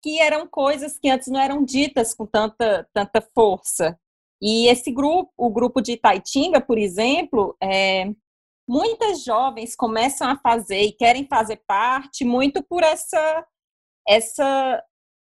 que 0.00 0.20
eram 0.20 0.46
coisas 0.46 0.96
que 0.96 1.10
antes 1.10 1.26
não 1.26 1.40
eram 1.40 1.64
ditas 1.64 2.14
com 2.14 2.24
tanta, 2.24 2.88
tanta 2.94 3.20
força. 3.34 3.98
E 4.40 4.68
esse 4.68 4.92
grupo, 4.92 5.32
o 5.36 5.50
grupo 5.50 5.80
de 5.80 5.92
Itaitinga, 5.92 6.60
por 6.60 6.78
exemplo, 6.78 7.56
é, 7.60 8.04
muitas 8.68 9.24
jovens 9.24 9.74
começam 9.74 10.28
a 10.28 10.36
fazer 10.36 10.82
e 10.82 10.92
querem 10.92 11.26
fazer 11.26 11.62
parte 11.66 12.24
muito 12.24 12.62
por 12.62 12.84
essa 12.84 13.44
essa 14.06 14.82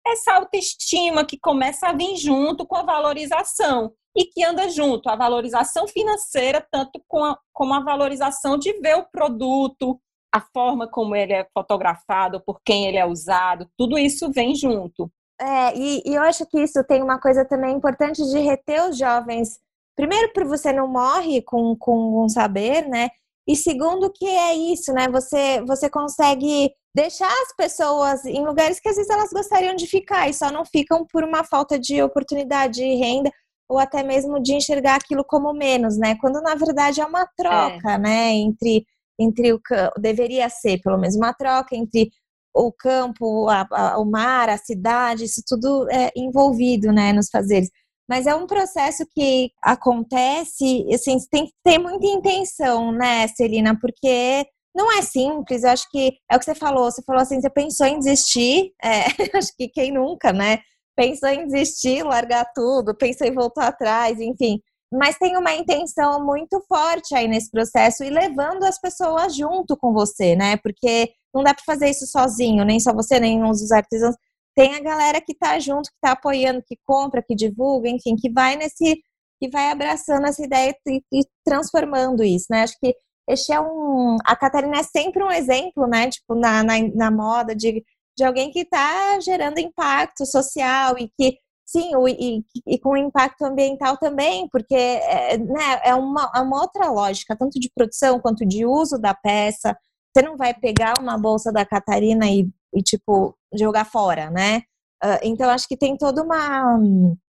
essa 0.07 0.35
autoestima 0.35 1.25
que 1.25 1.39
começa 1.39 1.89
a 1.89 1.93
vir 1.95 2.17
junto 2.17 2.67
com 2.67 2.77
a 2.77 2.83
valorização 2.83 3.95
e 4.15 4.27
que 4.27 4.45
anda 4.45 4.69
junto 4.69 5.09
a 5.09 5.17
valorização 5.17 5.89
financeira 5.89 6.61
tanto 6.71 7.03
com 7.09 7.25
a, 7.25 7.39
como 7.55 7.73
a 7.73 7.81
valorização 7.81 8.59
de 8.59 8.73
ver 8.81 8.99
o 8.99 9.07
produto, 9.11 9.99
a 10.35 10.41
forma 10.41 10.89
como 10.89 11.15
ele 11.15 11.33
é 11.33 11.47
fotografado, 11.55 12.41
por 12.41 12.61
quem 12.65 12.89
ele 12.89 12.99
é 12.99 13.07
usado, 13.07 13.71
tudo 13.79 13.97
isso 13.97 14.33
vem 14.33 14.53
junto. 14.53 15.09
É, 15.41 15.73
e, 15.77 16.03
e 16.05 16.13
eu 16.13 16.23
acho 16.23 16.45
que 16.47 16.61
isso 16.61 16.83
tem 16.83 17.01
uma 17.05 17.21
coisa 17.21 17.45
também 17.45 17.77
importante 17.77 18.21
de 18.21 18.39
reter 18.41 18.83
os 18.89 18.99
jovens. 18.99 19.61
Primeiro, 19.95 20.33
porque 20.33 20.49
você 20.49 20.73
não 20.73 20.89
morre 20.89 21.41
com, 21.41 21.77
com 21.79 22.25
um 22.25 22.29
saber, 22.29 22.89
né? 22.89 23.11
E 23.47 23.55
segundo, 23.55 24.13
que 24.13 24.27
é 24.27 24.55
isso, 24.55 24.93
né? 24.93 25.07
Você, 25.09 25.63
você 25.65 25.89
consegue 25.89 26.73
deixar 26.97 27.31
as 27.31 27.55
pessoas 27.57 28.25
em 28.25 28.45
lugares 28.45 28.81
que 28.81 28.89
às 28.89 28.97
vezes 28.97 29.11
elas 29.11 29.31
gostariam 29.31 29.77
de 29.77 29.87
ficar 29.87 30.29
e 30.29 30.35
só 30.35 30.51
não 30.51 30.65
ficam 30.65 31.07
por 31.13 31.23
uma 31.23 31.45
falta 31.45 31.79
de 31.79 32.03
oportunidade 32.03 32.75
de 32.75 32.95
renda 32.97 33.31
ou 33.69 33.79
até 33.79 34.03
mesmo 34.03 34.43
de 34.43 34.55
enxergar 34.55 34.97
aquilo 34.97 35.25
como 35.25 35.53
menos, 35.53 35.97
né? 35.97 36.17
Quando 36.21 36.43
na 36.43 36.57
verdade 36.57 37.01
é 37.01 37.07
uma 37.07 37.25
troca, 37.37 37.93
é. 37.93 37.99
né? 37.99 38.33
Entre 38.33 38.85
entre 39.19 39.53
o 39.53 39.61
deveria 39.99 40.49
ser 40.49 40.81
pelo 40.81 40.99
menos 40.99 41.17
uma 41.17 41.33
troca 41.33 41.77
entre 41.77 42.11
o 42.55 42.73
campo, 42.73 43.49
a, 43.49 43.67
a, 43.71 43.99
o 43.99 44.05
mar, 44.05 44.49
a 44.49 44.57
cidade, 44.57 45.25
isso 45.25 45.43
tudo 45.47 45.89
é 45.91 46.11
envolvido, 46.17 46.93
né, 46.93 47.13
nos 47.13 47.29
fazeres. 47.29 47.69
Mas 48.09 48.27
é 48.27 48.35
um 48.35 48.47
processo 48.47 49.05
que 49.15 49.51
acontece, 49.63 50.87
assim, 50.93 51.17
tem 51.31 51.47
que 51.47 51.53
ter 51.65 51.79
muita 51.79 52.07
intenção, 52.07 52.93
né, 52.93 53.27
Celina, 53.29 53.77
porque 53.81 54.47
não 54.75 54.93
é 54.93 55.03
simples, 55.03 55.65
eu 55.65 55.71
acho 55.71 55.89
que 55.91 56.17
é 56.31 56.37
o 56.37 56.39
que 56.39 56.45
você 56.45 56.55
falou, 56.55 56.91
você 56.91 57.03
falou 57.03 57.23
assim, 57.23 57.41
você 57.41 57.51
pensou 57.51 57.87
em 57.87 57.99
desistir, 57.99 58.73
é, 58.83 59.05
acho 59.37 59.57
que 59.57 59.69
quem 59.69 59.93
nunca, 59.93 60.33
né, 60.33 60.59
pensou 60.97 61.29
em 61.29 61.47
desistir, 61.47 62.05
largar 62.05 62.47
tudo, 62.55 62.97
pensou 62.97 63.27
em 63.27 63.35
voltar 63.35 63.69
atrás, 63.69 64.21
enfim, 64.21 64.61
mas 64.93 65.19
tem 65.19 65.37
uma 65.37 65.53
intenção 65.55 66.25
muito 66.25 66.63
forte 66.69 67.15
aí 67.15 67.27
nesse 67.27 67.51
processo 67.51 68.05
e 68.05 68.11
levando 68.11 68.65
as 68.65 68.81
pessoas 68.81 69.35
junto 69.35 69.77
com 69.77 69.93
você, 69.93 70.37
né? 70.37 70.57
Porque 70.59 71.13
não 71.35 71.43
dá 71.43 71.53
para 71.53 71.65
fazer 71.65 71.91
isso 71.91 72.07
sozinho, 72.07 72.65
nem 72.65 72.79
só 72.79 72.93
você, 72.93 73.19
nem 73.19 73.43
os 73.45 73.73
artesãos. 73.73 74.15
Tem 74.55 74.75
a 74.75 74.81
galera 74.81 75.21
que 75.21 75.35
tá 75.35 75.59
junto, 75.59 75.91
que 75.91 75.97
tá 76.01 76.13
apoiando, 76.13 76.63
que 76.65 76.77
compra, 76.87 77.23
que 77.27 77.35
divulga, 77.35 77.89
enfim, 77.89 78.15
que 78.15 78.31
vai 78.31 78.55
nesse, 78.57 79.03
que 79.41 79.51
vai 79.51 79.71
abraçando 79.71 80.27
essa 80.27 80.45
ideia 80.45 80.75
e, 80.87 81.03
e 81.13 81.23
transformando 81.45 82.23
isso, 82.23 82.47
né? 82.51 82.63
Acho 82.63 82.77
que 82.81 82.95
este 83.29 83.53
é 83.53 83.61
um. 83.61 84.17
A 84.25 84.37
Catarina 84.37 84.79
é 84.79 84.83
sempre 84.83 85.23
um 85.25 85.31
exemplo, 85.31 85.87
né? 85.87 86.09
Tipo, 86.11 86.35
na, 86.35 86.63
na, 86.63 86.75
na 86.95 87.11
moda, 87.11 87.55
de, 87.55 87.83
de 88.17 88.25
alguém 88.25 88.51
que 88.51 88.61
está 88.61 89.19
gerando 89.21 89.59
impacto 89.59 90.25
social 90.27 90.97
e 90.99 91.11
que 91.19 91.39
Sim, 91.75 91.91
e, 92.07 92.45
e, 92.69 92.79
com 92.79 92.97
impacto 92.97 93.43
ambiental 93.43 93.97
também, 93.97 94.49
porque 94.49 94.77
é, 94.77 95.37
né, 95.37 95.81
é, 95.83 95.93
uma, 95.93 96.31
é 96.33 96.41
uma 96.41 96.61
outra 96.61 96.89
lógica, 96.89 97.37
tanto 97.37 97.59
de 97.59 97.69
produção 97.75 98.21
quanto 98.21 98.47
de 98.47 98.65
uso 98.65 98.97
da 98.97 99.13
peça. 99.13 99.77
Você 100.15 100.25
não 100.25 100.37
vai 100.37 100.55
pegar 100.55 100.95
uma 101.01 101.19
bolsa 101.19 101.51
da 101.53 101.67
Catarina 101.67 102.31
e, 102.31 102.49
e 102.73 102.81
tipo, 102.81 103.37
jogar 103.53 103.87
fora, 103.87 104.31
né? 104.31 104.59
Uh, 105.03 105.19
então, 105.25 105.51
acho 105.51 105.67
que 105.67 105.77
tem 105.77 105.97
toda 105.97 106.23
uma, 106.23 106.79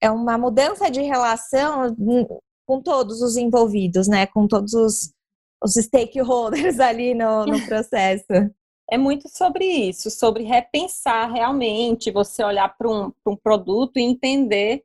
é 0.01 0.11
uma 0.11 0.37
mudança 0.37 0.91
de 0.91 1.01
relação 1.01 1.95
com 2.67 2.81
todos 2.81 3.21
os 3.21 3.37
envolvidos, 3.37 4.05
né? 4.05 4.27
Com 4.27 4.49
todos 4.49 4.73
os, 4.73 5.13
os 5.63 5.75
stakeholders 5.75 6.77
ali 6.81 7.13
no, 7.13 7.45
no 7.45 7.65
processo 7.65 8.25
é 8.89 8.97
muito 8.97 9.27
sobre 9.29 9.65
isso, 9.65 10.11
sobre 10.11 10.43
repensar 10.43 11.31
realmente, 11.31 12.11
você 12.11 12.43
olhar 12.43 12.69
para 12.77 12.89
um, 12.89 13.11
um 13.25 13.35
produto 13.35 13.97
e 13.97 14.03
entender 14.03 14.83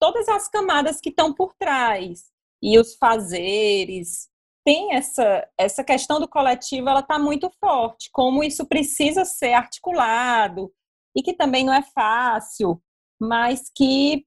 todas 0.00 0.28
as 0.28 0.48
camadas 0.48 1.00
que 1.00 1.08
estão 1.08 1.32
por 1.32 1.54
trás 1.54 2.24
e 2.62 2.78
os 2.78 2.94
fazeres. 2.96 4.28
Tem 4.64 4.94
essa, 4.94 5.48
essa 5.56 5.82
questão 5.82 6.20
do 6.20 6.28
coletivo, 6.28 6.88
ela 6.88 7.00
está 7.00 7.18
muito 7.18 7.50
forte, 7.58 8.10
como 8.12 8.44
isso 8.44 8.66
precisa 8.66 9.24
ser 9.24 9.54
articulado 9.54 10.72
e 11.16 11.22
que 11.22 11.32
também 11.32 11.64
não 11.64 11.72
é 11.72 11.82
fácil, 11.82 12.80
mas 13.18 13.70
que 13.74 14.26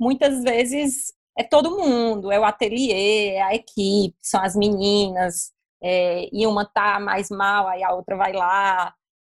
muitas 0.00 0.42
vezes 0.42 1.12
é 1.38 1.44
todo 1.44 1.76
mundo, 1.78 2.32
é 2.32 2.38
o 2.38 2.44
ateliê, 2.44 3.34
é 3.34 3.42
a 3.42 3.54
equipe, 3.54 4.16
são 4.22 4.40
as 4.42 4.56
meninas, 4.56 5.52
é, 5.84 6.28
e 6.32 6.46
uma 6.46 6.64
tá 6.64 6.98
mais 6.98 7.28
mal, 7.28 7.68
aí 7.68 7.82
a 7.82 7.92
outra 7.92 8.16
vai 8.16 8.32
lá. 8.32 8.94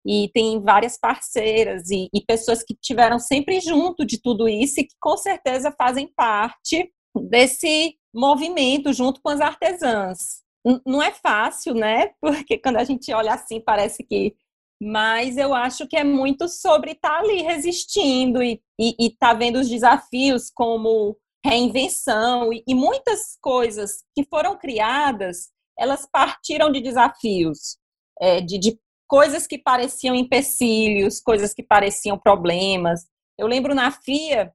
E 0.06 0.30
tem 0.34 0.62
várias 0.62 1.00
parceiras 1.00 1.90
e, 1.90 2.08
e 2.14 2.22
pessoas 2.22 2.62
que 2.64 2.76
tiveram 2.80 3.18
sempre 3.18 3.60
junto 3.60 4.06
de 4.06 4.22
tudo 4.22 4.48
isso 4.48 4.80
e 4.80 4.84
que 4.84 4.94
com 5.02 5.18
certeza 5.18 5.74
fazem 5.76 6.08
parte 6.16 6.94
desse 7.28 7.96
movimento 8.14 8.94
junto 8.94 9.20
com 9.22 9.30
as 9.30 9.42
artesãs. 9.42 10.44
Não 10.86 11.02
é 11.02 11.12
fácil, 11.12 11.74
né? 11.74 12.12
Porque 12.22 12.60
quando 12.60 12.78
a 12.78 12.84
gente 12.84 13.12
olha 13.12 13.34
assim, 13.34 13.60
parece 13.60 14.04
que 14.04 14.36
mas 14.82 15.38
eu 15.38 15.54
acho 15.54 15.88
que 15.88 15.96
é 15.96 16.04
muito 16.04 16.50
sobre 16.50 16.92
estar 16.92 17.10
tá 17.10 17.20
ali 17.20 17.42
resistindo 17.42 18.44
e 18.44 18.62
estar 18.78 19.30
tá 19.30 19.34
vendo 19.34 19.58
os 19.58 19.70
desafios 19.70 20.52
como 20.54 21.18
reinvenção 21.46 22.52
e, 22.52 22.62
e 22.68 22.76
muitas 22.76 23.38
coisas 23.42 24.04
que 24.14 24.26
foram 24.26 24.58
criadas, 24.58 25.50
elas 25.78 26.08
partiram 26.12 26.72
de 26.72 26.82
desafios, 26.82 27.78
é, 28.20 28.42
de, 28.42 28.58
de 28.58 28.80
coisas 29.08 29.46
que 29.46 29.58
pareciam 29.58 30.16
empecilhos, 30.16 31.22
coisas 31.22 31.54
que 31.54 31.64
pareciam 31.64 32.18
problemas. 32.18 33.06
Eu 33.38 33.48
lembro 33.48 33.76
na 33.76 33.92
FIA, 33.92 34.52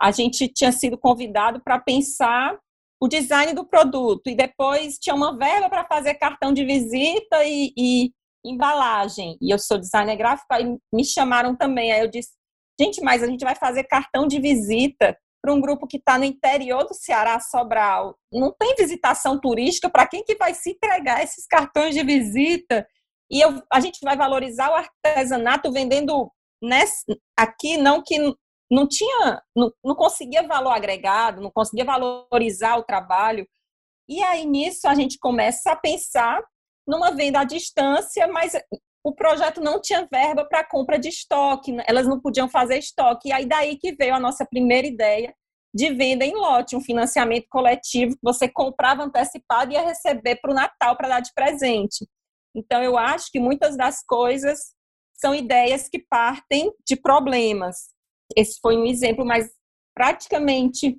a 0.00 0.10
gente 0.10 0.48
tinha 0.48 0.72
sido 0.72 0.96
convidado 0.96 1.60
para 1.60 1.78
pensar 1.78 2.58
o 3.02 3.08
design 3.08 3.54
do 3.54 3.66
produto 3.66 4.28
e 4.28 4.34
depois 4.34 4.98
tinha 4.98 5.14
uma 5.14 5.36
verba 5.36 5.68
para 5.68 5.84
fazer 5.86 6.14
cartão 6.14 6.52
de 6.52 6.64
visita 6.64 7.44
e, 7.44 7.72
e, 7.76 8.12
embalagem. 8.44 9.36
E 9.40 9.52
eu 9.52 9.58
sou 9.58 9.78
designer 9.78 10.16
gráfico, 10.16 10.52
aí 10.52 10.64
me 10.92 11.04
chamaram 11.04 11.56
também. 11.56 11.92
Aí 11.92 12.00
eu 12.00 12.10
disse, 12.10 12.30
gente, 12.78 13.02
mas 13.02 13.22
a 13.22 13.26
gente 13.26 13.44
vai 13.44 13.54
fazer 13.54 13.84
cartão 13.84 14.26
de 14.26 14.40
visita 14.40 15.16
para 15.42 15.52
um 15.52 15.60
grupo 15.60 15.86
que 15.86 15.96
está 15.96 16.18
no 16.18 16.24
interior 16.24 16.84
do 16.84 16.94
Ceará, 16.94 17.40
Sobral. 17.40 18.18
Não 18.32 18.52
tem 18.52 18.74
visitação 18.76 19.40
turística, 19.40 19.88
para 19.88 20.06
quem 20.06 20.22
que 20.22 20.36
vai 20.36 20.54
se 20.54 20.70
entregar 20.70 21.22
esses 21.22 21.46
cartões 21.46 21.94
de 21.94 22.04
visita? 22.04 22.86
E 23.30 23.40
eu, 23.40 23.62
a 23.72 23.80
gente 23.80 23.98
vai 24.02 24.16
valorizar 24.16 24.70
o 24.70 24.74
artesanato 24.74 25.72
vendendo 25.72 26.30
nesse, 26.62 27.04
aqui, 27.36 27.76
não 27.76 28.02
que 28.02 28.18
não 28.70 28.86
tinha, 28.86 29.42
não, 29.56 29.72
não 29.84 29.94
conseguia 29.94 30.46
valor 30.46 30.70
agregado, 30.70 31.40
não 31.40 31.50
conseguia 31.50 31.84
valorizar 31.84 32.76
o 32.76 32.84
trabalho. 32.84 33.46
E 34.08 34.22
aí 34.22 34.44
nisso 34.44 34.88
a 34.88 34.94
gente 34.94 35.18
começa 35.18 35.72
a 35.72 35.76
pensar 35.76 36.42
numa 36.86 37.10
venda 37.10 37.40
à 37.40 37.44
distância, 37.44 38.26
mas 38.28 38.52
o 39.02 39.14
projeto 39.14 39.60
não 39.60 39.80
tinha 39.80 40.06
verba 40.10 40.44
para 40.44 40.64
compra 40.64 40.98
de 40.98 41.08
estoque, 41.08 41.72
né? 41.72 41.82
elas 41.86 42.06
não 42.06 42.20
podiam 42.20 42.48
fazer 42.48 42.78
estoque. 42.78 43.28
E 43.28 43.32
aí 43.32 43.46
daí 43.46 43.76
que 43.76 43.94
veio 43.94 44.14
a 44.14 44.20
nossa 44.20 44.44
primeira 44.44 44.86
ideia 44.86 45.34
de 45.74 45.92
venda 45.94 46.24
em 46.24 46.34
lote, 46.34 46.76
um 46.76 46.80
financiamento 46.80 47.46
coletivo 47.48 48.14
que 48.14 48.22
você 48.22 48.48
comprava 48.48 49.04
antecipado 49.04 49.70
e 49.70 49.74
ia 49.74 49.86
receber 49.86 50.36
para 50.36 50.50
o 50.50 50.54
Natal 50.54 50.96
para 50.96 51.08
dar 51.08 51.20
de 51.20 51.32
presente. 51.32 52.06
Então 52.54 52.82
eu 52.82 52.98
acho 52.98 53.30
que 53.30 53.38
muitas 53.38 53.76
das 53.76 54.04
coisas 54.04 54.74
são 55.14 55.34
ideias 55.34 55.88
que 55.88 55.98
partem 55.98 56.72
de 56.86 56.96
problemas. 56.96 57.90
Esse 58.36 58.58
foi 58.60 58.76
um 58.76 58.86
exemplo, 58.86 59.24
mas 59.24 59.50
praticamente 59.94 60.98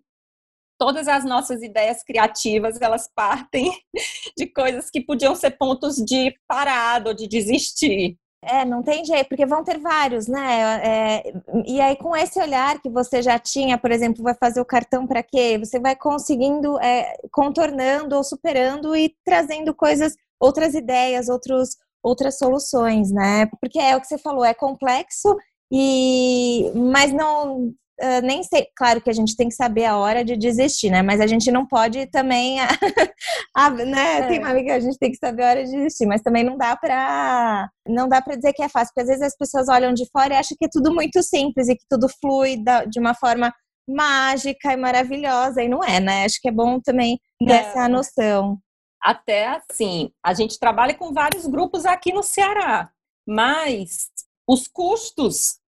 todas 0.81 1.07
as 1.07 1.23
nossas 1.23 1.61
ideias 1.61 2.01
criativas 2.01 2.81
elas 2.81 3.07
partem 3.13 3.71
de 4.35 4.47
coisas 4.47 4.89
que 4.89 4.99
podiam 4.99 5.35
ser 5.35 5.51
pontos 5.51 5.97
de 5.97 6.33
parada 6.47 7.09
ou 7.11 7.15
de 7.15 7.27
desistir. 7.27 8.17
É, 8.43 8.65
não 8.65 8.81
tem 8.81 9.05
jeito, 9.05 9.29
porque 9.29 9.45
vão 9.45 9.63
ter 9.63 9.77
vários, 9.77 10.27
né? 10.27 10.81
É, 10.83 11.33
e 11.67 11.79
aí, 11.79 11.95
com 11.95 12.15
esse 12.15 12.41
olhar 12.41 12.81
que 12.81 12.89
você 12.89 13.21
já 13.21 13.37
tinha, 13.37 13.77
por 13.77 13.91
exemplo, 13.91 14.23
vai 14.23 14.33
fazer 14.33 14.59
o 14.59 14.65
cartão 14.65 15.05
para 15.05 15.21
quê? 15.21 15.59
Você 15.59 15.79
vai 15.79 15.95
conseguindo, 15.95 16.79
é, 16.79 17.13
contornando 17.31 18.15
ou 18.15 18.23
superando 18.23 18.95
e 18.95 19.15
trazendo 19.23 19.75
coisas, 19.75 20.15
outras 20.39 20.73
ideias, 20.73 21.29
outros, 21.29 21.77
outras 22.01 22.39
soluções, 22.39 23.11
né? 23.11 23.45
Porque 23.61 23.77
é 23.77 23.95
o 23.95 24.01
que 24.01 24.07
você 24.07 24.17
falou, 24.17 24.43
é 24.43 24.55
complexo 24.55 25.37
e 25.71 26.71
mas 26.73 27.13
não 27.13 27.71
uh, 28.01 28.21
nem 28.23 28.43
sei, 28.43 28.67
claro 28.75 29.01
que 29.01 29.09
a 29.09 29.13
gente 29.13 29.35
tem 29.35 29.47
que 29.47 29.55
saber 29.55 29.85
a 29.85 29.97
hora 29.97 30.23
de 30.25 30.35
desistir, 30.35 30.89
né? 30.89 31.01
Mas 31.01 31.21
a 31.21 31.27
gente 31.27 31.51
não 31.51 31.65
pode 31.65 32.07
também, 32.07 32.59
a, 33.55 33.69
né? 33.69 34.19
É. 34.19 34.27
Tem 34.27 34.39
uma 34.39 34.49
amiga 34.49 34.65
que 34.65 34.71
a 34.71 34.79
gente 34.79 34.97
tem 34.97 35.11
que 35.11 35.17
saber 35.17 35.43
a 35.43 35.49
hora 35.49 35.63
de 35.63 35.71
desistir, 35.71 36.05
mas 36.05 36.21
também 36.21 36.43
não 36.43 36.57
dá 36.57 36.75
para 36.75 37.69
não 37.87 38.07
dá 38.07 38.21
para 38.21 38.35
dizer 38.35 38.53
que 38.53 38.63
é 38.63 38.69
fácil, 38.69 38.93
porque 38.93 39.01
às 39.01 39.07
vezes 39.07 39.21
as 39.21 39.37
pessoas 39.37 39.67
olham 39.69 39.93
de 39.93 40.05
fora 40.11 40.33
e 40.33 40.37
acham 40.37 40.57
que 40.57 40.65
é 40.65 40.69
tudo 40.71 40.93
muito 40.93 41.21
simples 41.23 41.67
e 41.67 41.75
que 41.75 41.85
tudo 41.89 42.07
flui 42.19 42.61
da, 42.63 42.85
de 42.85 42.99
uma 42.99 43.13
forma 43.13 43.53
mágica 43.87 44.73
e 44.73 44.77
maravilhosa 44.77 45.61
e 45.61 45.69
não 45.69 45.83
é, 45.83 45.99
né? 45.99 46.25
Acho 46.25 46.39
que 46.41 46.49
é 46.49 46.51
bom 46.51 46.79
também 46.79 47.19
ter 47.39 47.51
essa 47.51 47.87
noção. 47.87 48.57
Até 49.01 49.47
assim, 49.47 50.11
a 50.23 50.33
gente 50.33 50.59
trabalha 50.59 50.93
com 50.93 51.11
vários 51.11 51.45
grupos 51.47 51.85
aqui 51.85 52.13
no 52.13 52.21
Ceará, 52.21 52.89
mas 53.27 54.09
os 54.47 54.67
custos 54.67 55.60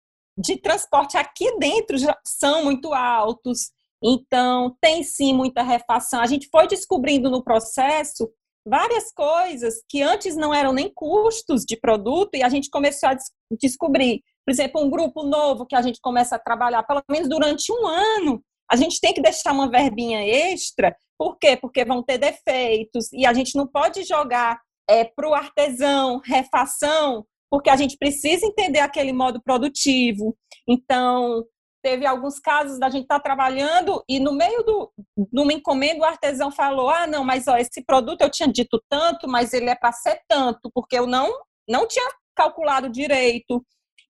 de 0.41 0.57
transporte 0.57 1.17
aqui 1.17 1.57
dentro 1.57 1.97
já 1.97 2.17
são 2.25 2.63
muito 2.63 2.93
altos. 2.93 3.71
Então, 4.03 4.75
tem 4.81 5.03
sim 5.03 5.33
muita 5.33 5.61
refação. 5.61 6.19
A 6.19 6.25
gente 6.25 6.49
foi 6.49 6.67
descobrindo 6.67 7.29
no 7.29 7.43
processo 7.43 8.29
várias 8.65 9.11
coisas 9.11 9.83
que 9.87 10.01
antes 10.01 10.35
não 10.35 10.53
eram 10.53 10.73
nem 10.73 10.91
custos 10.93 11.63
de 11.63 11.77
produto 11.77 12.35
e 12.35 12.43
a 12.43 12.49
gente 12.49 12.69
começou 12.69 13.09
a 13.09 13.13
des 13.13 13.31
descobrir. 13.59 14.21
Por 14.45 14.51
exemplo, 14.51 14.81
um 14.81 14.89
grupo 14.89 15.23
novo 15.23 15.65
que 15.65 15.75
a 15.75 15.81
gente 15.81 15.99
começa 16.01 16.35
a 16.35 16.39
trabalhar, 16.39 16.83
pelo 16.83 17.03
menos 17.09 17.29
durante 17.29 17.71
um 17.71 17.85
ano, 17.87 18.43
a 18.71 18.75
gente 18.75 18.99
tem 18.99 19.13
que 19.13 19.21
deixar 19.21 19.51
uma 19.51 19.69
verbinha 19.69 20.23
extra. 20.25 20.95
Por 21.17 21.37
quê? 21.37 21.57
Porque 21.57 21.85
vão 21.85 22.01
ter 22.01 22.17
defeitos 22.17 23.11
e 23.13 23.25
a 23.25 23.33
gente 23.33 23.55
não 23.55 23.67
pode 23.67 24.03
jogar 24.03 24.59
é, 24.89 25.03
para 25.03 25.29
o 25.29 25.33
artesão 25.33 26.19
refação 26.23 27.25
porque 27.51 27.69
a 27.69 27.75
gente 27.75 27.97
precisa 27.97 28.45
entender 28.45 28.79
aquele 28.79 29.11
modo 29.11 29.41
produtivo. 29.43 30.37
Então, 30.65 31.43
teve 31.83 32.05
alguns 32.05 32.39
casos 32.39 32.79
da 32.79 32.89
gente 32.89 33.03
estar 33.03 33.19
tá 33.19 33.23
trabalhando 33.23 34.01
e 34.07 34.19
no 34.19 34.31
meio 34.31 34.63
do, 34.63 34.91
de 35.17 35.41
uma 35.41 35.51
encomenda 35.51 35.99
o 35.99 36.05
artesão 36.05 36.49
falou: 36.49 36.89
ah, 36.89 37.05
não, 37.05 37.25
mas 37.25 37.49
ó, 37.49 37.57
esse 37.57 37.83
produto 37.83 38.21
eu 38.21 38.31
tinha 38.31 38.47
dito 38.47 38.81
tanto, 38.89 39.27
mas 39.27 39.51
ele 39.51 39.69
é 39.69 39.75
para 39.75 39.91
ser 39.91 40.21
tanto, 40.29 40.71
porque 40.73 40.97
eu 40.97 41.05
não, 41.05 41.29
não 41.67 41.85
tinha 41.85 42.07
calculado 42.33 42.89
direito. 42.89 43.61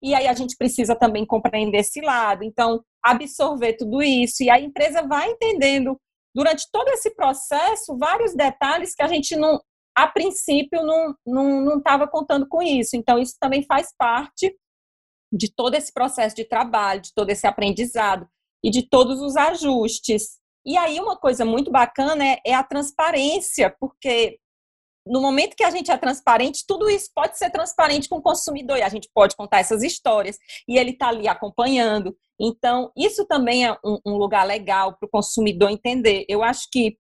E 0.02 0.14
aí 0.14 0.28
a 0.28 0.34
gente 0.34 0.56
precisa 0.58 0.96
também 0.96 1.26
compreender 1.26 1.80
esse 1.80 2.02
lado. 2.02 2.44
Então, 2.44 2.84
absorver 3.04 3.74
tudo 3.74 4.02
isso. 4.02 4.44
E 4.44 4.50
a 4.50 4.60
empresa 4.60 5.02
vai 5.02 5.30
entendendo 5.30 5.98
durante 6.36 6.66
todo 6.72 6.90
esse 6.90 7.14
processo 7.16 7.98
vários 7.98 8.34
detalhes 8.34 8.94
que 8.94 9.04
a 9.04 9.08
gente 9.08 9.36
não, 9.36 9.60
a 9.96 10.08
princípio 10.08 10.82
não 11.26 11.78
estava 11.78 12.08
contando 12.08 12.48
com 12.48 12.62
isso. 12.62 12.96
Então, 12.96 13.20
isso 13.20 13.36
também 13.40 13.64
faz 13.64 13.94
parte 13.98 14.56
de 15.32 15.54
todo 15.54 15.76
esse 15.76 15.94
processo 15.94 16.36
de 16.36 16.46
trabalho, 16.46 17.02
de 17.02 17.14
todo 17.14 17.30
esse 17.30 17.46
aprendizado 17.46 18.28
e 18.64 18.70
de 18.70 18.88
todos 18.88 19.22
os 19.22 19.36
ajustes. 19.36 20.40
E 20.66 20.78
aí, 20.78 21.00
uma 21.00 21.18
coisa 21.18 21.46
muito 21.46 21.72
bacana 21.72 22.26
é, 22.26 22.40
é 22.46 22.54
a 22.54 22.64
transparência, 22.64 23.76
porque 23.80 24.40
no 25.06 25.22
momento 25.22 25.56
que 25.56 25.64
a 25.64 25.72
gente 25.72 25.90
é 25.90 25.98
transparente, 25.98 26.66
tudo 26.68 26.90
isso 26.90 27.10
pode 27.16 27.38
ser 27.38 27.50
transparente 27.50 28.08
com 28.08 28.18
o 28.18 28.22
consumidor 28.22 28.78
e 28.78 28.84
a 28.84 28.90
gente 28.90 29.10
pode 29.14 29.36
contar 29.36 29.60
essas 29.60 29.82
histórias 29.82 30.38
e 30.68 30.78
ele 30.78 30.92
está 30.92 31.08
ali 31.08 31.28
acompanhando. 31.28 32.16
Então, 32.40 32.92
isso 32.96 33.26
também 33.26 33.66
é 33.66 33.74
um, 33.84 34.00
um 34.06 34.18
lugar 34.18 34.46
legal 34.46 34.96
para 34.98 35.08
o 35.08 35.10
consumidor 35.10 35.70
entender. 35.70 36.26
Eu 36.30 36.44
acho 36.44 36.68
que 36.72 36.98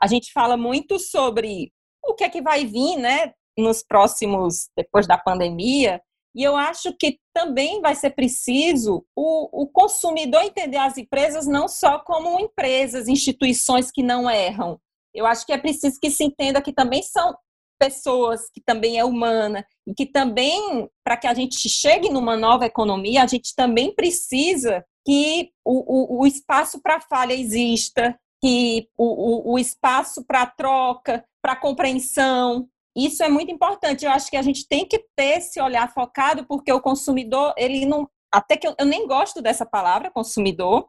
a 0.00 0.06
gente 0.06 0.32
fala 0.32 0.56
muito 0.56 0.98
sobre 0.98 1.72
o 2.06 2.14
que 2.14 2.24
é 2.24 2.28
que 2.28 2.42
vai 2.42 2.64
vir, 2.64 2.96
né, 2.96 3.32
nos 3.58 3.82
próximos, 3.82 4.68
depois 4.76 5.06
da 5.06 5.16
pandemia, 5.16 6.00
e 6.36 6.42
eu 6.42 6.54
acho 6.54 6.92
que 6.92 7.18
também 7.32 7.80
vai 7.80 7.94
ser 7.94 8.10
preciso 8.10 9.02
o, 9.16 9.62
o 9.62 9.66
consumidor 9.68 10.42
entender 10.42 10.76
as 10.76 10.98
empresas 10.98 11.46
não 11.46 11.66
só 11.66 11.98
como 11.98 12.38
empresas, 12.38 13.08
instituições 13.08 13.90
que 13.90 14.02
não 14.02 14.30
erram. 14.30 14.78
Eu 15.14 15.24
acho 15.24 15.46
que 15.46 15.52
é 15.52 15.56
preciso 15.56 15.98
que 15.98 16.10
se 16.10 16.22
entenda 16.22 16.60
que 16.60 16.74
também 16.74 17.02
são 17.02 17.34
pessoas, 17.78 18.50
que 18.52 18.60
também 18.60 18.98
é 18.98 19.04
humana, 19.04 19.66
e 19.86 19.94
que 19.94 20.04
também, 20.04 20.90
para 21.02 21.16
que 21.16 21.26
a 21.26 21.32
gente 21.32 21.68
chegue 21.70 22.10
numa 22.10 22.36
nova 22.36 22.66
economia, 22.66 23.22
a 23.22 23.26
gente 23.26 23.54
também 23.54 23.94
precisa 23.94 24.84
que 25.06 25.50
o, 25.64 26.18
o, 26.18 26.20
o 26.20 26.26
espaço 26.26 26.82
para 26.82 27.00
falha 27.00 27.32
exista, 27.32 28.18
que 28.42 28.88
o, 28.96 29.50
o, 29.50 29.54
o 29.54 29.58
espaço 29.58 30.24
para 30.24 30.46
troca, 30.46 31.24
para 31.42 31.56
compreensão, 31.56 32.68
isso 32.96 33.22
é 33.22 33.28
muito 33.28 33.52
importante. 33.52 34.04
Eu 34.04 34.10
acho 34.10 34.30
que 34.30 34.36
a 34.36 34.42
gente 34.42 34.66
tem 34.66 34.86
que 34.86 34.98
ter 35.14 35.38
esse 35.38 35.60
olhar 35.60 35.92
focado, 35.92 36.46
porque 36.46 36.72
o 36.72 36.80
consumidor, 36.80 37.54
ele 37.56 37.84
não. 37.84 38.08
Até 38.32 38.56
que 38.56 38.66
eu, 38.66 38.74
eu 38.78 38.86
nem 38.86 39.06
gosto 39.06 39.42
dessa 39.42 39.64
palavra, 39.64 40.10
consumidor, 40.10 40.88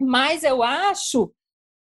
mas 0.00 0.42
eu 0.42 0.62
acho 0.62 1.32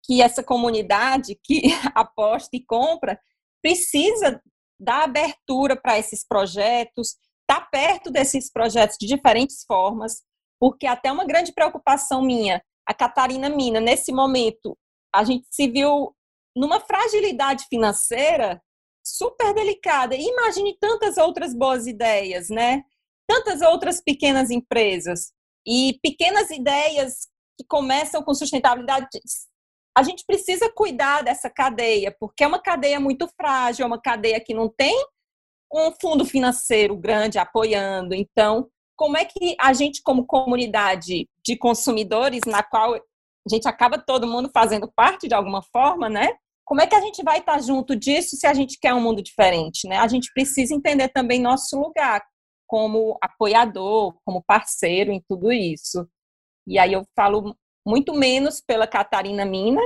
que 0.05 0.21
essa 0.21 0.43
comunidade 0.43 1.39
que 1.43 1.63
aposta 1.93 2.55
e 2.55 2.63
compra 2.63 3.19
precisa 3.61 4.41
dar 4.79 5.03
abertura 5.03 5.75
para 5.75 5.97
esses 5.97 6.25
projetos, 6.25 7.15
estar 7.41 7.61
tá 7.61 7.67
perto 7.71 8.11
desses 8.11 8.51
projetos 8.51 8.97
de 8.99 9.07
diferentes 9.07 9.63
formas, 9.65 10.21
porque 10.59 10.85
até 10.85 11.11
uma 11.11 11.25
grande 11.25 11.53
preocupação 11.53 12.21
minha 12.21 12.63
a 12.85 12.93
Catarina 12.93 13.49
Mina, 13.49 13.79
nesse 13.79 14.11
momento, 14.11 14.77
a 15.13 15.23
gente 15.23 15.47
se 15.49 15.67
viu 15.67 16.15
numa 16.55 16.79
fragilidade 16.79 17.65
financeira 17.69 18.61
super 19.05 19.53
delicada. 19.53 20.15
imagine 20.15 20.77
tantas 20.79 21.17
outras 21.17 21.53
boas 21.53 21.85
ideias, 21.85 22.49
né? 22.49 22.83
Tantas 23.27 23.61
outras 23.61 24.01
pequenas 24.01 24.49
empresas 24.49 25.31
e 25.65 25.99
pequenas 26.01 26.49
ideias 26.49 27.27
que 27.57 27.65
começam 27.67 28.23
com 28.23 28.33
sustentabilidade. 28.33 29.07
A 29.97 30.03
gente 30.03 30.25
precisa 30.25 30.71
cuidar 30.71 31.23
dessa 31.23 31.49
cadeia, 31.49 32.15
porque 32.19 32.43
é 32.43 32.47
uma 32.47 32.59
cadeia 32.59 32.99
muito 32.99 33.27
frágil, 33.35 33.83
é 33.83 33.87
uma 33.87 34.01
cadeia 34.01 34.39
que 34.39 34.53
não 34.53 34.69
tem 34.69 34.95
um 35.73 35.91
fundo 35.99 36.25
financeiro 36.25 36.95
grande 36.97 37.37
apoiando. 37.37 38.13
Então, 38.13 38.69
como 38.95 39.17
é 39.17 39.25
que 39.25 39.55
a 39.59 39.73
gente, 39.73 40.01
como 40.01 40.25
comunidade 40.25 41.27
de 41.45 41.57
consumidores, 41.57 42.41
na 42.47 42.63
qual 42.63 42.95
a 42.95 42.99
gente 43.49 43.67
acaba 43.67 43.97
todo 43.97 44.27
mundo 44.27 44.49
fazendo 44.53 44.91
parte 44.91 45.27
de 45.27 45.33
alguma 45.33 45.61
forma, 45.61 46.09
né? 46.09 46.33
Como 46.65 46.81
é 46.81 46.87
que 46.87 46.95
a 46.95 47.01
gente 47.01 47.23
vai 47.23 47.39
estar 47.39 47.61
junto 47.61 47.95
disso 47.95 48.35
se 48.35 48.47
a 48.47 48.53
gente 48.53 48.79
quer 48.79 48.93
um 48.93 49.01
mundo 49.01 49.21
diferente, 49.21 49.87
né? 49.87 49.97
A 49.97 50.07
gente 50.07 50.31
precisa 50.33 50.73
entender 50.73 51.09
também 51.09 51.39
nosso 51.39 51.79
lugar 51.79 52.23
como 52.67 53.17
apoiador, 53.21 54.15
como 54.25 54.43
parceiro 54.43 55.11
em 55.11 55.23
tudo 55.27 55.51
isso. 55.51 56.07
E 56.67 56.79
aí 56.79 56.93
eu 56.93 57.05
falo 57.15 57.55
muito 57.85 58.13
menos 58.13 58.59
pela 58.59 58.87
Catarina 58.87 59.45
Mina, 59.45 59.81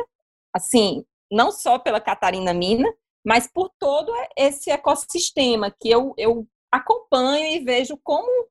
assim, 0.56 1.04
não 1.30 1.52
só 1.52 1.78
pela 1.78 2.00
Catarina 2.00 2.54
Mina, 2.54 2.90
mas 3.26 3.48
por 3.52 3.70
todo 3.78 4.12
esse 4.38 4.72
ecossistema 4.72 5.74
que 5.80 5.90
eu, 5.90 6.14
eu 6.18 6.48
acompanho 6.72 7.46
e 7.48 7.60
vejo 7.60 8.00
como, 8.04 8.48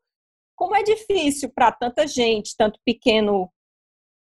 como 0.59 0.75
é 0.75 0.83
difícil 0.83 1.49
para 1.55 1.71
tanta 1.71 2.05
gente, 2.05 2.57
tanto 2.57 2.81
pequeno 2.85 3.49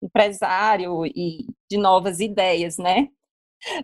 empresário 0.02 1.06
e 1.06 1.46
de 1.70 1.78
novas 1.78 2.20
ideias, 2.20 2.78
né? 2.78 3.08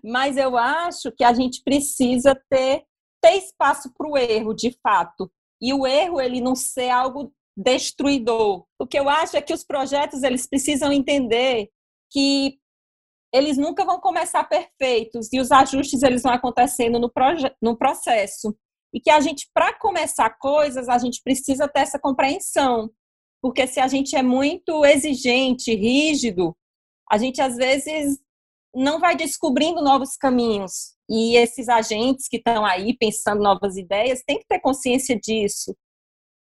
Mas 0.04 0.36
eu 0.36 0.58
acho 0.58 1.12
que 1.12 1.24
a 1.24 1.32
gente 1.32 1.62
precisa 1.64 2.36
ter, 2.50 2.84
ter 3.22 3.38
espaço 3.38 3.93
para 3.95 4.10
o 4.10 4.18
erro, 4.18 4.54
de 4.56 4.76
fato. 4.82 5.32
E 5.62 5.72
o 5.74 5.86
erro, 5.86 6.20
ele 6.20 6.41
não 6.41 6.56
ser 6.56 6.89
algo 6.89 7.32
destruidor. 7.56 8.66
O 8.80 8.88
que 8.88 8.97
eu 8.97 9.08
acho 9.08 9.38
é 9.38 9.41
que 9.41 9.54
os 9.54 9.64
projetos, 9.64 10.24
eles 10.24 10.47
precisam 10.47 10.91
entender 10.91 11.70
que 12.12 12.58
eles 13.32 13.58
nunca 13.58 13.86
vão 13.86 14.00
começar 14.00 14.43
perfeitos 14.45 15.32
e 15.32 15.39
os 15.39 15.52
ajustes 15.52 16.02
eles 16.02 16.24
vão 16.24 16.34
acontecendo 16.34 17.00
no, 17.00 17.12
no 17.62 17.78
processo. 17.78 18.58
E 18.94 19.00
que 19.00 19.10
a 19.10 19.20
gente, 19.20 19.50
para 19.54 19.78
começar 19.78 20.30
coisas, 20.38 20.90
a 20.90 20.98
gente 20.98 21.22
precisa 21.24 21.68
ter 21.68 21.82
essa 21.82 22.00
compreensão. 22.00 22.90
Porque 23.42 23.66
se 23.68 23.80
a 23.80 23.88
gente 23.88 24.16
é 24.16 24.24
muito 24.24 24.84
exigente, 24.86 25.74
rígido, 25.74 26.56
a 27.10 27.18
gente 27.18 27.42
às 27.42 27.56
vezes 27.56 28.20
não 28.74 29.00
vai 29.00 29.16
descobrindo 29.16 29.82
novos 29.82 30.16
caminhos. 30.18 30.96
E 31.10 31.36
esses 31.36 31.70
agentes 31.70 32.28
que 32.28 32.38
estão 32.38 32.66
aí 32.66 32.96
pensando 32.98 33.42
novas 33.42 33.78
ideias 33.78 34.24
têm 34.26 34.40
que 34.40 34.46
ter 34.48 34.60
consciência 34.60 35.20
disso, 35.20 35.76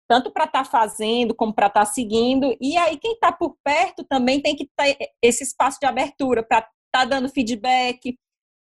tanto 0.08 0.32
para 0.32 0.44
estar 0.44 0.64
tá 0.64 0.70
fazendo 0.70 1.34
como 1.34 1.54
para 1.54 1.68
estar 1.68 1.84
tá 1.84 1.86
seguindo. 1.86 2.56
E 2.60 2.76
aí 2.76 2.98
quem 2.98 3.12
está 3.12 3.30
por 3.30 3.56
perto 3.62 4.04
também 4.04 4.40
tem 4.40 4.56
que 4.56 4.68
ter 4.76 4.96
esse 5.22 5.44
espaço 5.44 5.78
de 5.80 5.86
abertura 5.86 6.42
para 6.42 6.58
estar 6.58 6.70
tá 6.90 7.04
dando 7.04 7.28
feedback, 7.28 8.18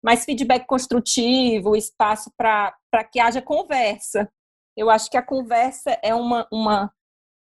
mais 0.04 0.26
feedback 0.26 0.66
construtivo, 0.66 1.76
espaço 1.76 2.32
para 2.38 2.74
que 3.12 3.20
haja 3.20 3.41
conversa. 3.41 4.30
Eu 4.76 4.89
acho 4.89 5.10
que 5.10 5.18
a 5.18 5.22
conversa 5.22 5.97
é 6.04 6.14
uma, 6.14 6.47
uma 6.51 6.91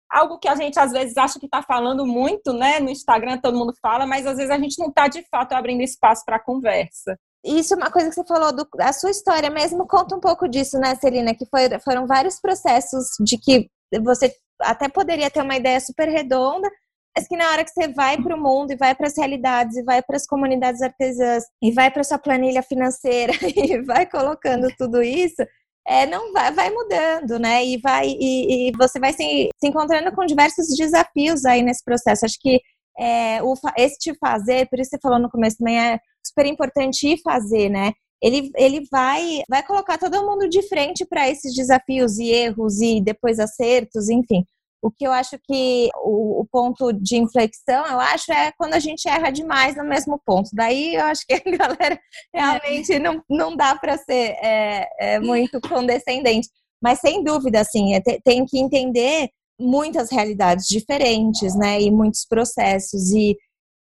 algo 0.10 0.40
que 0.40 0.48
a 0.48 0.56
gente 0.56 0.80
às 0.80 0.92
vezes 0.92 1.16
acha 1.18 1.40
que 1.40 1.46
está 1.46 1.62
falando 1.62 2.06
muito, 2.06 2.52
né? 2.52 2.80
No 2.80 2.90
Instagram 2.90 3.38
todo 3.38 3.58
mundo 3.58 3.74
fala, 3.82 4.08
mas 4.08 4.26
às 4.26 4.38
vezes 4.38 4.50
a 4.50 4.58
gente 4.58 4.80
não 4.80 4.88
está 4.88 5.08
de 5.08 5.22
fato 5.30 5.54
abrindo 5.54 5.82
espaço 5.82 6.24
para 6.26 6.40
conversa. 6.40 7.18
Isso 7.46 7.74
é 7.74 7.78
uma 7.78 7.92
coisa 7.92 8.10
que 8.10 8.16
você 8.16 8.26
falou 8.26 8.52
do, 8.52 8.68
da 8.76 8.92
sua 8.92 9.12
história 9.12 9.50
mesmo, 9.50 9.88
conta 9.88 10.16
um 10.16 10.20
pouco 10.20 10.48
disso, 10.48 10.78
né, 10.78 10.96
Celina? 10.96 11.34
Que 11.34 11.46
foi, 11.46 11.70
foram 11.80 12.06
vários 12.08 12.40
processos 12.40 13.12
de 13.22 13.38
que 13.38 13.70
você 14.02 14.34
até 14.62 14.90
poderia 14.90 15.30
ter 15.30 15.42
uma 15.42 15.56
ideia 15.56 15.80
super 15.80 16.10
redonda, 16.10 16.70
mas 17.16 17.28
que 17.28 17.36
na 17.36 17.50
hora 17.52 17.64
que 17.64 17.72
você 17.72 17.88
vai 17.90 18.22
para 18.22 18.36
o 18.36 18.42
mundo 18.42 18.72
e 18.72 18.78
vai 18.78 18.96
para 18.96 19.08
as 19.08 19.18
realidades 19.18 19.76
e 19.78 19.84
vai 19.84 20.02
para 20.02 20.16
as 20.16 20.26
comunidades 20.26 20.82
artesãs 20.82 21.44
e 21.62 21.72
vai 21.72 21.92
para 21.92 22.04
sua 22.04 22.18
planilha 22.18 22.64
financeira 22.64 23.34
e 23.56 23.82
vai 23.82 24.06
colocando 24.06 24.68
tudo 24.78 25.02
isso, 25.02 25.44
é, 25.88 26.06
não 26.06 26.32
vai, 26.32 26.52
vai 26.54 26.70
mudando, 26.70 27.40
né? 27.40 27.66
E 27.66 27.78
vai 27.78 28.08
e, 28.08 28.70
e 28.70 28.72
você 28.78 29.00
vai 29.00 29.12
se, 29.12 29.50
se, 29.58 29.68
encontrando 29.68 30.12
com 30.14 30.26
diversos 30.26 30.68
desafios 30.78 31.46
aí 31.46 31.64
nesse 31.64 31.84
processo. 31.84 32.26
Acho 32.26 32.38
que 32.40 32.62
é, 32.98 33.42
o, 33.42 33.54
este 33.78 34.14
fazer, 34.20 34.70
por 34.70 34.80
isso 34.80 34.92
você 34.92 35.00
falou 35.02 35.20
no 35.20 35.30
começo 35.30 35.58
também, 35.58 35.80
é 35.80 36.00
super 36.24 36.46
importante 36.46 37.08
ir 37.08 37.22
fazer, 37.22 37.70
né? 37.70 37.94
Ele, 38.22 38.52
ele 38.56 38.86
vai, 38.92 39.42
vai 39.50 39.66
colocar 39.66 39.98
todo 39.98 40.26
mundo 40.26 40.48
de 40.50 40.62
frente 40.68 41.06
para 41.06 41.30
esses 41.30 41.56
desafios 41.56 42.20
e 42.20 42.30
erros 42.30 42.82
e 42.82 43.02
depois 43.02 43.40
acertos, 43.40 44.10
enfim. 44.10 44.44
O 44.82 44.90
que 44.90 45.06
eu 45.06 45.12
acho 45.12 45.38
que 45.44 45.90
o, 45.98 46.42
o, 46.42 46.48
ponto 46.50 46.94
de 46.94 47.18
inflexão, 47.18 47.86
eu 47.86 48.00
acho, 48.00 48.32
é 48.32 48.52
quando 48.58 48.76
a 48.76 48.80
gente 48.80 49.10
erra 49.10 49.30
demais 49.30 49.76
no 49.76 49.84
mesmo 49.84 50.22
ponto. 50.26 50.50
Daí 50.54 50.96
eu 50.96 51.06
acho 51.06 51.26
que 51.28 51.34
a 51.34 51.42
galera 51.58 52.00
realmente 52.34 52.98
não, 52.98 53.22
não 53.30 53.56
dá 53.56 53.76
para 53.76 53.98
ser 53.98 54.38
é, 54.42 54.88
é, 55.00 55.20
muito 55.20 55.60
condescendente. 55.60 56.48
Mas 56.82 57.00
sem 57.00 57.24
dúvida, 57.24 57.60
assim, 57.60 57.94
é, 57.94 58.02
tem 58.24 58.46
que 58.46 58.58
entender 58.58 59.30
muitas 59.60 60.10
realidades 60.10 60.66
diferentes, 60.66 61.54
né? 61.56 61.82
E 61.82 61.92
muitos 61.92 62.26
processos 62.26 63.12
e, 63.12 63.38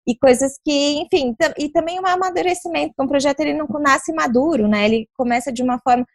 e 0.09 0.17
coisas 0.17 0.59
que, 0.65 1.01
enfim, 1.01 1.35
e 1.59 1.69
também 1.69 2.01
um 2.01 2.07
amadurecimento. 2.07 2.95
Um 2.99 3.07
projeto 3.07 3.41
ele 3.41 3.53
não 3.53 3.67
nasce 3.81 4.13
maduro, 4.15 4.67
né? 4.67 4.87
Ele 4.87 5.07
começa 5.15 5.53
de 5.53 5.63
uma 5.63 5.79
forma. 5.81 6.07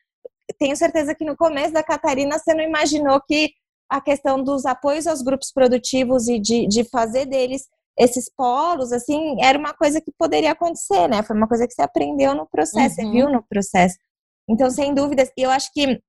Tenho 0.57 0.75
certeza 0.75 1.13
que 1.13 1.23
no 1.23 1.37
começo 1.37 1.71
da 1.71 1.83
Catarina 1.83 2.39
você 2.39 2.53
não 2.53 2.63
imaginou 2.63 3.21
que 3.21 3.51
a 3.91 3.99
questão 3.99 4.41
dos 4.41 4.65
apoios 4.65 5.05
aos 5.05 5.21
grupos 5.21 5.51
produtivos 5.51 6.29
e 6.29 6.39
de, 6.39 6.65
de 6.65 6.85
fazer 6.85 7.25
deles 7.25 7.67
esses 7.99 8.31
polos, 8.33 8.93
assim, 8.93 9.35
era 9.43 9.59
uma 9.59 9.73
coisa 9.73 9.99
que 9.99 10.13
poderia 10.17 10.53
acontecer, 10.53 11.09
né? 11.09 11.21
Foi 11.23 11.35
uma 11.35 11.47
coisa 11.47 11.67
que 11.67 11.73
você 11.73 11.81
aprendeu 11.81 12.33
no 12.33 12.47
processo, 12.47 13.01
uhum. 13.01 13.07
você 13.07 13.11
viu 13.11 13.29
no 13.29 13.43
processo. 13.43 13.97
Então, 14.49 14.71
sem 14.71 14.93
dúvidas, 14.93 15.29
eu 15.37 15.51
acho 15.51 15.69
que 15.73 16.01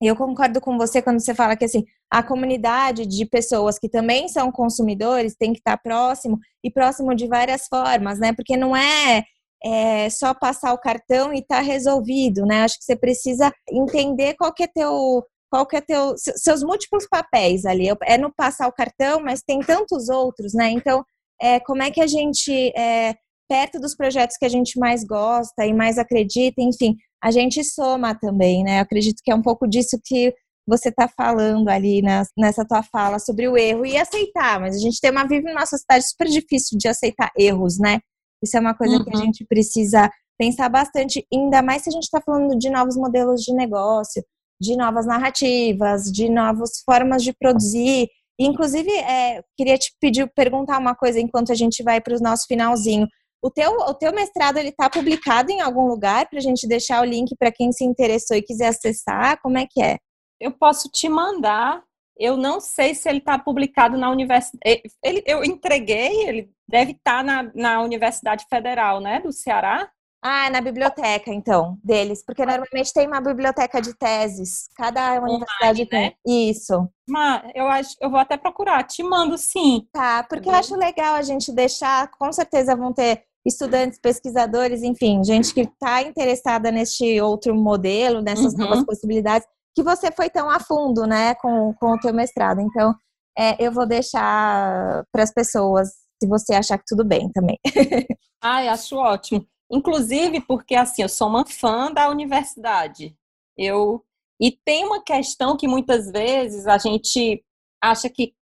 eu 0.00 0.14
concordo 0.14 0.60
com 0.60 0.76
você 0.76 1.00
quando 1.00 1.20
você 1.20 1.34
fala 1.34 1.56
que 1.56 1.64
assim, 1.64 1.84
a 2.10 2.22
comunidade 2.22 3.06
de 3.06 3.24
pessoas 3.24 3.78
que 3.78 3.88
também 3.88 4.28
são 4.28 4.52
consumidores 4.52 5.34
tem 5.34 5.52
que 5.54 5.60
estar 5.60 5.78
próximo 5.78 6.38
e 6.62 6.70
próximo 6.70 7.14
de 7.14 7.26
várias 7.26 7.66
formas, 7.66 8.18
né? 8.18 8.34
Porque 8.34 8.58
não 8.58 8.76
é, 8.76 9.24
é 9.64 10.10
só 10.10 10.34
passar 10.34 10.74
o 10.74 10.78
cartão 10.78 11.32
e 11.32 11.42
tá 11.42 11.60
resolvido, 11.60 12.44
né? 12.44 12.64
Acho 12.64 12.76
que 12.78 12.84
você 12.84 12.94
precisa 12.94 13.50
entender 13.70 14.34
qual 14.34 14.52
que 14.52 14.64
é 14.64 14.68
teu 14.68 15.24
qual 15.52 15.66
que 15.66 15.76
é 15.76 15.82
teu, 15.82 16.14
seus 16.16 16.62
múltiplos 16.62 17.06
papéis 17.06 17.66
ali. 17.66 17.88
É 18.04 18.16
no 18.16 18.32
passar 18.32 18.66
o 18.66 18.72
cartão, 18.72 19.20
mas 19.20 19.42
tem 19.42 19.60
tantos 19.60 20.08
outros, 20.08 20.54
né? 20.54 20.70
Então, 20.70 21.04
é, 21.38 21.60
como 21.60 21.82
é 21.82 21.90
que 21.90 22.00
a 22.00 22.06
gente, 22.06 22.72
é, 22.74 23.14
perto 23.46 23.78
dos 23.78 23.94
projetos 23.94 24.38
que 24.38 24.46
a 24.46 24.48
gente 24.48 24.78
mais 24.78 25.04
gosta 25.04 25.66
e 25.66 25.74
mais 25.74 25.98
acredita, 25.98 26.62
enfim, 26.62 26.96
a 27.22 27.30
gente 27.30 27.62
soma 27.64 28.14
também, 28.14 28.64
né? 28.64 28.78
Eu 28.78 28.82
acredito 28.82 29.20
que 29.22 29.30
é 29.30 29.34
um 29.34 29.42
pouco 29.42 29.68
disso 29.68 30.00
que 30.02 30.34
você 30.66 30.88
está 30.88 31.06
falando 31.06 31.68
ali 31.68 32.00
nessa 32.38 32.64
tua 32.64 32.82
fala 32.82 33.18
sobre 33.18 33.46
o 33.46 33.58
erro 33.58 33.84
e 33.84 33.98
aceitar, 33.98 34.58
mas 34.58 34.74
a 34.74 34.78
gente 34.78 34.98
tem 35.02 35.10
uma 35.10 35.28
vive 35.28 35.52
numa 35.52 35.66
sociedade 35.66 36.08
super 36.08 36.28
difícil 36.28 36.78
de 36.78 36.88
aceitar 36.88 37.30
erros, 37.36 37.78
né? 37.78 38.00
Isso 38.42 38.56
é 38.56 38.60
uma 38.60 38.74
coisa 38.74 38.96
uhum. 38.96 39.04
que 39.04 39.10
a 39.10 39.18
uhum. 39.18 39.24
gente 39.26 39.44
precisa 39.44 40.10
pensar 40.38 40.70
bastante, 40.70 41.26
ainda 41.30 41.60
mais 41.60 41.82
se 41.82 41.90
a 41.90 41.92
gente 41.92 42.04
está 42.04 42.22
falando 42.22 42.58
de 42.58 42.70
novos 42.70 42.96
modelos 42.96 43.42
de 43.42 43.52
negócio, 43.52 44.24
de 44.62 44.76
novas 44.76 45.06
narrativas, 45.06 46.04
de 46.04 46.30
novas 46.30 46.80
formas 46.86 47.22
de 47.22 47.32
produzir. 47.32 48.08
Inclusive, 48.38 48.90
é, 48.90 49.42
queria 49.56 49.76
te 49.76 49.92
pedir, 50.00 50.30
perguntar 50.34 50.78
uma 50.78 50.94
coisa 50.94 51.20
enquanto 51.20 51.50
a 51.50 51.54
gente 51.54 51.82
vai 51.82 52.00
para 52.00 52.16
o 52.16 52.20
nosso 52.20 52.46
finalzinho. 52.46 53.08
O 53.42 53.50
teu, 53.50 53.72
o 53.72 53.92
teu 53.92 54.14
mestrado 54.14 54.56
ele 54.58 54.68
está 54.68 54.88
publicado 54.88 55.50
em 55.50 55.60
algum 55.60 55.88
lugar 55.88 56.28
para 56.30 56.38
a 56.38 56.42
gente 56.42 56.66
deixar 56.66 57.02
o 57.02 57.04
link 57.04 57.34
para 57.36 57.50
quem 57.50 57.72
se 57.72 57.84
interessou 57.84 58.36
e 58.36 58.42
quiser 58.42 58.68
acessar? 58.68 59.40
Como 59.42 59.58
é 59.58 59.66
que 59.68 59.82
é? 59.82 59.98
Eu 60.40 60.52
posso 60.52 60.88
te 60.88 61.08
mandar. 61.08 61.82
Eu 62.16 62.36
não 62.36 62.60
sei 62.60 62.94
se 62.94 63.08
ele 63.08 63.18
está 63.18 63.36
publicado 63.36 63.98
na 63.98 64.10
universidade. 64.10 64.60
Ele, 65.02 65.24
eu 65.26 65.42
entreguei, 65.42 66.28
ele 66.28 66.50
deve 66.68 66.92
estar 66.92 67.18
tá 67.18 67.22
na, 67.24 67.50
na 67.52 67.80
Universidade 67.82 68.46
Federal, 68.48 69.00
né, 69.00 69.20
do 69.20 69.32
Ceará. 69.32 69.90
Ah, 70.24 70.48
na 70.50 70.60
biblioteca, 70.60 71.32
então, 71.32 71.76
deles. 71.82 72.24
Porque 72.24 72.46
normalmente 72.46 72.92
tem 72.92 73.08
uma 73.08 73.20
biblioteca 73.20 73.82
de 73.82 73.92
teses. 73.92 74.68
Cada 74.76 75.20
universidade 75.20 75.86
tem. 75.86 76.10
Né? 76.10 76.12
Isso. 76.24 76.88
Mas 77.08 77.42
eu 77.56 77.66
acho, 77.66 77.96
eu 78.00 78.08
vou 78.08 78.20
até 78.20 78.36
procurar, 78.36 78.84
te 78.84 79.02
mando 79.02 79.36
sim. 79.36 79.84
Tá, 79.92 80.22
porque 80.22 80.48
eu 80.48 80.54
acho 80.54 80.76
legal 80.76 81.16
a 81.16 81.22
gente 81.22 81.52
deixar, 81.52 82.08
com 82.12 82.32
certeza 82.32 82.76
vão 82.76 82.92
ter 82.92 83.24
estudantes, 83.44 83.98
pesquisadores, 83.98 84.84
enfim, 84.84 85.24
gente 85.24 85.52
que 85.52 85.62
está 85.62 86.02
interessada 86.02 86.70
neste 86.70 87.20
outro 87.20 87.52
modelo, 87.54 88.22
nessas 88.22 88.52
uhum. 88.52 88.60
novas 88.60 88.84
possibilidades, 88.84 89.46
que 89.74 89.82
você 89.82 90.12
foi 90.12 90.30
tão 90.30 90.48
a 90.48 90.60
fundo, 90.60 91.04
né, 91.06 91.34
com, 91.34 91.74
com 91.74 91.94
o 91.94 91.98
teu 91.98 92.14
mestrado. 92.14 92.60
Então, 92.60 92.94
é, 93.36 93.56
eu 93.64 93.72
vou 93.72 93.86
deixar 93.86 95.04
para 95.10 95.24
as 95.24 95.32
pessoas, 95.32 95.88
se 96.22 96.28
você 96.28 96.54
achar 96.54 96.78
que 96.78 96.84
tudo 96.86 97.04
bem 97.04 97.28
também. 97.32 97.58
Ai, 98.40 98.68
acho 98.68 98.96
ótimo. 98.96 99.44
Inclusive 99.72 100.40
porque 100.42 100.74
assim, 100.74 101.02
eu 101.02 101.08
sou 101.08 101.28
uma 101.28 101.46
fã 101.46 101.90
da 101.90 102.08
universidade. 102.08 103.16
Eu 103.56 104.04
e 104.40 104.50
tem 104.50 104.84
uma 104.84 105.02
questão 105.02 105.56
que 105.56 105.68
muitas 105.68 106.10
vezes 106.10 106.66
a 106.66 106.76
gente 106.76 107.44
acha 107.80 108.10
que 108.10 108.34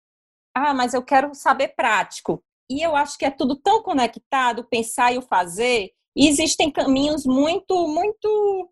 ah, 0.55 0.75
mas 0.75 0.95
eu 0.95 1.03
quero 1.03 1.35
saber 1.35 1.69
prático. 1.69 2.43
E 2.71 2.83
eu 2.83 2.97
acho 2.97 3.17
que 3.17 3.25
é 3.25 3.31
tudo 3.31 3.57
tão 3.57 3.83
conectado, 3.83 4.65
pensar 4.65 5.13
e 5.13 5.19
o 5.19 5.23
fazer. 5.23 5.91
E 6.17 6.29
existem 6.29 6.71
caminhos 6.71 7.25
muito, 7.25 7.87
muito 7.87 8.71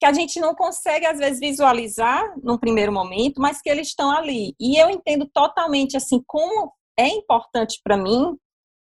que 0.00 0.06
a 0.06 0.12
gente 0.12 0.40
não 0.40 0.54
consegue, 0.54 1.06
às 1.06 1.18
vezes, 1.18 1.38
visualizar 1.38 2.34
num 2.42 2.58
primeiro 2.58 2.92
momento, 2.92 3.40
mas 3.40 3.60
que 3.60 3.68
eles 3.68 3.88
estão 3.88 4.10
ali. 4.10 4.54
E 4.58 4.76
eu 4.76 4.90
entendo 4.90 5.28
totalmente, 5.32 5.96
assim, 5.96 6.22
como 6.26 6.72
é 6.98 7.08
importante 7.08 7.80
para 7.84 7.96
mim 7.96 8.36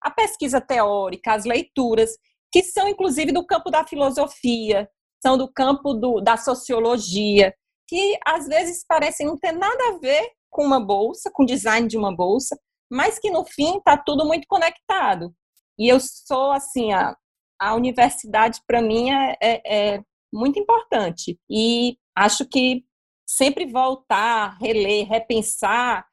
a 0.01 0.11
pesquisa 0.11 0.61
teórica, 0.61 1.33
as 1.33 1.45
leituras, 1.45 2.11
que 2.51 2.63
são, 2.63 2.87
inclusive, 2.87 3.31
do 3.31 3.45
campo 3.45 3.69
da 3.69 3.85
filosofia, 3.85 4.89
são 5.21 5.37
do 5.37 5.51
campo 5.51 5.93
do, 5.93 6.21
da 6.21 6.37
sociologia, 6.37 7.53
que 7.87 8.17
às 8.25 8.47
vezes 8.47 8.85
parecem 8.87 9.25
não 9.25 9.37
ter 9.37 9.51
nada 9.51 9.89
a 9.89 9.97
ver 9.97 10.31
com 10.49 10.63
uma 10.63 10.79
bolsa, 10.79 11.31
com 11.31 11.43
o 11.43 11.45
design 11.45 11.87
de 11.87 11.97
uma 11.97 12.15
bolsa, 12.15 12.57
mas 12.89 13.19
que 13.19 13.29
no 13.29 13.45
fim 13.45 13.77
está 13.77 13.97
tudo 13.97 14.25
muito 14.25 14.47
conectado. 14.47 15.33
E 15.77 15.87
eu 15.87 15.99
sou, 15.99 16.51
assim, 16.51 16.91
a, 16.91 17.15
a 17.59 17.75
universidade 17.75 18.61
para 18.65 18.81
mim 18.81 19.11
é, 19.11 19.37
é, 19.41 19.95
é 19.95 20.03
muito 20.33 20.59
importante. 20.59 21.39
E 21.49 21.97
acho 22.15 22.45
que 22.45 22.83
sempre 23.27 23.65
voltar, 23.65 24.57
reler, 24.59 25.07
repensar 25.07 26.05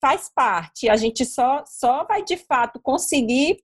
faz 0.00 0.30
parte. 0.34 0.88
A 0.88 0.96
gente 0.96 1.24
só, 1.24 1.62
só 1.66 2.04
vai 2.04 2.24
de 2.24 2.36
fato 2.36 2.80
conseguir 2.80 3.58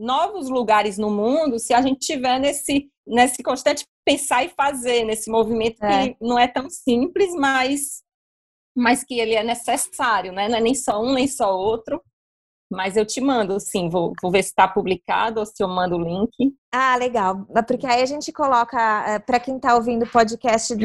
novos 0.00 0.48
lugares 0.48 0.96
no 0.96 1.10
mundo 1.10 1.58
se 1.58 1.74
a 1.74 1.82
gente 1.82 2.00
tiver 2.00 2.38
nesse, 2.40 2.90
nesse 3.06 3.42
constante 3.42 3.86
pensar 4.04 4.44
e 4.44 4.48
fazer, 4.48 5.04
nesse 5.04 5.30
movimento 5.30 5.82
é. 5.84 6.08
que 6.08 6.16
não 6.20 6.38
é 6.38 6.48
tão 6.48 6.68
simples, 6.70 7.34
mas, 7.34 8.02
mas 8.76 9.04
que 9.04 9.18
ele 9.18 9.34
é 9.34 9.44
necessário, 9.44 10.32
né? 10.32 10.48
Não 10.48 10.56
é 10.56 10.60
nem 10.60 10.74
só 10.74 11.00
um, 11.00 11.12
nem 11.12 11.28
só 11.28 11.54
outro. 11.54 12.02
Mas 12.72 12.96
eu 12.96 13.04
te 13.04 13.20
mando, 13.20 13.58
sim, 13.58 13.88
vou, 13.88 14.12
vou 14.22 14.30
ver 14.30 14.44
se 14.44 14.50
está 14.50 14.66
publicado 14.68 15.40
ou 15.40 15.46
se 15.46 15.60
eu 15.60 15.66
mando 15.66 15.96
o 15.96 16.02
link. 16.02 16.54
Ah, 16.72 16.96
legal. 16.96 17.44
Porque 17.66 17.84
aí 17.84 18.00
a 18.00 18.06
gente 18.06 18.32
coloca, 18.32 19.04
eh, 19.08 19.18
para 19.18 19.40
quem 19.40 19.56
está 19.56 19.74
ouvindo 19.74 20.04
o 20.04 20.10
podcast, 20.10 20.76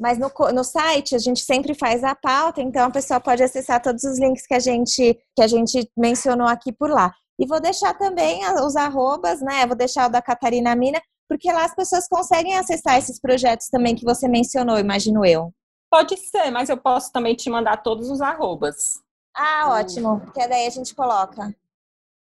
mas 0.00 0.18
no, 0.18 0.30
no 0.54 0.62
site 0.62 1.16
a 1.16 1.18
gente 1.18 1.40
sempre 1.40 1.74
faz 1.74 2.04
a 2.04 2.14
pauta, 2.14 2.62
então 2.62 2.86
a 2.86 2.90
pessoa 2.90 3.18
pode 3.18 3.42
acessar 3.42 3.82
todos 3.82 4.04
os 4.04 4.20
links 4.20 4.46
que 4.46 4.54
a 4.54 4.60
gente, 4.60 5.18
que 5.34 5.42
a 5.42 5.48
gente 5.48 5.90
mencionou 5.96 6.46
aqui 6.46 6.70
por 6.70 6.90
lá. 6.90 7.12
E 7.42 7.46
vou 7.46 7.60
deixar 7.60 7.92
também 7.94 8.40
os 8.64 8.76
arrobas, 8.76 9.42
né? 9.42 9.66
Vou 9.66 9.74
deixar 9.74 10.08
o 10.08 10.12
da 10.12 10.22
Catarina 10.22 10.76
Mina, 10.76 11.02
porque 11.28 11.50
lá 11.50 11.64
as 11.64 11.74
pessoas 11.74 12.06
conseguem 12.06 12.56
acessar 12.56 12.96
esses 12.96 13.20
projetos 13.20 13.66
também 13.68 13.96
que 13.96 14.04
você 14.04 14.28
mencionou, 14.28 14.78
imagino 14.78 15.26
eu. 15.26 15.52
Pode 15.90 16.16
ser, 16.18 16.52
mas 16.52 16.68
eu 16.68 16.76
posso 16.76 17.10
também 17.10 17.34
te 17.34 17.50
mandar 17.50 17.78
todos 17.78 18.10
os 18.10 18.20
arrobas. 18.20 19.02
Ah, 19.34 19.70
ótimo, 19.70 20.20
porque 20.20 20.46
daí 20.46 20.68
a 20.68 20.70
gente 20.70 20.94
coloca. 20.94 21.52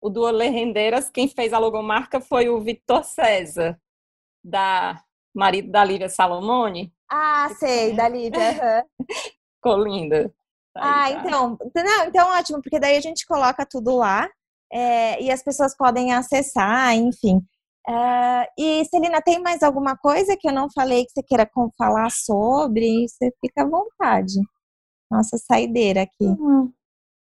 O 0.03 0.11
do 0.11 0.23
Olê 0.23 0.49
Rendeiras, 0.49 1.09
quem 1.09 1.29
fez 1.29 1.53
a 1.53 1.61
logomarca 1.61 2.21
foi 2.21 2.49
o 2.49 2.61
Vitor 2.61 3.05
César, 3.05 3.81
da 4.43 5.01
marido 5.33 5.71
da 5.71 5.85
Lívia 5.85 6.09
Salomone. 6.09 6.93
Ah, 7.09 7.51
sei, 7.57 7.95
da 7.95 8.09
Lívia. 8.09 8.85
Ficou 9.63 9.77
linda. 9.77 10.35
ah, 10.75 11.09
então, 11.13 11.57
não, 11.73 12.05
então 12.07 12.37
ótimo, 12.37 12.61
porque 12.61 12.81
daí 12.81 12.97
a 12.97 13.01
gente 13.01 13.25
coloca 13.25 13.65
tudo 13.65 13.95
lá 13.95 14.29
é, 14.75 15.23
e 15.23 15.31
as 15.31 15.43
pessoas 15.43 15.77
podem 15.77 16.13
acessar, 16.13 16.95
enfim. 16.97 17.37
Uh, 17.89 18.45
e 18.59 18.85
Celina, 18.87 19.23
tem 19.23 19.41
mais 19.41 19.63
alguma 19.63 19.97
coisa 19.97 20.37
que 20.37 20.49
eu 20.49 20.53
não 20.53 20.69
falei 20.75 21.05
que 21.05 21.13
você 21.13 21.23
queira 21.23 21.49
falar 21.79 22.11
sobre? 22.11 23.07
Você 23.07 23.33
fica 23.41 23.63
à 23.63 23.69
vontade. 23.69 24.41
Nossa 25.11 25.39
saideira 25.39 26.03
aqui. 26.03 26.25
Uhum. 26.25 26.73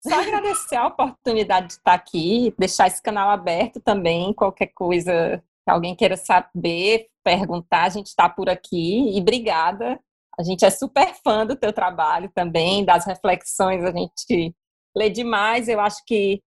Só 0.07 0.21
agradecer 0.21 0.77
a 0.77 0.87
oportunidade 0.87 1.67
de 1.69 1.73
estar 1.75 1.95
aqui, 1.95 2.55
deixar 2.59 2.87
esse 2.87 3.03
canal 3.03 3.29
aberto 3.31 3.81
também, 3.81 4.33
qualquer 4.33 4.69
coisa 4.69 5.43
que 5.65 5.71
alguém 5.71 5.95
queira 5.95 6.17
saber, 6.17 7.09
perguntar, 7.23 7.85
a 7.85 7.89
gente 7.89 8.07
está 8.07 8.29
por 8.29 8.49
aqui. 8.49 9.17
E 9.17 9.21
obrigada. 9.21 10.01
A 10.39 10.43
gente 10.43 10.65
é 10.65 10.71
super 10.71 11.15
fã 11.23 11.45
do 11.45 11.57
teu 11.57 11.73
trabalho 11.73 12.31
também, 12.35 12.85
das 12.85 13.05
reflexões, 13.05 13.85
a 13.85 13.93
gente 13.93 14.55
lê 14.97 15.11
demais. 15.11 15.69
Eu 15.69 15.81
acho 15.81 16.03
que 16.07 16.43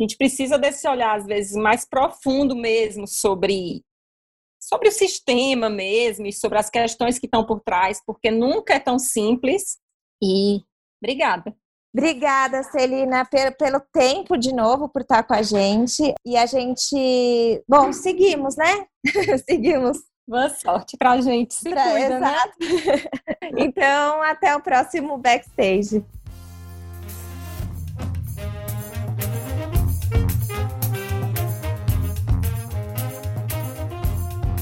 a 0.00 0.02
gente 0.02 0.16
precisa 0.16 0.58
desse 0.58 0.88
olhar, 0.88 1.16
às 1.16 1.26
vezes, 1.26 1.54
mais 1.54 1.84
profundo 1.84 2.56
mesmo 2.56 3.06
sobre, 3.06 3.84
sobre 4.58 4.88
o 4.88 4.92
sistema 4.92 5.68
mesmo 5.68 6.26
e 6.26 6.32
sobre 6.32 6.58
as 6.58 6.70
questões 6.70 7.18
que 7.18 7.26
estão 7.26 7.44
por 7.44 7.60
trás, 7.60 8.02
porque 8.04 8.30
nunca 8.30 8.74
é 8.74 8.80
tão 8.80 8.98
simples. 8.98 9.78
E 10.22 10.60
obrigada. 11.02 11.54
Obrigada, 11.92 12.62
Celina, 12.62 13.26
pelo, 13.58 13.80
tempo 13.92 14.38
de 14.38 14.54
novo, 14.54 14.88
por 14.88 15.02
estar 15.02 15.24
com 15.24 15.34
a 15.34 15.42
gente. 15.42 16.14
E 16.24 16.36
a 16.36 16.46
gente. 16.46 17.62
Bom, 17.68 17.92
seguimos, 17.92 18.56
né? 18.56 18.86
seguimos. 19.44 19.98
Boa 20.26 20.48
sorte 20.48 20.96
pra 20.96 21.20
gente. 21.20 21.54
Se 21.54 21.68
pra, 21.68 21.90
cuida, 21.90 22.20
né? 22.20 22.28
exato. 22.28 22.58
Né? 22.60 23.58
então, 23.66 24.22
até 24.22 24.54
o 24.54 24.62
próximo 24.62 25.18
backstage. 25.18 26.04